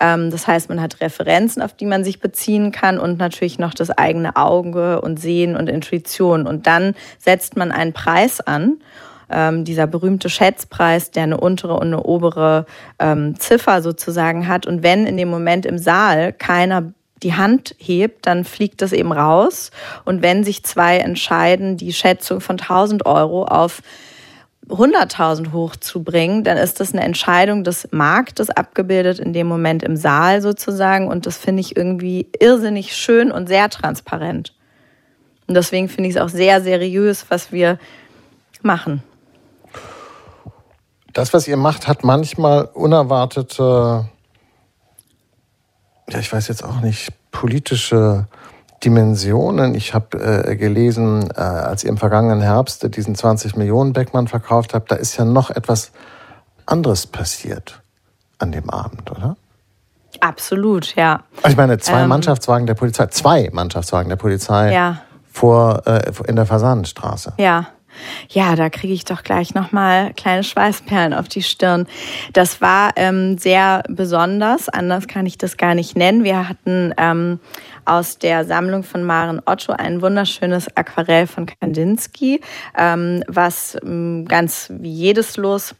Ähm, 0.00 0.30
das 0.30 0.46
heißt, 0.46 0.68
man 0.68 0.80
hat 0.80 1.00
Referenzen, 1.00 1.62
auf 1.62 1.72
die 1.72 1.86
man 1.86 2.04
sich 2.04 2.20
beziehen 2.20 2.72
kann 2.72 2.98
und 2.98 3.18
natürlich 3.18 3.58
noch 3.58 3.74
das 3.74 3.90
eigene 3.90 4.36
Auge 4.36 5.00
und 5.00 5.20
Sehen 5.20 5.56
und 5.56 5.68
Intuition. 5.68 6.46
Und 6.46 6.66
dann 6.66 6.94
setzt 7.18 7.56
man 7.56 7.72
einen 7.72 7.92
Preis 7.92 8.11
Preis 8.12 8.40
an. 8.40 8.78
Ähm, 9.30 9.64
dieser 9.64 9.86
berühmte 9.86 10.28
Schätzpreis, 10.28 11.10
der 11.10 11.22
eine 11.22 11.40
untere 11.40 11.74
und 11.74 11.86
eine 11.86 12.02
obere 12.02 12.66
ähm, 12.98 13.38
Ziffer 13.38 13.80
sozusagen 13.80 14.46
hat. 14.46 14.66
Und 14.66 14.82
wenn 14.82 15.06
in 15.06 15.16
dem 15.16 15.30
Moment 15.30 15.64
im 15.64 15.78
Saal 15.78 16.34
keiner 16.34 16.92
die 17.22 17.34
Hand 17.34 17.74
hebt, 17.78 18.26
dann 18.26 18.44
fliegt 18.44 18.82
das 18.82 18.92
eben 18.92 19.10
raus. 19.10 19.70
Und 20.04 20.20
wenn 20.20 20.44
sich 20.44 20.64
zwei 20.64 20.98
entscheiden, 20.98 21.78
die 21.78 21.94
Schätzung 21.94 22.42
von 22.42 22.58
1000 22.58 23.06
Euro 23.06 23.44
auf 23.44 23.80
100.000 24.68 25.52
hochzubringen, 25.52 26.44
dann 26.44 26.58
ist 26.58 26.80
das 26.80 26.92
eine 26.92 27.02
Entscheidung 27.02 27.64
des 27.64 27.88
Marktes 27.90 28.50
abgebildet 28.50 29.18
in 29.18 29.32
dem 29.32 29.46
Moment 29.46 29.82
im 29.82 29.96
Saal 29.96 30.42
sozusagen. 30.42 31.08
Und 31.08 31.24
das 31.24 31.38
finde 31.38 31.62
ich 31.62 31.74
irgendwie 31.74 32.28
irrsinnig 32.38 32.94
schön 32.94 33.32
und 33.32 33.48
sehr 33.48 33.70
transparent. 33.70 34.52
Und 35.46 35.56
deswegen 35.56 35.88
finde 35.88 36.08
ich 36.08 36.16
es 36.16 36.20
auch 36.20 36.28
sehr 36.28 36.60
seriös, 36.62 37.26
was 37.28 37.52
wir 37.52 37.78
machen? 38.64 39.02
Das, 41.12 41.34
was 41.34 41.46
ihr 41.46 41.56
macht, 41.56 41.88
hat 41.88 42.04
manchmal 42.04 42.64
unerwartete, 42.64 44.08
ja, 46.08 46.18
ich 46.18 46.32
weiß 46.32 46.48
jetzt 46.48 46.64
auch 46.64 46.80
nicht, 46.80 47.12
politische 47.30 48.26
Dimensionen. 48.84 49.74
Ich 49.74 49.94
habe 49.94 50.18
äh, 50.18 50.56
gelesen, 50.56 51.28
äh, 51.36 51.40
als 51.40 51.84
ihr 51.84 51.90
im 51.90 51.98
vergangenen 51.98 52.40
Herbst 52.40 52.96
diesen 52.96 53.14
20 53.14 53.56
Millionen 53.56 53.92
Beckmann 53.92 54.26
verkauft 54.26 54.74
habt, 54.74 54.90
da 54.90 54.96
ist 54.96 55.16
ja 55.16 55.24
noch 55.24 55.50
etwas 55.50 55.92
anderes 56.66 57.06
passiert 57.06 57.82
an 58.38 58.52
dem 58.52 58.70
Abend, 58.70 59.10
oder? 59.10 59.36
Absolut, 60.20 60.94
ja. 60.94 61.20
Ich 61.48 61.56
meine, 61.56 61.78
zwei 61.78 62.02
ähm, 62.02 62.08
Mannschaftswagen 62.08 62.66
der 62.66 62.74
Polizei, 62.74 63.06
zwei 63.06 63.50
Mannschaftswagen 63.52 64.08
der 64.08 64.16
Polizei 64.16 64.72
ja. 64.72 65.02
vor 65.30 65.86
äh, 65.86 66.12
in 66.26 66.36
der 66.36 66.46
Fasanenstraße. 66.46 67.34
Ja. 67.38 67.68
Ja, 68.28 68.56
da 68.56 68.70
kriege 68.70 68.94
ich 68.94 69.04
doch 69.04 69.22
gleich 69.22 69.54
nochmal 69.54 70.12
kleine 70.14 70.44
Schweißperlen 70.44 71.14
auf 71.14 71.28
die 71.28 71.42
Stirn. 71.42 71.86
Das 72.32 72.60
war 72.60 72.92
ähm, 72.96 73.38
sehr 73.38 73.82
besonders, 73.88 74.68
anders 74.68 75.06
kann 75.06 75.26
ich 75.26 75.38
das 75.38 75.56
gar 75.56 75.74
nicht 75.74 75.96
nennen. 75.96 76.24
Wir 76.24 76.48
hatten 76.48 76.94
ähm, 76.96 77.40
aus 77.84 78.18
der 78.18 78.44
Sammlung 78.44 78.82
von 78.82 79.04
Maren 79.04 79.40
Otto 79.44 79.72
ein 79.72 80.02
wunderschönes 80.02 80.76
Aquarell 80.76 81.26
von 81.26 81.46
Kandinsky, 81.46 82.40
ähm, 82.76 83.22
was 83.26 83.76
ähm, 83.82 84.26
ganz 84.26 84.72
wie 84.74 84.92
jedes 84.92 85.36
Los 85.36 85.74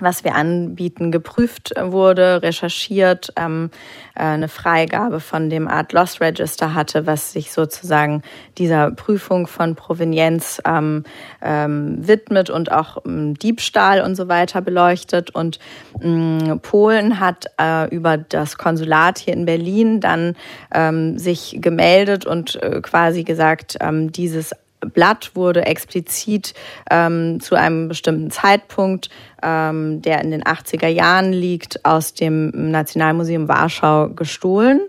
was 0.00 0.24
wir 0.24 0.34
anbieten, 0.34 1.10
geprüft 1.10 1.72
wurde, 1.80 2.42
recherchiert, 2.42 3.32
ähm, 3.36 3.70
äh, 4.14 4.22
eine 4.22 4.48
Freigabe 4.48 5.20
von 5.20 5.50
dem 5.50 5.68
Art 5.68 5.92
Loss 5.92 6.20
Register 6.20 6.74
hatte, 6.74 7.06
was 7.06 7.32
sich 7.32 7.52
sozusagen 7.52 8.22
dieser 8.58 8.90
Prüfung 8.90 9.46
von 9.46 9.74
Provenienz 9.74 10.60
ähm, 10.66 11.04
ähm, 11.42 12.06
widmet 12.06 12.50
und 12.50 12.72
auch 12.72 12.98
ähm, 13.06 13.34
Diebstahl 13.34 14.00
und 14.02 14.14
so 14.14 14.28
weiter 14.28 14.60
beleuchtet. 14.60 15.30
Und 15.30 15.58
ähm, 16.02 16.60
Polen 16.62 17.20
hat 17.20 17.46
äh, 17.60 17.88
über 17.94 18.16
das 18.16 18.58
Konsulat 18.58 19.18
hier 19.18 19.34
in 19.34 19.46
Berlin 19.46 20.00
dann 20.00 20.36
ähm, 20.74 21.18
sich 21.18 21.58
gemeldet 21.60 22.26
und 22.26 22.62
äh, 22.62 22.80
quasi 22.80 23.24
gesagt, 23.24 23.76
ähm, 23.80 24.12
dieses 24.12 24.52
Blatt 24.92 25.32
wurde 25.34 25.66
explizit 25.66 26.54
ähm, 26.90 27.40
zu 27.40 27.54
einem 27.54 27.88
bestimmten 27.88 28.30
Zeitpunkt, 28.30 29.10
ähm, 29.42 30.02
der 30.02 30.22
in 30.22 30.30
den 30.30 30.42
80er 30.42 30.88
Jahren 30.88 31.32
liegt, 31.32 31.84
aus 31.84 32.14
dem 32.14 32.50
Nationalmuseum 32.70 33.48
Warschau 33.48 34.08
gestohlen 34.10 34.80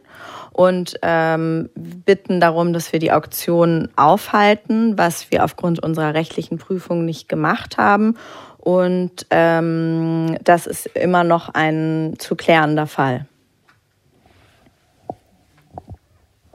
und 0.57 0.97
ähm, 1.03 1.69
bitten 1.75 2.39
darum, 2.39 2.73
dass 2.73 2.91
wir 2.91 2.99
die 2.99 3.11
Auktion 3.11 3.89
aufhalten, 3.95 4.97
was 4.97 5.29
wir 5.29 5.43
aufgrund 5.43 5.83
unserer 5.83 6.15
rechtlichen 6.15 6.57
Prüfung 6.57 7.05
nicht 7.05 7.29
gemacht 7.29 7.77
haben. 7.77 8.15
Und 8.57 9.27
ähm, 9.29 10.35
das 10.43 10.65
ist 10.65 10.87
immer 10.87 11.23
noch 11.23 11.49
ein 11.53 12.15
zu 12.17 12.35
klärender 12.35 12.87
Fall. 12.87 13.27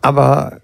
Aber 0.03 0.61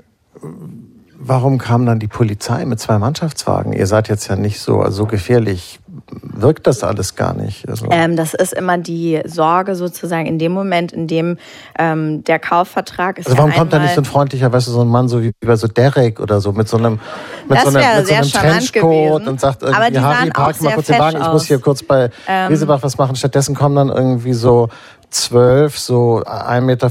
Warum 1.20 1.58
kam 1.58 1.84
dann 1.84 1.98
die 1.98 2.06
Polizei 2.06 2.64
mit 2.64 2.78
zwei 2.78 2.96
Mannschaftswagen? 2.96 3.72
Ihr 3.72 3.88
seid 3.88 4.08
jetzt 4.08 4.28
ja 4.28 4.36
nicht 4.36 4.60
so, 4.60 4.88
so 4.88 5.04
gefährlich. 5.04 5.80
Wirkt 6.22 6.68
das 6.68 6.84
alles 6.84 7.16
gar 7.16 7.34
nicht? 7.34 7.68
Also 7.68 7.88
ähm, 7.90 8.14
das 8.14 8.34
ist 8.34 8.52
immer 8.52 8.78
die 8.78 9.20
Sorge 9.24 9.74
sozusagen 9.74 10.26
in 10.26 10.38
dem 10.38 10.52
Moment, 10.52 10.92
in 10.92 11.08
dem 11.08 11.36
ähm, 11.76 12.22
der 12.22 12.38
Kaufvertrag 12.38 13.18
ist. 13.18 13.26
Also 13.26 13.36
warum 13.36 13.50
ja 13.50 13.58
kommt 13.58 13.72
da 13.72 13.80
nicht 13.80 13.96
so 13.96 14.00
ein 14.00 14.04
freundlicher, 14.04 14.52
weißt 14.52 14.68
du, 14.68 14.70
so 14.70 14.82
ein 14.82 14.86
Mann 14.86 15.08
so 15.08 15.20
wie 15.20 15.32
bei 15.44 15.56
so 15.56 15.66
Derek 15.66 16.20
oder 16.20 16.40
so 16.40 16.52
mit 16.52 16.68
so 16.68 16.76
einem, 16.76 17.00
mit 17.48 17.60
so 17.62 17.68
einem, 17.68 17.96
mit 17.96 18.06
so 18.06 18.14
einem 18.14 18.30
Trenchcoat 18.30 19.26
und 19.26 19.40
sagt 19.40 19.64
irgendwie, 19.64 19.98
Harry, 19.98 20.30
park 20.30 20.62
mal 20.62 20.74
kurz 20.74 20.86
den 20.86 21.00
Wagen, 21.00 21.20
ich 21.20 21.32
muss 21.32 21.46
hier 21.46 21.58
kurz 21.58 21.82
bei 21.82 22.10
ähm, 22.28 22.46
Riesebach 22.46 22.80
was 22.84 22.96
machen. 22.96 23.16
Stattdessen 23.16 23.56
kommen 23.56 23.74
dann 23.74 23.88
irgendwie 23.88 24.34
so 24.34 24.68
zwölf, 25.10 25.80
so 25.80 26.22
1,95 26.22 26.60
Meter 26.60 26.90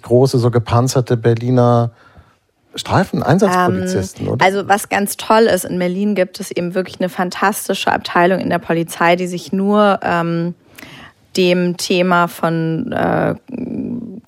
große, 0.00 0.38
so 0.38 0.50
gepanzerte 0.50 1.18
Berliner 1.18 1.90
Streifeneinsatzpolizisten, 2.74 4.26
ähm, 4.26 4.32
oder? 4.32 4.44
Also 4.44 4.68
was 4.68 4.88
ganz 4.88 5.16
toll 5.16 5.42
ist, 5.42 5.64
in 5.64 5.78
Berlin 5.78 6.14
gibt 6.14 6.40
es 6.40 6.50
eben 6.50 6.74
wirklich 6.74 7.00
eine 7.00 7.08
fantastische 7.08 7.92
Abteilung 7.92 8.38
in 8.38 8.50
der 8.50 8.58
Polizei, 8.58 9.16
die 9.16 9.26
sich 9.26 9.52
nur 9.52 9.98
ähm, 10.02 10.54
dem 11.36 11.76
Thema 11.76 12.28
von 12.28 12.92
äh, 12.92 13.34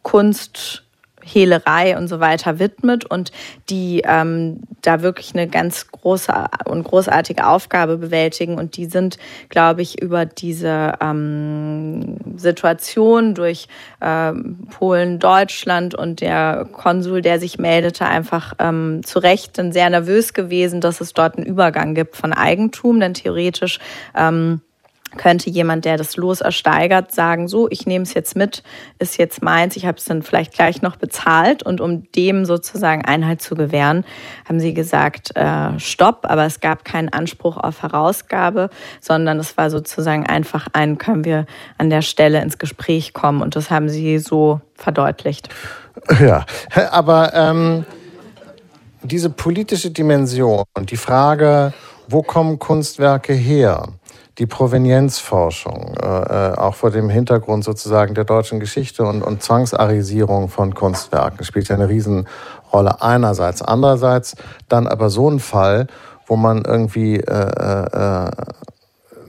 Kunst, 0.02 0.81
Hehlerei 1.24 1.96
und 1.96 2.08
so 2.08 2.20
weiter 2.20 2.58
widmet 2.58 3.04
und 3.04 3.32
die 3.70 4.02
ähm, 4.04 4.60
da 4.82 5.02
wirklich 5.02 5.34
eine 5.34 5.48
ganz 5.48 5.88
große 5.90 6.32
und 6.64 6.84
großartige 6.84 7.46
Aufgabe 7.46 7.96
bewältigen. 7.96 8.58
Und 8.58 8.76
die 8.76 8.86
sind, 8.86 9.18
glaube 9.48 9.82
ich, 9.82 10.00
über 10.00 10.26
diese 10.26 10.94
ähm, 11.00 12.16
Situation 12.36 13.34
durch 13.34 13.68
ähm, 14.00 14.66
Polen, 14.70 15.18
Deutschland 15.18 15.94
und 15.94 16.20
der 16.20 16.68
Konsul, 16.72 17.22
der 17.22 17.38
sich 17.38 17.58
meldete, 17.58 18.06
einfach 18.06 18.54
ähm, 18.58 19.02
zu 19.04 19.18
Recht 19.18 19.58
dann 19.58 19.72
sehr 19.72 19.90
nervös 19.90 20.34
gewesen, 20.34 20.80
dass 20.80 21.00
es 21.00 21.12
dort 21.12 21.36
einen 21.36 21.46
Übergang 21.46 21.94
gibt 21.94 22.16
von 22.16 22.32
Eigentum, 22.32 23.00
denn 23.00 23.14
theoretisch 23.14 23.78
ähm, 24.16 24.60
könnte 25.16 25.50
jemand, 25.50 25.84
der 25.84 25.96
das 25.96 26.16
Los 26.16 26.40
ersteigert, 26.40 27.12
sagen, 27.12 27.48
so, 27.48 27.68
ich 27.70 27.86
nehme 27.86 28.04
es 28.04 28.14
jetzt 28.14 28.36
mit, 28.36 28.62
ist 28.98 29.18
jetzt 29.18 29.42
meins, 29.42 29.76
ich 29.76 29.86
habe 29.86 29.98
es 29.98 30.04
dann 30.04 30.22
vielleicht 30.22 30.54
gleich 30.54 30.82
noch 30.82 30.96
bezahlt. 30.96 31.62
Und 31.62 31.80
um 31.80 32.10
dem 32.12 32.44
sozusagen 32.44 33.04
Einhalt 33.04 33.42
zu 33.42 33.54
gewähren, 33.54 34.04
haben 34.48 34.60
sie 34.60 34.74
gesagt, 34.74 35.36
äh, 35.36 35.78
stopp, 35.78 36.26
aber 36.28 36.46
es 36.46 36.60
gab 36.60 36.84
keinen 36.84 37.08
Anspruch 37.08 37.56
auf 37.56 37.82
Herausgabe, 37.82 38.70
sondern 39.00 39.38
es 39.38 39.56
war 39.56 39.70
sozusagen 39.70 40.26
einfach 40.26 40.68
ein, 40.72 40.98
können 40.98 41.24
wir 41.24 41.46
an 41.78 41.90
der 41.90 42.02
Stelle 42.02 42.40
ins 42.42 42.58
Gespräch 42.58 43.12
kommen. 43.12 43.42
Und 43.42 43.56
das 43.56 43.70
haben 43.70 43.88
sie 43.88 44.18
so 44.18 44.60
verdeutlicht. 44.74 45.48
Ja, 46.20 46.46
aber 46.90 47.34
ähm, 47.34 47.84
diese 49.02 49.30
politische 49.30 49.90
Dimension 49.90 50.64
und 50.74 50.90
die 50.90 50.96
Frage, 50.96 51.72
wo 52.08 52.22
kommen 52.22 52.58
Kunstwerke 52.58 53.32
her? 53.32 53.88
Die 54.38 54.46
Provenienzforschung, 54.46 55.94
äh, 56.02 56.06
äh, 56.06 56.54
auch 56.54 56.74
vor 56.74 56.90
dem 56.90 57.10
Hintergrund 57.10 57.64
sozusagen 57.64 58.14
der 58.14 58.24
deutschen 58.24 58.60
Geschichte 58.60 59.04
und, 59.04 59.22
und 59.22 59.42
Zwangsarisierung 59.42 60.48
von 60.48 60.74
Kunstwerken, 60.74 61.44
spielt 61.44 61.68
ja 61.68 61.76
eine 61.76 61.88
Riesenrolle 61.88 63.02
einerseits. 63.02 63.60
Andererseits 63.60 64.34
dann 64.68 64.86
aber 64.86 65.10
so 65.10 65.30
ein 65.30 65.38
Fall, 65.38 65.86
wo 66.26 66.36
man 66.36 66.64
irgendwie 66.64 67.16
äh, 67.16 67.22
äh, 67.22 68.26
äh 68.26 68.30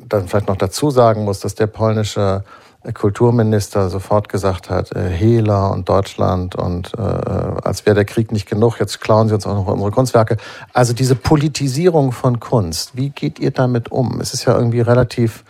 dann 0.07 0.27
vielleicht 0.27 0.47
noch 0.47 0.57
dazu 0.57 0.91
sagen 0.91 1.23
muss, 1.23 1.39
dass 1.39 1.55
der 1.55 1.65
polnische 1.65 2.43
Kulturminister 2.91 3.89
sofort 3.89 4.27
gesagt 4.27 4.69
hat, 4.69 4.93
äh, 4.93 5.09
Hehler 5.09 5.71
und 5.71 5.87
Deutschland 5.87 6.55
und 6.55 6.91
äh, 6.97 7.01
als 7.01 7.85
wäre 7.85 7.95
der 7.95 8.05
Krieg 8.05 8.31
nicht 8.31 8.49
genug, 8.49 8.79
jetzt 8.79 8.99
klauen 8.99 9.29
sie 9.29 9.35
uns 9.35 9.47
auch 9.47 9.55
noch 9.55 9.67
unsere 9.67 9.91
Kunstwerke. 9.91 10.37
Also 10.73 10.93
diese 10.93 11.15
Politisierung 11.15 12.11
von 12.11 12.39
Kunst, 12.39 12.97
wie 12.97 13.09
geht 13.09 13.39
ihr 13.39 13.51
damit 13.51 13.91
um? 13.91 14.19
Es 14.19 14.33
ist 14.33 14.45
ja 14.45 14.55
irgendwie 14.57 14.81
relativ 14.81 15.45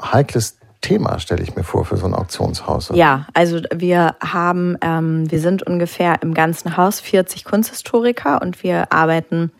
heikles 0.00 0.58
Thema, 0.80 1.18
stelle 1.18 1.42
ich 1.42 1.54
mir 1.56 1.64
vor, 1.64 1.84
für 1.84 1.96
so 1.96 2.06
ein 2.06 2.14
Auktionshaus. 2.14 2.90
Ja, 2.94 3.26
also 3.34 3.60
wir 3.72 4.16
haben, 4.20 4.76
ähm, 4.80 5.30
wir 5.30 5.40
sind 5.40 5.62
ungefähr 5.62 6.22
im 6.22 6.34
ganzen 6.34 6.76
Haus 6.76 7.00
40 7.00 7.44
Kunsthistoriker 7.44 8.42
und 8.42 8.62
wir 8.62 8.92
arbeiten 8.92 9.52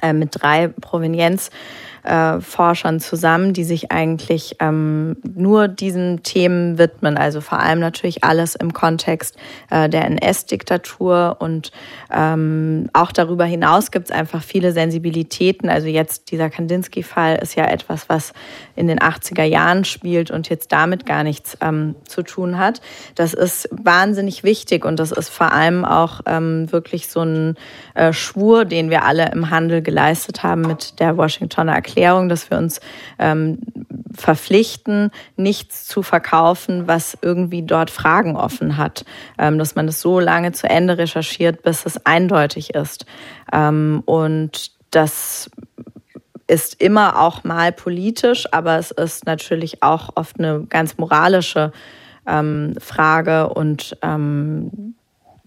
äh, 0.00 0.12
mit 0.12 0.30
drei 0.40 0.68
Provenienz 0.68 1.50
äh, 2.02 2.40
Forschern 2.40 3.00
zusammen, 3.00 3.52
die 3.52 3.64
sich 3.64 3.92
eigentlich 3.92 4.56
ähm, 4.60 5.16
nur 5.22 5.68
diesen 5.68 6.22
Themen 6.22 6.78
widmen. 6.78 7.16
Also 7.16 7.40
vor 7.40 7.58
allem 7.58 7.80
natürlich 7.80 8.24
alles 8.24 8.54
im 8.54 8.72
Kontext 8.72 9.36
äh, 9.70 9.88
der 9.88 10.04
NS-Diktatur 10.06 11.36
und 11.40 11.72
ähm, 12.10 12.88
auch 12.92 13.12
darüber 13.12 13.44
hinaus 13.44 13.90
gibt 13.90 14.10
es 14.10 14.16
einfach 14.16 14.42
viele 14.42 14.72
Sensibilitäten. 14.72 15.68
Also 15.68 15.88
jetzt 15.88 16.30
dieser 16.30 16.48
Kandinsky-Fall 16.48 17.36
ist 17.36 17.54
ja 17.54 17.66
etwas, 17.66 18.08
was 18.08 18.32
in 18.76 18.88
den 18.88 18.98
80er 18.98 19.44
Jahren 19.44 19.84
spielt 19.84 20.30
und 20.30 20.48
jetzt 20.48 20.72
damit 20.72 21.04
gar 21.04 21.22
nichts 21.22 21.58
ähm, 21.60 21.96
zu 22.06 22.22
tun 22.22 22.58
hat. 22.58 22.80
Das 23.14 23.34
ist 23.34 23.68
wahnsinnig 23.70 24.42
wichtig 24.42 24.84
und 24.84 24.98
das 24.98 25.12
ist 25.12 25.28
vor 25.28 25.52
allem 25.52 25.84
auch 25.84 26.20
ähm, 26.26 26.72
wirklich 26.72 27.08
so 27.08 27.20
ein 27.20 27.56
äh, 27.94 28.12
Schwur, 28.12 28.64
den 28.64 28.88
wir 28.90 29.04
alle 29.04 29.30
im 29.32 29.50
Handel 29.50 29.82
geleistet 29.82 30.42
haben 30.42 30.62
mit 30.62 30.98
der 31.00 31.16
Washingtoner 31.16 31.74
Erklärung 31.74 31.89
Erklärung, 31.90 32.28
dass 32.28 32.50
wir 32.50 32.58
uns 32.58 32.80
ähm, 33.18 33.58
verpflichten, 34.14 35.10
nichts 35.36 35.86
zu 35.86 36.02
verkaufen, 36.02 36.86
was 36.86 37.18
irgendwie 37.20 37.62
dort 37.62 37.90
Fragen 37.90 38.36
offen 38.36 38.76
hat. 38.76 39.04
Ähm, 39.38 39.58
dass 39.58 39.74
man 39.74 39.86
das 39.86 40.00
so 40.00 40.20
lange 40.20 40.52
zu 40.52 40.68
Ende 40.68 40.98
recherchiert, 40.98 41.62
bis 41.62 41.84
es 41.84 42.06
eindeutig 42.06 42.74
ist. 42.74 43.06
Ähm, 43.52 44.02
und 44.06 44.70
das 44.90 45.50
ist 46.46 46.80
immer 46.80 47.20
auch 47.20 47.44
mal 47.44 47.72
politisch, 47.72 48.46
aber 48.52 48.78
es 48.78 48.90
ist 48.90 49.26
natürlich 49.26 49.82
auch 49.82 50.10
oft 50.16 50.38
eine 50.38 50.64
ganz 50.68 50.98
moralische 50.98 51.72
ähm, 52.26 52.74
Frage 52.80 53.48
und 53.50 53.96
ähm, 54.02 54.94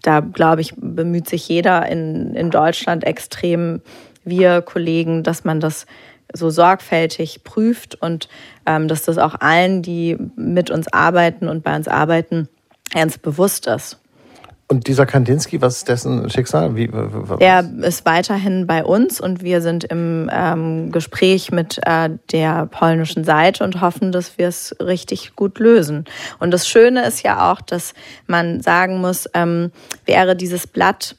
da 0.02 0.20
glaube 0.20 0.60
ich, 0.60 0.74
bemüht 0.76 1.28
sich 1.28 1.48
jeder 1.48 1.86
in, 1.86 2.34
in 2.34 2.50
Deutschland 2.50 3.04
extrem, 3.04 3.80
wir 4.24 4.62
Kollegen, 4.62 5.22
dass 5.22 5.44
man 5.44 5.60
das 5.60 5.86
so 6.34 6.50
sorgfältig 6.50 7.44
prüft 7.44 7.94
und 7.94 8.28
ähm, 8.66 8.88
dass 8.88 9.02
das 9.02 9.16
auch 9.18 9.36
allen, 9.40 9.82
die 9.82 10.18
mit 10.36 10.70
uns 10.70 10.92
arbeiten 10.92 11.48
und 11.48 11.64
bei 11.64 11.74
uns 11.74 11.88
arbeiten, 11.88 12.48
ernst 12.92 13.22
bewusst 13.22 13.66
ist. 13.66 13.98
Und 14.66 14.86
dieser 14.86 15.04
Kandinsky, 15.04 15.60
was 15.60 15.76
ist 15.76 15.88
dessen 15.88 16.30
Schicksal? 16.30 16.74
Wie, 16.74 16.90
er 17.38 17.64
ist 17.82 18.06
weiterhin 18.06 18.66
bei 18.66 18.82
uns 18.82 19.20
und 19.20 19.42
wir 19.42 19.60
sind 19.60 19.84
im 19.84 20.30
ähm, 20.32 20.90
Gespräch 20.90 21.52
mit 21.52 21.78
äh, 21.84 22.10
der 22.32 22.66
polnischen 22.66 23.24
Seite 23.24 23.62
und 23.62 23.82
hoffen, 23.82 24.10
dass 24.10 24.38
wir 24.38 24.48
es 24.48 24.74
richtig 24.80 25.36
gut 25.36 25.58
lösen. 25.58 26.06
Und 26.38 26.50
das 26.50 26.66
Schöne 26.66 27.04
ist 27.06 27.22
ja 27.22 27.52
auch, 27.52 27.60
dass 27.60 27.92
man 28.26 28.62
sagen 28.62 29.00
muss, 29.02 29.28
ähm, 29.34 29.70
wäre 30.06 30.34
dieses 30.34 30.66
Blatt 30.66 31.16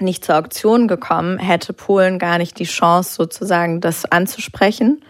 nicht 0.00 0.24
zur 0.24 0.36
Auktion 0.36 0.88
gekommen, 0.88 1.38
hätte 1.38 1.72
Polen 1.72 2.18
gar 2.18 2.38
nicht 2.38 2.58
die 2.58 2.64
Chance, 2.64 3.14
sozusagen 3.14 3.80
das 3.80 4.04
anzusprechen. 4.04 5.00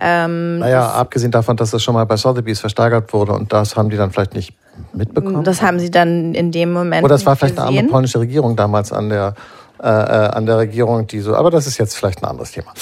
Ähm, 0.00 0.60
naja, 0.60 0.90
abgesehen 0.90 1.32
davon, 1.32 1.56
dass 1.56 1.72
das 1.72 1.82
schon 1.82 1.94
mal 1.94 2.04
bei 2.04 2.16
Sotheby's 2.16 2.60
versteigert 2.60 3.12
wurde 3.12 3.32
und 3.32 3.52
das 3.52 3.76
haben 3.76 3.90
die 3.90 3.96
dann 3.96 4.12
vielleicht 4.12 4.34
nicht 4.34 4.54
mitbekommen. 4.92 5.42
Das 5.44 5.60
haben 5.62 5.78
sie 5.80 5.90
dann 5.90 6.34
in 6.34 6.52
dem 6.52 6.72
Moment. 6.72 7.04
Oder 7.04 7.14
das 7.14 7.26
war 7.26 7.36
vielleicht 7.36 7.56
gesehen. 7.56 7.68
eine 7.68 7.78
andere 7.78 7.92
polnische 7.92 8.20
Regierung 8.20 8.54
damals 8.54 8.92
an 8.92 9.08
der, 9.08 9.34
äh, 9.82 9.88
äh, 9.88 10.28
an 10.30 10.46
der 10.46 10.58
Regierung, 10.58 11.08
die 11.08 11.20
so. 11.20 11.34
Aber 11.34 11.50
das 11.50 11.66
ist 11.66 11.78
jetzt 11.78 11.96
vielleicht 11.96 12.22
ein 12.22 12.26
anderes 12.26 12.52
Thema. 12.52 12.72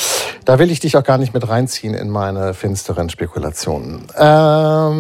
Da 0.44 0.58
will 0.58 0.70
ich 0.70 0.80
dich 0.80 0.96
auch 0.96 1.04
gar 1.04 1.18
nicht 1.18 1.32
mit 1.34 1.48
reinziehen 1.48 1.94
in 1.94 2.10
meine 2.10 2.54
finsteren 2.54 3.08
Spekulationen. 3.08 4.06
Ähm, 4.18 4.98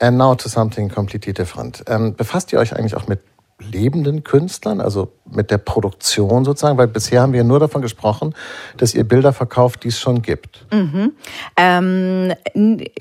and 0.00 0.18
now 0.18 0.34
to 0.34 0.48
something 0.48 0.88
completely 0.88 1.32
different. 1.32 1.84
Ähm, 1.86 2.14
befasst 2.14 2.52
ihr 2.52 2.58
euch 2.58 2.74
eigentlich 2.76 2.96
auch 2.96 3.06
mit 3.06 3.20
lebenden 3.58 4.24
Künstlern, 4.24 4.80
also 4.80 5.15
mit 5.30 5.50
der 5.50 5.58
Produktion 5.58 6.44
sozusagen? 6.44 6.78
Weil 6.78 6.88
bisher 6.88 7.22
haben 7.22 7.32
wir 7.32 7.44
nur 7.44 7.60
davon 7.60 7.82
gesprochen, 7.82 8.34
dass 8.76 8.94
ihr 8.94 9.04
Bilder 9.04 9.32
verkauft, 9.32 9.84
die 9.84 9.88
es 9.88 9.98
schon 9.98 10.22
gibt. 10.22 10.64
Mhm. 10.72 11.12
Ähm, 11.56 12.34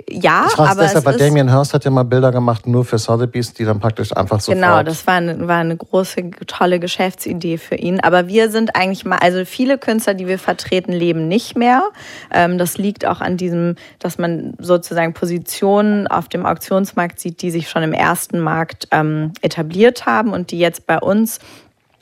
ja, 0.09 0.47
ich 0.47 0.59
aber 0.59 0.81
deshalb, 0.81 1.05
weil 1.05 1.17
Damien 1.17 1.49
Hirst 1.49 1.73
hat 1.73 1.85
ja 1.85 1.91
mal 1.91 2.03
Bilder 2.03 2.31
gemacht 2.31 2.67
nur 2.67 2.85
für 2.85 2.97
Sotheby's, 2.97 3.53
die 3.53 3.65
dann 3.65 3.79
praktisch 3.79 4.15
einfach 4.15 4.39
so 4.39 4.51
Genau, 4.51 4.83
das 4.83 5.05
war 5.07 5.15
eine, 5.15 5.47
war 5.47 5.57
eine 5.57 5.77
große, 5.77 6.31
tolle 6.47 6.79
Geschäftsidee 6.79 7.57
für 7.57 7.75
ihn. 7.75 7.99
Aber 7.99 8.27
wir 8.27 8.49
sind 8.49 8.75
eigentlich 8.75 9.05
mal, 9.05 9.17
also 9.17 9.45
viele 9.45 9.77
Künstler, 9.77 10.13
die 10.13 10.27
wir 10.27 10.39
vertreten, 10.39 10.91
leben 10.91 11.27
nicht 11.27 11.57
mehr. 11.57 11.83
Ähm, 12.31 12.57
das 12.57 12.77
liegt 12.77 13.05
auch 13.05 13.21
an 13.21 13.37
diesem, 13.37 13.75
dass 13.99 14.17
man 14.17 14.53
sozusagen 14.59 15.13
Positionen 15.13 16.07
auf 16.07 16.29
dem 16.29 16.45
Auktionsmarkt 16.45 17.19
sieht, 17.19 17.41
die 17.41 17.51
sich 17.51 17.69
schon 17.69 17.83
im 17.83 17.93
ersten 17.93 18.39
Markt 18.39 18.87
ähm, 18.91 19.33
etabliert 19.41 20.05
haben 20.05 20.31
und 20.31 20.51
die 20.51 20.59
jetzt 20.59 20.87
bei 20.87 20.99
uns 20.99 21.39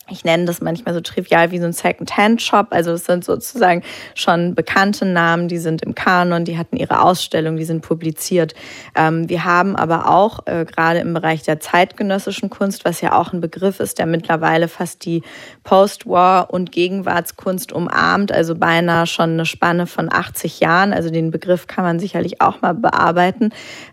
ich 0.09 0.25
nenne 0.25 0.43
das 0.43 0.59
manchmal 0.59 0.93
so 0.93 0.99
trivial 0.99 1.51
wie 1.51 1.59
so 1.59 1.65
ein 1.65 1.71
Second-Hand-Shop. 1.71 2.67
Also 2.71 2.91
es 2.91 3.05
sind 3.05 3.23
sozusagen 3.23 3.83
schon 4.15 4.53
bekannte 4.53 5.05
Namen, 5.05 5.47
die 5.47 5.59
sind 5.59 5.81
im 5.81 5.95
Kanon, 5.95 6.43
die 6.43 6.57
hatten 6.57 6.75
ihre 6.75 7.01
Ausstellung, 7.01 7.55
die 7.55 7.63
sind 7.63 7.81
publiziert. 7.81 8.53
Ähm, 8.95 9.29
wir 9.29 9.45
haben 9.45 9.77
aber 9.77 10.09
auch 10.09 10.45
äh, 10.45 10.65
gerade 10.65 10.99
im 10.99 11.13
Bereich 11.13 11.43
der 11.43 11.61
zeitgenössischen 11.61 12.49
Kunst, 12.49 12.83
was 12.83 12.99
ja 12.99 13.17
auch 13.17 13.31
ein 13.31 13.39
Begriff 13.39 13.79
ist, 13.79 13.97
der 13.97 14.05
mittlerweile 14.05 14.67
fast 14.67 15.05
die 15.05 15.23
Post-War- 15.63 16.53
und 16.53 16.73
Gegenwartskunst 16.73 17.71
umarmt, 17.71 18.33
also 18.33 18.55
beinahe 18.55 19.07
schon 19.07 19.31
eine 19.31 19.45
Spanne 19.45 19.87
von 19.87 20.11
80 20.11 20.59
Jahren. 20.59 20.91
Also 20.91 21.11
den 21.11 21.31
Begriff 21.31 21.67
kann 21.67 21.85
man 21.85 21.99
sicherlich 21.99 22.41
auch 22.41 22.61
mal 22.61 22.73
bearbeiten. 22.73 23.51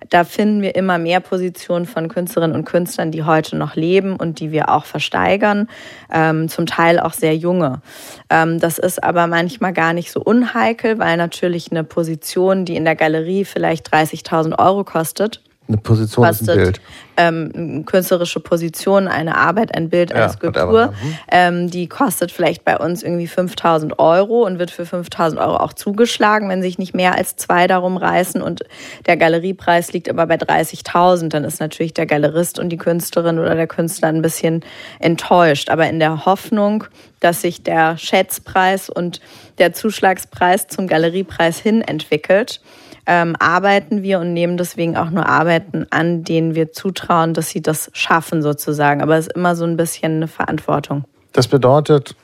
Da 0.09 0.25
finden 0.25 0.61
wir 0.61 0.75
immer 0.75 0.99
mehr 0.99 1.21
Positionen 1.21 1.87
von 1.87 2.09
Künstlerinnen 2.09 2.57
und 2.57 2.65
Künstlern, 2.65 3.13
die 3.13 3.23
heute 3.23 3.55
noch 3.57 3.77
leben 3.77 4.17
und 4.17 4.41
die 4.41 4.51
wir 4.51 4.71
auch 4.71 4.87
versteigern 4.87 5.69
ähm, 6.13 6.49
zum 6.49 6.67
Teil 6.67 6.99
auch 7.01 7.13
sehr 7.13 7.37
junge. 7.37 7.83
Ähm, 8.29 8.59
das 8.59 8.79
ist 8.79 9.03
aber 9.03 9.27
manchmal 9.27 9.73
gar 9.73 9.93
nicht 9.93 10.11
so 10.11 10.21
unheikel, 10.21 10.99
weil 10.99 11.17
natürlich 11.17 11.71
eine 11.71 11.85
Position, 11.85 12.65
die 12.65 12.77
in 12.77 12.85
der 12.85 12.97
Galerie 12.97 13.45
vielleicht 13.45 13.93
30.000 13.93 14.59
Euro 14.59 14.85
kostet, 14.85 15.43
eine 15.71 15.81
Position 15.81 16.27
ist 16.27 16.49
ein 16.49 16.57
Bild. 16.57 16.81
Ähm, 17.17 17.85
künstlerische 17.87 18.41
Position, 18.41 19.07
eine 19.07 19.37
Arbeit, 19.37 19.75
ein 19.75 19.89
Bild, 19.89 20.13
eine 20.13 20.23
ja, 20.23 20.29
Skulptur. 20.29 20.87
Mhm. 20.87 21.19
Ähm, 21.31 21.71
die 21.71 21.87
kostet 21.87 22.33
vielleicht 22.33 22.65
bei 22.65 22.77
uns 22.77 23.03
irgendwie 23.03 23.27
5000 23.27 23.99
Euro 23.99 24.45
und 24.45 24.59
wird 24.59 24.71
für 24.71 24.85
5000 24.85 25.41
Euro 25.41 25.57
auch 25.57 25.73
zugeschlagen, 25.73 26.49
wenn 26.49 26.63
sich 26.63 26.79
nicht 26.79 26.95
mehr 26.95 27.15
als 27.15 27.37
zwei 27.37 27.67
darum 27.67 27.97
reißen. 27.97 28.43
Und 28.43 28.65
der 29.07 29.17
Galeriepreis 29.17 29.93
liegt 29.93 30.09
aber 30.09 30.27
bei 30.27 30.37
30.000. 30.37 31.29
Dann 31.29 31.45
ist 31.45 31.61
natürlich 31.61 31.95
der 31.95 32.07
Galerist 32.07 32.59
und 32.59 32.71
die 32.71 32.79
Künstlerin 32.79 33.39
oder 33.39 33.55
der 33.55 33.69
Künstler 33.69 34.09
ein 34.09 34.23
bisschen 34.23 34.65
enttäuscht. 34.99 35.71
Aber 35.71 35.89
in 35.89 36.01
der 36.01 36.27
Hoffnung, 36.27 36.85
dass 37.21 37.43
sich 37.43 37.63
der 37.63 37.97
Schätzpreis 37.97 38.89
und 38.91 39.21
der 39.59 39.73
Zuschlagspreis 39.73 40.67
zum 40.67 40.89
Galeriepreis 40.89 41.59
hin 41.61 41.83
entwickelt, 41.83 42.61
ähm, 43.07 43.37
arbeiten 43.39 44.03
wir 44.03 44.21
und 44.21 44.33
nehmen 44.33 44.57
deswegen 44.57 44.97
auch 44.97 45.11
nur 45.11 45.27
Arbeiten 45.27 45.87
an, 45.91 46.25
denen 46.25 46.55
wir 46.55 46.73
zutrauen, 46.73 47.35
dass 47.35 47.51
sie 47.51 47.63
das 47.63 47.91
schaffen 47.93 48.43
sozusagen. 48.43 49.03
Aber 49.03 49.17
es 49.17 49.29
ist 49.29 49.37
immer 49.37 49.57
so 49.57 49.65
ein 49.65 49.77
bisschen 49.77 50.17
eine 50.17 50.29
Verantwortung. 50.29 51.05
Das 51.33 51.49
bedeutet, 51.49 52.17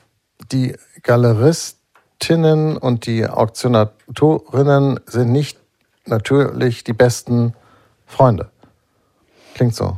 die 0.51 0.75
Galeristinnen 1.03 2.77
und 2.77 3.05
die 3.05 3.27
Auktionatorinnen 3.27 4.99
sind 5.05 5.31
nicht 5.31 5.57
natürlich 6.05 6.83
die 6.83 6.93
besten 6.93 7.53
Freunde. 8.05 8.49
Klingt 9.53 9.75
so. 9.75 9.97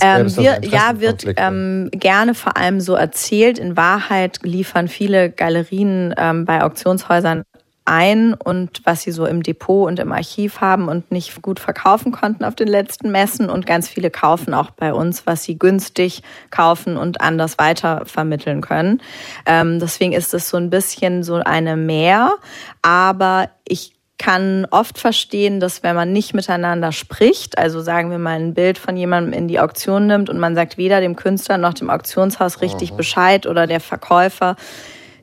Ähm, 0.00 0.36
wir, 0.36 0.60
ja, 0.62 1.00
wird 1.00 1.24
ähm, 1.36 1.88
gerne 1.92 2.34
vor 2.34 2.56
allem 2.56 2.80
so 2.80 2.94
erzählt. 2.94 3.58
In 3.58 3.76
Wahrheit 3.76 4.38
liefern 4.42 4.86
viele 4.86 5.30
Galerien 5.30 6.14
ähm, 6.16 6.44
bei 6.44 6.62
Auktionshäusern 6.62 7.42
ein 7.90 8.34
und 8.34 8.82
was 8.84 9.02
sie 9.02 9.10
so 9.10 9.26
im 9.26 9.42
Depot 9.42 9.86
und 9.86 9.98
im 9.98 10.12
Archiv 10.12 10.60
haben 10.60 10.88
und 10.88 11.10
nicht 11.10 11.42
gut 11.42 11.58
verkaufen 11.58 12.12
konnten 12.12 12.44
auf 12.44 12.54
den 12.54 12.68
letzten 12.68 13.10
Messen. 13.10 13.50
Und 13.50 13.66
ganz 13.66 13.88
viele 13.88 14.10
kaufen 14.10 14.54
auch 14.54 14.70
bei 14.70 14.94
uns, 14.94 15.26
was 15.26 15.42
sie 15.42 15.58
günstig 15.58 16.22
kaufen 16.50 16.96
und 16.96 17.20
anders 17.20 17.58
weiter 17.58 18.02
vermitteln 18.06 18.60
können. 18.60 19.02
Ähm, 19.44 19.80
deswegen 19.80 20.12
ist 20.12 20.32
es 20.32 20.48
so 20.48 20.56
ein 20.56 20.70
bisschen 20.70 21.24
so 21.24 21.34
eine 21.34 21.76
Mehr. 21.76 22.36
Aber 22.80 23.50
ich 23.66 23.92
kann 24.20 24.66
oft 24.70 24.98
verstehen, 24.98 25.60
dass 25.60 25.82
wenn 25.82 25.96
man 25.96 26.12
nicht 26.12 26.34
miteinander 26.34 26.92
spricht, 26.92 27.56
also 27.56 27.80
sagen 27.80 28.10
wir 28.10 28.18
mal 28.18 28.38
ein 28.38 28.52
Bild 28.52 28.76
von 28.76 28.96
jemandem 28.96 29.32
in 29.32 29.48
die 29.48 29.58
Auktion 29.58 30.06
nimmt 30.06 30.28
und 30.28 30.38
man 30.38 30.54
sagt 30.54 30.76
weder 30.76 31.00
dem 31.00 31.16
Künstler 31.16 31.56
noch 31.56 31.72
dem 31.72 31.88
Auktionshaus 31.88 32.60
richtig 32.60 32.92
mhm. 32.92 32.98
Bescheid 32.98 33.46
oder 33.46 33.66
der 33.66 33.80
Verkäufer, 33.80 34.56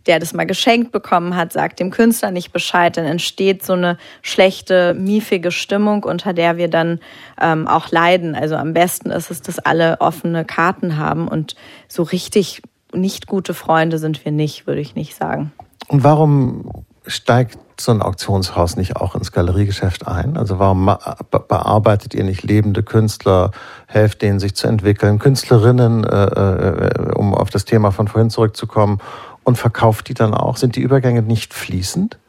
der 0.08 0.20
das 0.20 0.34
mal 0.34 0.46
geschenkt 0.46 0.92
bekommen 0.92 1.36
hat, 1.36 1.54
sagt 1.54 1.80
dem 1.80 1.92
Künstler 1.92 2.32
nicht 2.32 2.52
Bescheid, 2.52 2.96
dann 2.98 3.06
entsteht 3.06 3.66
so 3.66 3.74
eine 3.74 3.98
schlechte, 4.22 4.94
miefige 4.94 5.52
Stimmung, 5.52 6.04
unter 6.04 6.34
der 6.34 6.58
wir 6.58 6.70
dann 6.70 7.00
ähm, 7.42 7.68
auch 7.68 7.92
leiden. 7.92 8.36
Also 8.36 8.56
am 8.56 8.74
besten 8.74 9.12
ist 9.12 9.30
es, 9.32 9.42
dass 9.42 9.60
alle 9.60 10.00
offene 10.00 10.46
Karten 10.46 10.98
haben 10.98 11.28
und 11.28 11.56
so 11.88 12.04
richtig 12.04 12.62
nicht 12.94 13.28
gute 13.28 13.54
Freunde 13.54 13.98
sind 13.98 14.24
wir 14.24 14.32
nicht, 14.32 14.68
würde 14.68 14.82
ich 14.82 14.96
nicht 14.96 15.16
sagen. 15.16 15.52
Und 15.88 16.04
warum 16.04 16.86
steigt 17.06 17.58
so 17.80 17.92
ein 17.92 18.02
Auktionshaus 18.02 18.76
nicht 18.76 18.96
auch 18.98 19.16
ins 19.16 19.32
Galeriegeschäft 19.32 20.08
ein? 20.08 20.38
Also 20.38 20.60
warum 20.60 20.86
bearbeitet 21.30 22.14
ihr 22.14 22.24
nicht 22.24 22.44
lebende 22.44 22.84
Künstler, 22.84 23.52
helft 23.88 24.22
denen 24.22 24.40
sich 24.40 24.56
zu 24.56 24.68
entwickeln, 24.68 25.20
Künstlerinnen, 25.20 26.04
äh, 26.04 26.26
äh, 26.26 27.14
um 27.14 27.34
auf 27.34 27.50
das 27.50 27.66
Thema 27.66 27.92
von 27.92 28.08
vorhin 28.08 28.30
zurückzukommen, 28.30 29.00
und 29.48 29.58
verkauft 29.58 30.10
die 30.10 30.14
dann 30.14 30.34
auch? 30.34 30.58
Sind 30.58 30.76
die 30.76 30.82
Übergänge 30.82 31.22
nicht 31.22 31.54
fließend? 31.54 32.20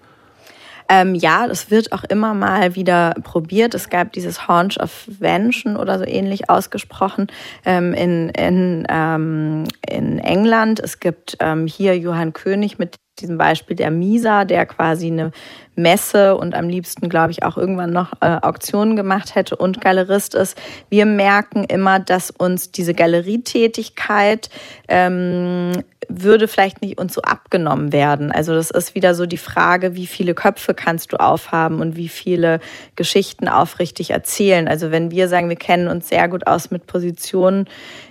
Ähm, 0.88 1.16
ja, 1.16 1.48
das 1.48 1.68
wird 1.68 1.92
auch 1.92 2.04
immer 2.04 2.32
mal 2.32 2.76
wieder 2.76 3.14
probiert. 3.24 3.74
Es 3.74 3.90
gab 3.90 4.12
dieses 4.12 4.46
Haunch 4.46 4.80
of 4.80 5.04
Vention 5.18 5.76
oder 5.76 5.98
so 5.98 6.06
ähnlich 6.06 6.48
ausgesprochen 6.48 7.26
ähm, 7.66 7.92
in, 7.92 8.28
in, 8.30 8.86
ähm, 8.88 9.64
in 9.86 10.20
England. 10.20 10.78
Es 10.78 11.00
gibt 11.00 11.36
ähm, 11.40 11.66
hier 11.66 11.98
Johann 11.98 12.32
König 12.32 12.78
mit 12.78 12.94
diesem 13.18 13.36
Beispiel 13.36 13.76
der 13.76 13.90
Misa, 13.90 14.44
der 14.44 14.64
quasi 14.64 15.08
eine 15.08 15.32
Messe 15.78 16.36
und 16.36 16.54
am 16.54 16.68
liebsten, 16.68 17.08
glaube 17.08 17.30
ich, 17.30 17.42
auch 17.42 17.56
irgendwann 17.56 17.90
noch 17.90 18.12
äh, 18.20 18.38
Auktionen 18.42 18.96
gemacht 18.96 19.34
hätte 19.34 19.56
und 19.56 19.80
Galerist 19.80 20.34
ist. 20.34 20.60
Wir 20.90 21.06
merken 21.06 21.64
immer, 21.64 22.00
dass 22.00 22.30
uns 22.30 22.70
diese 22.70 22.94
Galerietätigkeit 22.94 24.50
ähm, 24.88 25.72
würde 26.08 26.48
vielleicht 26.48 26.80
nicht 26.80 26.98
uns 26.98 27.14
so 27.14 27.20
abgenommen 27.22 27.92
werden. 27.92 28.32
Also 28.32 28.54
das 28.54 28.70
ist 28.70 28.94
wieder 28.94 29.14
so 29.14 29.26
die 29.26 29.36
Frage, 29.36 29.94
wie 29.94 30.06
viele 30.06 30.34
Köpfe 30.34 30.72
kannst 30.72 31.12
du 31.12 31.18
aufhaben 31.18 31.80
und 31.80 31.96
wie 31.96 32.08
viele 32.08 32.60
Geschichten 32.96 33.46
aufrichtig 33.48 34.10
erzählen. 34.10 34.68
Also 34.68 34.90
wenn 34.90 35.10
wir 35.10 35.28
sagen, 35.28 35.48
wir 35.48 35.56
kennen 35.56 35.88
uns 35.88 36.08
sehr 36.08 36.28
gut 36.28 36.46
aus 36.46 36.70
mit 36.70 36.86
Positionen, 36.86 37.66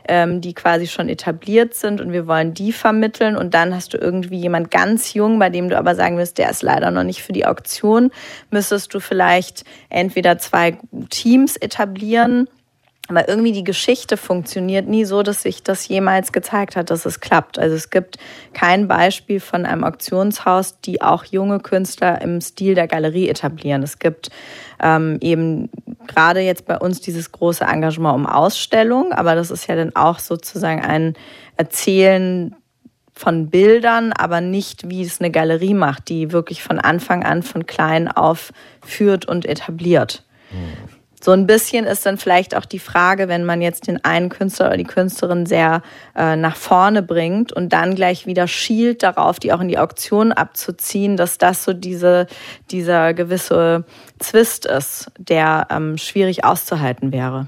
ähm, 0.07 0.41
die 0.41 0.53
quasi 0.53 0.87
schon 0.87 1.09
etabliert 1.09 1.73
sind 1.73 1.99
und 1.99 2.11
wir 2.11 2.27
wollen 2.27 2.53
die 2.53 2.71
vermitteln 2.71 3.35
und 3.35 3.53
dann 3.53 3.73
hast 3.73 3.93
du 3.93 3.97
irgendwie 3.97 4.37
jemand 4.37 4.69
ganz 4.69 5.13
jung, 5.13 5.39
bei 5.39 5.49
dem 5.49 5.69
du 5.69 5.77
aber 5.77 5.95
sagen 5.95 6.17
wirst, 6.17 6.37
der 6.37 6.51
ist 6.51 6.61
leider 6.61 6.91
noch 6.91 7.03
nicht 7.03 7.23
für 7.23 7.33
die 7.33 7.45
Auktion, 7.45 7.56
müsstest 8.51 8.93
du 8.93 8.99
vielleicht 8.99 9.63
entweder 9.89 10.37
zwei 10.37 10.77
Teams 11.09 11.55
etablieren 11.57 12.47
aber 13.09 13.29
irgendwie 13.29 13.53
die 13.53 13.63
Geschichte 13.63 14.17
funktioniert 14.17 14.87
nie 14.87 15.05
so, 15.05 15.23
dass 15.23 15.41
sich 15.41 15.63
das 15.63 15.87
jemals 15.87 16.33
gezeigt 16.33 16.75
hat, 16.75 16.89
dass 16.89 17.05
es 17.05 17.21
klappt. 17.21 17.57
Also 17.57 17.75
es 17.75 17.89
gibt 17.89 18.17
kein 18.53 18.87
Beispiel 18.87 19.39
von 19.39 19.65
einem 19.65 19.83
Auktionshaus, 19.85 20.81
die 20.81 21.01
auch 21.01 21.23
junge 21.23 21.59
Künstler 21.59 22.21
im 22.21 22.41
Stil 22.41 22.75
der 22.75 22.87
Galerie 22.87 23.29
etablieren. 23.29 23.81
Es 23.81 23.99
gibt 23.99 24.29
ähm, 24.83 25.17
eben 25.21 25.69
gerade 26.05 26.41
jetzt 26.41 26.65
bei 26.65 26.77
uns 26.77 26.99
dieses 26.99 27.31
große 27.31 27.63
Engagement 27.63 28.15
um 28.15 28.25
Ausstellung, 28.25 29.13
aber 29.13 29.35
das 29.35 29.51
ist 29.51 29.67
ja 29.67 29.75
dann 29.75 29.95
auch 29.95 30.19
sozusagen 30.19 30.81
ein 30.81 31.13
Erzählen 31.55 32.55
von 33.17 33.49
Bildern, 33.49 34.13
aber 34.13 34.41
nicht 34.41 34.89
wie 34.89 35.03
es 35.03 35.19
eine 35.19 35.31
Galerie 35.31 35.73
macht, 35.73 36.09
die 36.09 36.31
wirklich 36.31 36.63
von 36.63 36.79
Anfang 36.79 37.23
an 37.23 37.43
von 37.43 37.65
klein 37.65 38.07
auf 38.07 38.51
führt 38.85 39.25
und 39.25 39.45
etabliert. 39.45 40.23
Mhm. 40.51 40.97
So 41.19 41.31
ein 41.31 41.47
bisschen 41.47 41.85
ist 41.85 42.05
dann 42.05 42.17
vielleicht 42.17 42.55
auch 42.55 42.65
die 42.65 42.79
Frage, 42.79 43.27
wenn 43.27 43.43
man 43.43 43.61
jetzt 43.61 43.87
den 43.87 44.03
einen 44.05 44.29
Künstler 44.29 44.67
oder 44.67 44.77
die 44.77 44.83
Künstlerin 44.83 45.45
sehr 45.45 45.81
äh, 46.15 46.35
nach 46.35 46.55
vorne 46.55 47.01
bringt 47.01 47.51
und 47.51 47.73
dann 47.73 47.95
gleich 47.95 48.27
wieder 48.27 48.47
schielt 48.47 49.01
darauf, 49.01 49.39
die 49.39 49.51
auch 49.51 49.59
in 49.59 49.67
die 49.67 49.79
Auktion 49.79 50.31
abzuziehen, 50.31 51.17
dass 51.17 51.39
das 51.39 51.63
so 51.63 51.73
diese, 51.73 52.27
dieser 52.69 53.13
gewisse 53.15 53.83
Zwist 54.19 54.67
ist, 54.67 55.11
der 55.17 55.67
ähm, 55.71 55.97
schwierig 55.97 56.45
auszuhalten 56.45 57.11
wäre. 57.11 57.47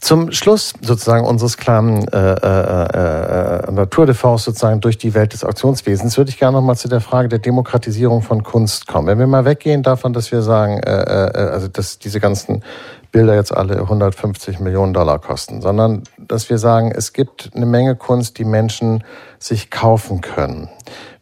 Zum 0.00 0.32
Schluss 0.32 0.74
sozusagen 0.80 1.26
unseres 1.26 1.56
kleinen 1.56 2.06
äh, 2.08 2.34
äh, 2.34 3.66
äh, 3.66 3.72
Natur 3.72 4.06
de 4.06 4.14
Force 4.14 4.44
sozusagen 4.44 4.80
durch 4.80 4.96
die 4.96 5.14
Welt 5.14 5.32
des 5.32 5.44
Auktionswesens 5.44 6.16
würde 6.16 6.30
ich 6.30 6.38
gerne 6.38 6.56
noch 6.56 6.62
mal 6.62 6.76
zu 6.76 6.88
der 6.88 7.00
Frage 7.00 7.28
der 7.28 7.40
Demokratisierung 7.40 8.22
von 8.22 8.42
Kunst 8.42 8.86
kommen. 8.86 9.08
Wenn 9.08 9.18
wir 9.18 9.26
mal 9.26 9.44
weggehen 9.44 9.82
davon, 9.82 10.12
dass 10.12 10.30
wir 10.30 10.42
sagen, 10.42 10.78
äh, 10.78 10.90
äh, 10.90 11.50
also 11.50 11.68
dass 11.68 11.98
diese 11.98 12.20
ganzen 12.20 12.62
Bilder 13.10 13.34
jetzt 13.34 13.52
alle 13.52 13.80
150 13.80 14.60
Millionen 14.60 14.92
Dollar 14.92 15.18
kosten, 15.18 15.62
sondern 15.62 16.04
dass 16.16 16.48
wir 16.48 16.58
sagen, 16.58 16.92
es 16.94 17.12
gibt 17.12 17.50
eine 17.54 17.66
Menge 17.66 17.96
Kunst, 17.96 18.38
die 18.38 18.44
Menschen 18.44 19.02
sich 19.38 19.70
kaufen 19.70 20.20
können. 20.20 20.68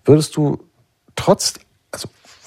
Würdest 0.05 0.37
du 0.37 0.59
trotz 1.15 1.55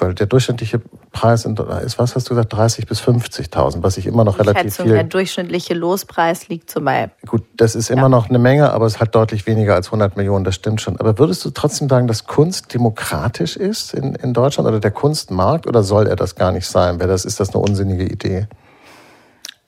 weil 0.02 0.14
der 0.14 0.28
durchschnittliche 0.28 0.82
Preis 1.12 1.46
ist, 1.46 2.00
was 2.00 2.16
hast 2.16 2.30
du 2.30 2.36
gesagt, 2.36 2.54
30 2.54 2.88
bis 2.88 3.02
50.000, 3.02 3.84
was 3.84 3.98
ich 3.98 4.06
immer 4.06 4.24
noch 4.24 4.36
Die 4.36 4.42
relativ 4.42 4.64
Schätzung, 4.74 4.86
viel... 4.86 4.96
Der 4.96 5.04
durchschnittliche 5.04 5.74
Lospreis 5.74 6.48
liegt 6.48 6.70
so 6.70 6.82
bei... 6.82 7.10
Gut, 7.26 7.44
das 7.56 7.76
ist 7.76 7.90
immer 7.90 8.04
ja. 8.04 8.10
noch 8.10 8.30
eine 8.30 8.40
Menge, 8.40 8.72
aber 8.72 8.86
es 8.86 8.96
ist 8.96 9.00
halt 9.00 9.16
deutlich 9.16 9.48
weniger 9.48 9.76
als 9.76 9.88
100 9.88 10.18
Millionen, 10.18 10.46
das 10.46 10.56
stimmt 10.56 10.82
schon. 10.82 11.00
Aber 11.00 11.18
würdest 11.18 11.44
du 11.46 11.50
trotzdem 11.50 11.90
sagen, 11.90 12.08
dass 12.08 12.26
Kunst 12.26 12.74
demokratisch 12.74 13.58
ist 13.58 13.94
in, 13.94 14.16
in 14.16 14.34
Deutschland 14.34 14.68
oder 14.68 14.80
der 14.80 14.92
Kunstmarkt 14.92 15.68
oder 15.68 15.84
soll 15.84 16.08
er 16.08 16.16
das 16.16 16.36
gar 16.36 16.52
nicht 16.52 16.68
sein? 16.68 17.00
Wäre 17.00 17.10
das, 17.10 17.26
ist 17.26 17.40
das 17.40 17.54
eine 17.54 17.64
unsinnige 17.64 18.04
Idee? 18.04 18.48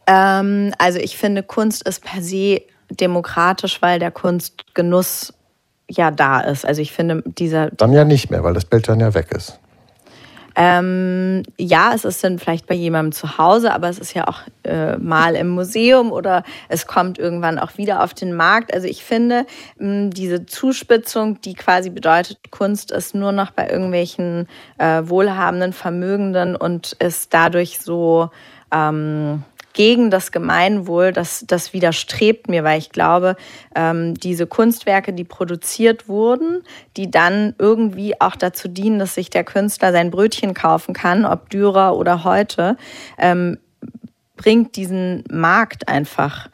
Ähm, 0.08 0.74
also 0.78 1.00
ich 1.00 1.18
finde, 1.18 1.44
Kunst 1.44 1.88
ist 1.88 2.04
per 2.04 2.22
se 2.22 2.62
demokratisch, 2.90 3.82
weil 3.82 4.00
der 4.00 4.12
Kunstgenuss 4.12 5.34
ja 5.90 6.12
da 6.12 6.42
ist. 6.42 6.66
Also 6.66 6.82
ich 6.82 6.92
finde 6.92 7.24
dieser... 7.26 7.72
Dann 7.72 7.94
ja 7.94 8.06
nicht 8.06 8.30
mehr, 8.30 8.44
weil 8.44 8.54
das 8.54 8.66
Bild 8.66 8.88
dann 8.88 9.00
ja 9.00 9.14
weg 9.14 9.32
ist. 9.32 9.61
Ähm, 10.56 11.44
ja, 11.58 11.94
es 11.94 12.06
ist 12.06 12.24
dann 12.24 12.40
vielleicht 12.40 12.68
bei 12.68 12.76
jemandem 12.76 13.12
zu 13.14 13.38
Hause, 13.38 13.74
aber 13.74 13.90
es 13.90 14.00
ist 14.00 14.14
ja 14.14 14.28
auch 14.28 14.42
äh, 14.64 14.98
mal 14.98 15.36
im 15.36 15.50
Museum 15.50 16.12
oder 16.12 16.44
es 16.68 16.88
kommt 16.88 17.18
irgendwann 17.18 17.58
auch 17.60 17.78
wieder 17.78 18.04
auf 18.04 18.14
den 18.14 18.34
Markt. 18.34 18.74
Also 18.74 18.88
ich 18.88 19.04
finde, 19.04 19.46
mh, 19.78 20.10
diese 20.10 20.46
Zuspitzung, 20.46 21.40
die 21.42 21.54
quasi 21.54 21.90
bedeutet, 21.90 22.52
Kunst 22.52 22.92
ist 22.92 23.16
nur 23.16 23.32
noch 23.32 23.52
bei 23.52 23.70
irgendwelchen 23.70 24.48
äh, 24.78 25.04
wohlhabenden, 25.06 25.74
Vermögenden 25.74 26.56
und 26.56 26.94
ist 26.94 27.34
dadurch 27.34 27.80
so 27.80 28.30
ähm, 28.72 29.44
gegen 29.74 30.12
das 30.12 30.32
Gemeinwohl, 30.32 31.12
das, 31.12 31.46
das 31.48 31.74
widerstrebt 31.74 32.50
mir, 32.50 32.64
weil 32.64 32.80
ich 32.80 32.90
glaube, 32.90 33.36
ähm, 33.76 34.14
diese 34.16 34.48
Kunstwerke, 34.48 35.14
die 35.14 35.24
produziert 35.24 36.08
wurden, 36.08 36.64
die 36.98 37.10
dann 37.10 37.56
irgendwie 37.58 38.20
auch 38.20 38.36
dazu 38.36 38.68
dienen, 38.68 39.00
dass 39.00 39.16
sich 39.16 39.30
der 39.30 39.44
Künstler 39.44 39.92
sein 39.92 40.12
Brötchen 40.12 40.54
kaufen 40.54 40.94
kann, 40.94 41.26
ob 41.26 41.50
Dürer 41.50 41.96
oder 41.96 42.24
heute, 42.24 42.78
ähm, 43.18 43.58
bringt 44.36 44.76
diesen 44.76 45.24
Markt 45.30 45.88
einfach 45.88 46.50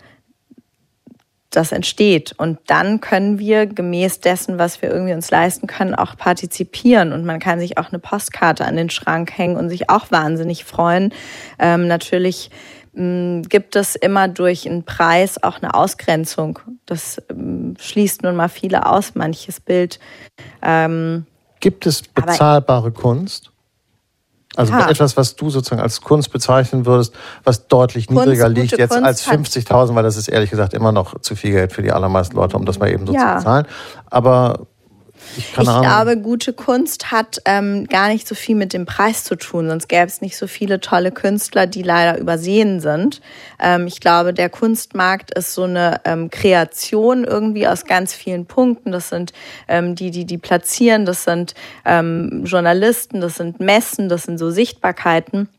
das 1.57 1.71
entsteht. 1.71 2.33
Und 2.37 2.59
dann 2.67 3.01
können 3.01 3.39
wir 3.39 3.65
gemäß 3.65 4.19
dessen, 4.19 4.59
was 4.59 4.81
wir 4.81 4.91
irgendwie 4.91 5.13
uns 5.13 5.31
leisten 5.31 5.67
können, 5.67 5.95
auch 5.95 6.15
partizipieren. 6.15 7.13
Und 7.13 7.25
man 7.25 7.39
kann 7.39 7.59
sich 7.59 7.77
auch 7.77 7.89
eine 7.89 7.99
Postkarte 7.99 8.65
an 8.65 8.75
den 8.75 8.89
Schrank 8.89 9.37
hängen 9.37 9.55
und 9.55 9.69
sich 9.69 9.89
auch 9.89 10.11
wahnsinnig 10.11 10.65
freuen. 10.65 11.13
Ähm, 11.57 11.87
natürlich 11.87 12.51
gibt 12.97 13.75
es 13.75 13.95
immer 13.95 14.27
durch 14.27 14.67
einen 14.67 14.83
Preis 14.83 15.41
auch 15.43 15.61
eine 15.61 15.73
Ausgrenzung. 15.75 16.59
Das 16.85 17.21
ähm, 17.29 17.75
schließt 17.79 18.23
nun 18.23 18.35
mal 18.35 18.49
viele 18.49 18.87
aus, 18.87 19.13
manches 19.13 19.59
Bild. 19.59 19.99
Ähm, 20.63 21.25
gibt 21.59 21.85
es 21.85 22.01
bezahlbare 22.01 22.91
Kunst? 22.91 23.51
Also 24.55 24.73
ja. 24.73 24.89
etwas, 24.89 25.15
was 25.15 25.35
du 25.35 25.51
sozusagen 25.51 25.81
als 25.81 26.01
Kunst 26.01 26.31
bezeichnen 26.31 26.87
würdest, 26.87 27.13
was 27.43 27.67
deutlich 27.67 28.07
Kunst, 28.07 28.25
niedriger 28.25 28.49
liegt 28.49 28.75
jetzt 28.75 28.89
Kunst 28.89 29.05
als 29.05 29.27
50.000, 29.27 29.93
weil 29.93 30.01
das 30.01 30.17
ist 30.17 30.29
ehrlich 30.29 30.49
gesagt 30.49 30.73
immer 30.73 30.91
noch 30.91 31.21
zu 31.21 31.35
viel 31.35 31.51
Geld 31.51 31.73
für 31.73 31.83
die 31.83 31.91
allermeisten 31.91 32.35
Leute, 32.35 32.57
um 32.57 32.65
das 32.65 32.79
mal 32.79 32.89
eben 32.89 33.05
so 33.05 33.13
ja. 33.13 33.33
zu 33.33 33.35
bezahlen. 33.35 33.67
Aber 34.07 34.65
ich, 35.37 35.45
ich 35.49 35.63
glaube, 35.63 36.17
gute 36.17 36.53
Kunst 36.53 37.11
hat 37.11 37.41
ähm, 37.45 37.85
gar 37.87 38.09
nicht 38.09 38.27
so 38.27 38.35
viel 38.35 38.55
mit 38.55 38.73
dem 38.73 38.85
Preis 38.85 39.23
zu 39.23 39.35
tun, 39.35 39.67
sonst 39.67 39.87
gäbe 39.87 40.05
es 40.05 40.21
nicht 40.21 40.37
so 40.37 40.47
viele 40.47 40.79
tolle 40.79 41.11
Künstler, 41.11 41.67
die 41.67 41.83
leider 41.83 42.19
übersehen 42.19 42.79
sind. 42.79 43.21
Ähm, 43.59 43.87
ich 43.87 43.99
glaube, 43.99 44.33
der 44.33 44.49
Kunstmarkt 44.49 45.33
ist 45.33 45.53
so 45.53 45.63
eine 45.63 46.01
ähm, 46.05 46.29
Kreation 46.29 47.23
irgendwie 47.23 47.67
aus 47.67 47.85
ganz 47.85 48.13
vielen 48.13 48.45
Punkten. 48.45 48.91
Das 48.91 49.09
sind 49.09 49.33
ähm, 49.67 49.95
die, 49.95 50.11
die 50.11 50.25
die 50.25 50.37
platzieren, 50.37 51.05
das 51.05 51.23
sind 51.23 51.53
ähm, 51.85 52.43
Journalisten, 52.45 53.21
das 53.21 53.35
sind 53.35 53.59
Messen, 53.59 54.09
das 54.09 54.23
sind 54.23 54.37
so 54.37 54.49
Sichtbarkeiten. 54.49 55.49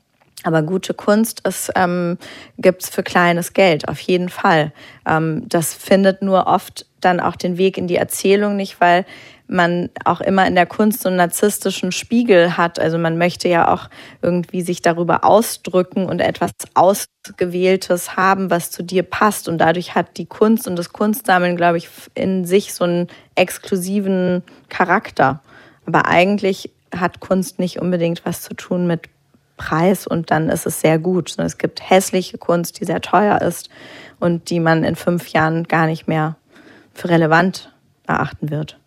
Aber 0.45 0.63
gute 0.63 0.95
Kunst 0.95 1.41
ist, 1.47 1.73
ähm, 1.75 2.17
gibt 2.59 2.85
es 2.85 2.91
für 2.91 3.03
kleines 3.03 3.55
Geld, 3.55 3.89
auf 3.89 3.99
jeden 4.01 4.29
Fall. 4.29 4.73
Ähm, 5.07 5.49
das 5.49 5.75
findet 5.75 6.23
nur 6.23 6.47
oft 6.47 6.87
dann 7.01 7.19
auch 7.19 7.35
den 7.35 7.59
Weg 7.59 7.77
in 7.77 7.89
die 7.89 7.97
Erzählung 7.97 8.55
nicht, 8.57 8.81
weil 8.81 9.05
man 9.49 9.89
auch 10.05 10.21
immer 10.21 10.47
in 10.47 10.55
der 10.55 10.67
Kunst 10.67 11.01
so 11.01 11.09
einen 11.09 11.17
narzisstischen 11.17 11.91
Spiegel 11.91 12.57
hat. 12.57 12.79
Also 12.79 12.99
man 12.99 13.19
möchte 13.19 13.49
ja 13.49 13.73
auch 13.73 13.89
irgendwie 14.23 14.63
sich 14.63 14.83
darüber 14.83 15.25
ausdrücken 15.25 16.07
und 16.07 16.21
etwas 16.21 16.53
Ausgewähltes 16.75 18.17
haben, 18.17 18.51
was 18.51 18.71
zu 18.71 18.83
dir 18.83 19.03
passt. 19.03 19.49
Und 19.49 19.59
dadurch 19.59 19.95
hat 19.95 20.19
die 20.19 20.27
Kunst 20.27 20.69
und 20.69 20.77
das 20.77 20.93
Kunstsammeln, 20.93 21.57
glaube 21.57 21.79
ich, 21.79 21.89
in 22.15 22.45
sich 22.45 22.75
so 22.75 22.85
einen 22.85 23.09
exklusiven 23.35 24.43
Charakter. 24.69 25.41
Aber 25.87 26.07
eigentlich 26.07 26.71
hat 26.95 27.21
Kunst 27.21 27.59
nicht 27.59 27.81
unbedingt 27.81 28.25
was 28.25 28.43
zu 28.43 28.55
tun 28.55 28.87
mit 28.87 29.09
Preis 29.57 30.07
und 30.07 30.31
dann 30.31 30.49
ist 30.49 30.67
es 30.67 30.81
sehr 30.81 30.99
gut. 30.99 31.37
Es 31.39 31.59
gibt 31.59 31.91
hässliche 31.91 32.39
Kunst, 32.39 32.81
die 32.81 32.85
sehr 32.85 33.01
teuer 33.01 33.43
ist 33.43 33.69
und 34.21 34.51
die 34.51 34.61
man 34.61 34.85
in 34.85 34.95
fünf 34.95 35.29
Jahren 35.29 35.65
gar 35.65 35.87
nicht 35.87 36.07
mehr 36.07 36.37
für 36.95 37.09
relevant 37.09 37.73
erachten 38.07 38.51
wird. 38.51 38.79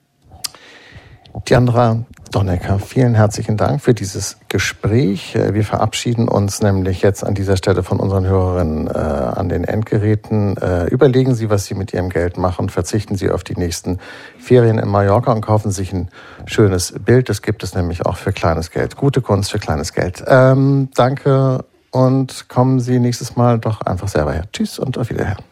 Diandra 1.48 2.06
Donnecker, 2.32 2.80
vielen 2.80 3.14
herzlichen 3.14 3.58
Dank 3.58 3.82
für 3.82 3.94
dieses 3.94 4.38
Gespräch. 4.48 5.36
Äh, 5.36 5.54
wir 5.54 5.66
verabschieden 5.66 6.30
uns 6.30 6.62
nämlich 6.62 7.02
jetzt 7.02 7.26
an 7.26 7.36
dieser 7.36 7.58
Stelle 7.58 7.84
von 7.84 8.00
unseren 8.00 8.26
Hörerinnen 8.26 8.88
äh, 8.88 8.92
an 8.92 9.50
den 9.50 9.66
Endgeräten. 9.66 10.56
Äh, 10.58 10.86
überlegen 10.86 11.36
Sie, 11.36 11.50
was 11.50 11.66
Sie 11.66 11.74
mit 11.74 11.94
Ihrem 11.94 12.10
Geld 12.10 12.38
machen. 12.38 12.70
Verzichten 12.70 13.16
Sie 13.16 13.30
auf 13.30 13.44
die 13.44 13.56
nächsten 13.56 14.00
Ferien 14.40 14.78
in 14.78 14.88
Mallorca 14.88 15.34
und 15.34 15.42
kaufen 15.42 15.72
sich 15.72 15.92
ein 15.92 16.10
schönes 16.46 16.94
Bild. 16.98 17.28
Das 17.28 17.42
gibt 17.42 17.64
es 17.64 17.76
nämlich 17.76 18.06
auch 18.06 18.16
für 18.16 18.32
kleines 18.32 18.72
Geld. 18.72 18.96
Gute 18.96 19.22
Kunst 19.22 19.52
für 19.52 19.60
kleines 19.60 19.92
Geld. 19.92 20.24
Ähm, 20.26 20.90
danke 20.96 21.66
und 21.92 22.48
kommen 22.48 22.80
Sie 22.80 23.00
nächstes 23.00 23.36
Mal 23.36 23.60
doch 23.60 23.82
einfach 23.82 24.08
selber 24.08 24.32
her. 24.32 24.46
Tschüss 24.54 24.80
und 24.80 24.98
auf 24.98 25.10
Wiederhören. 25.10 25.44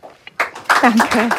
Danke. 0.81 1.35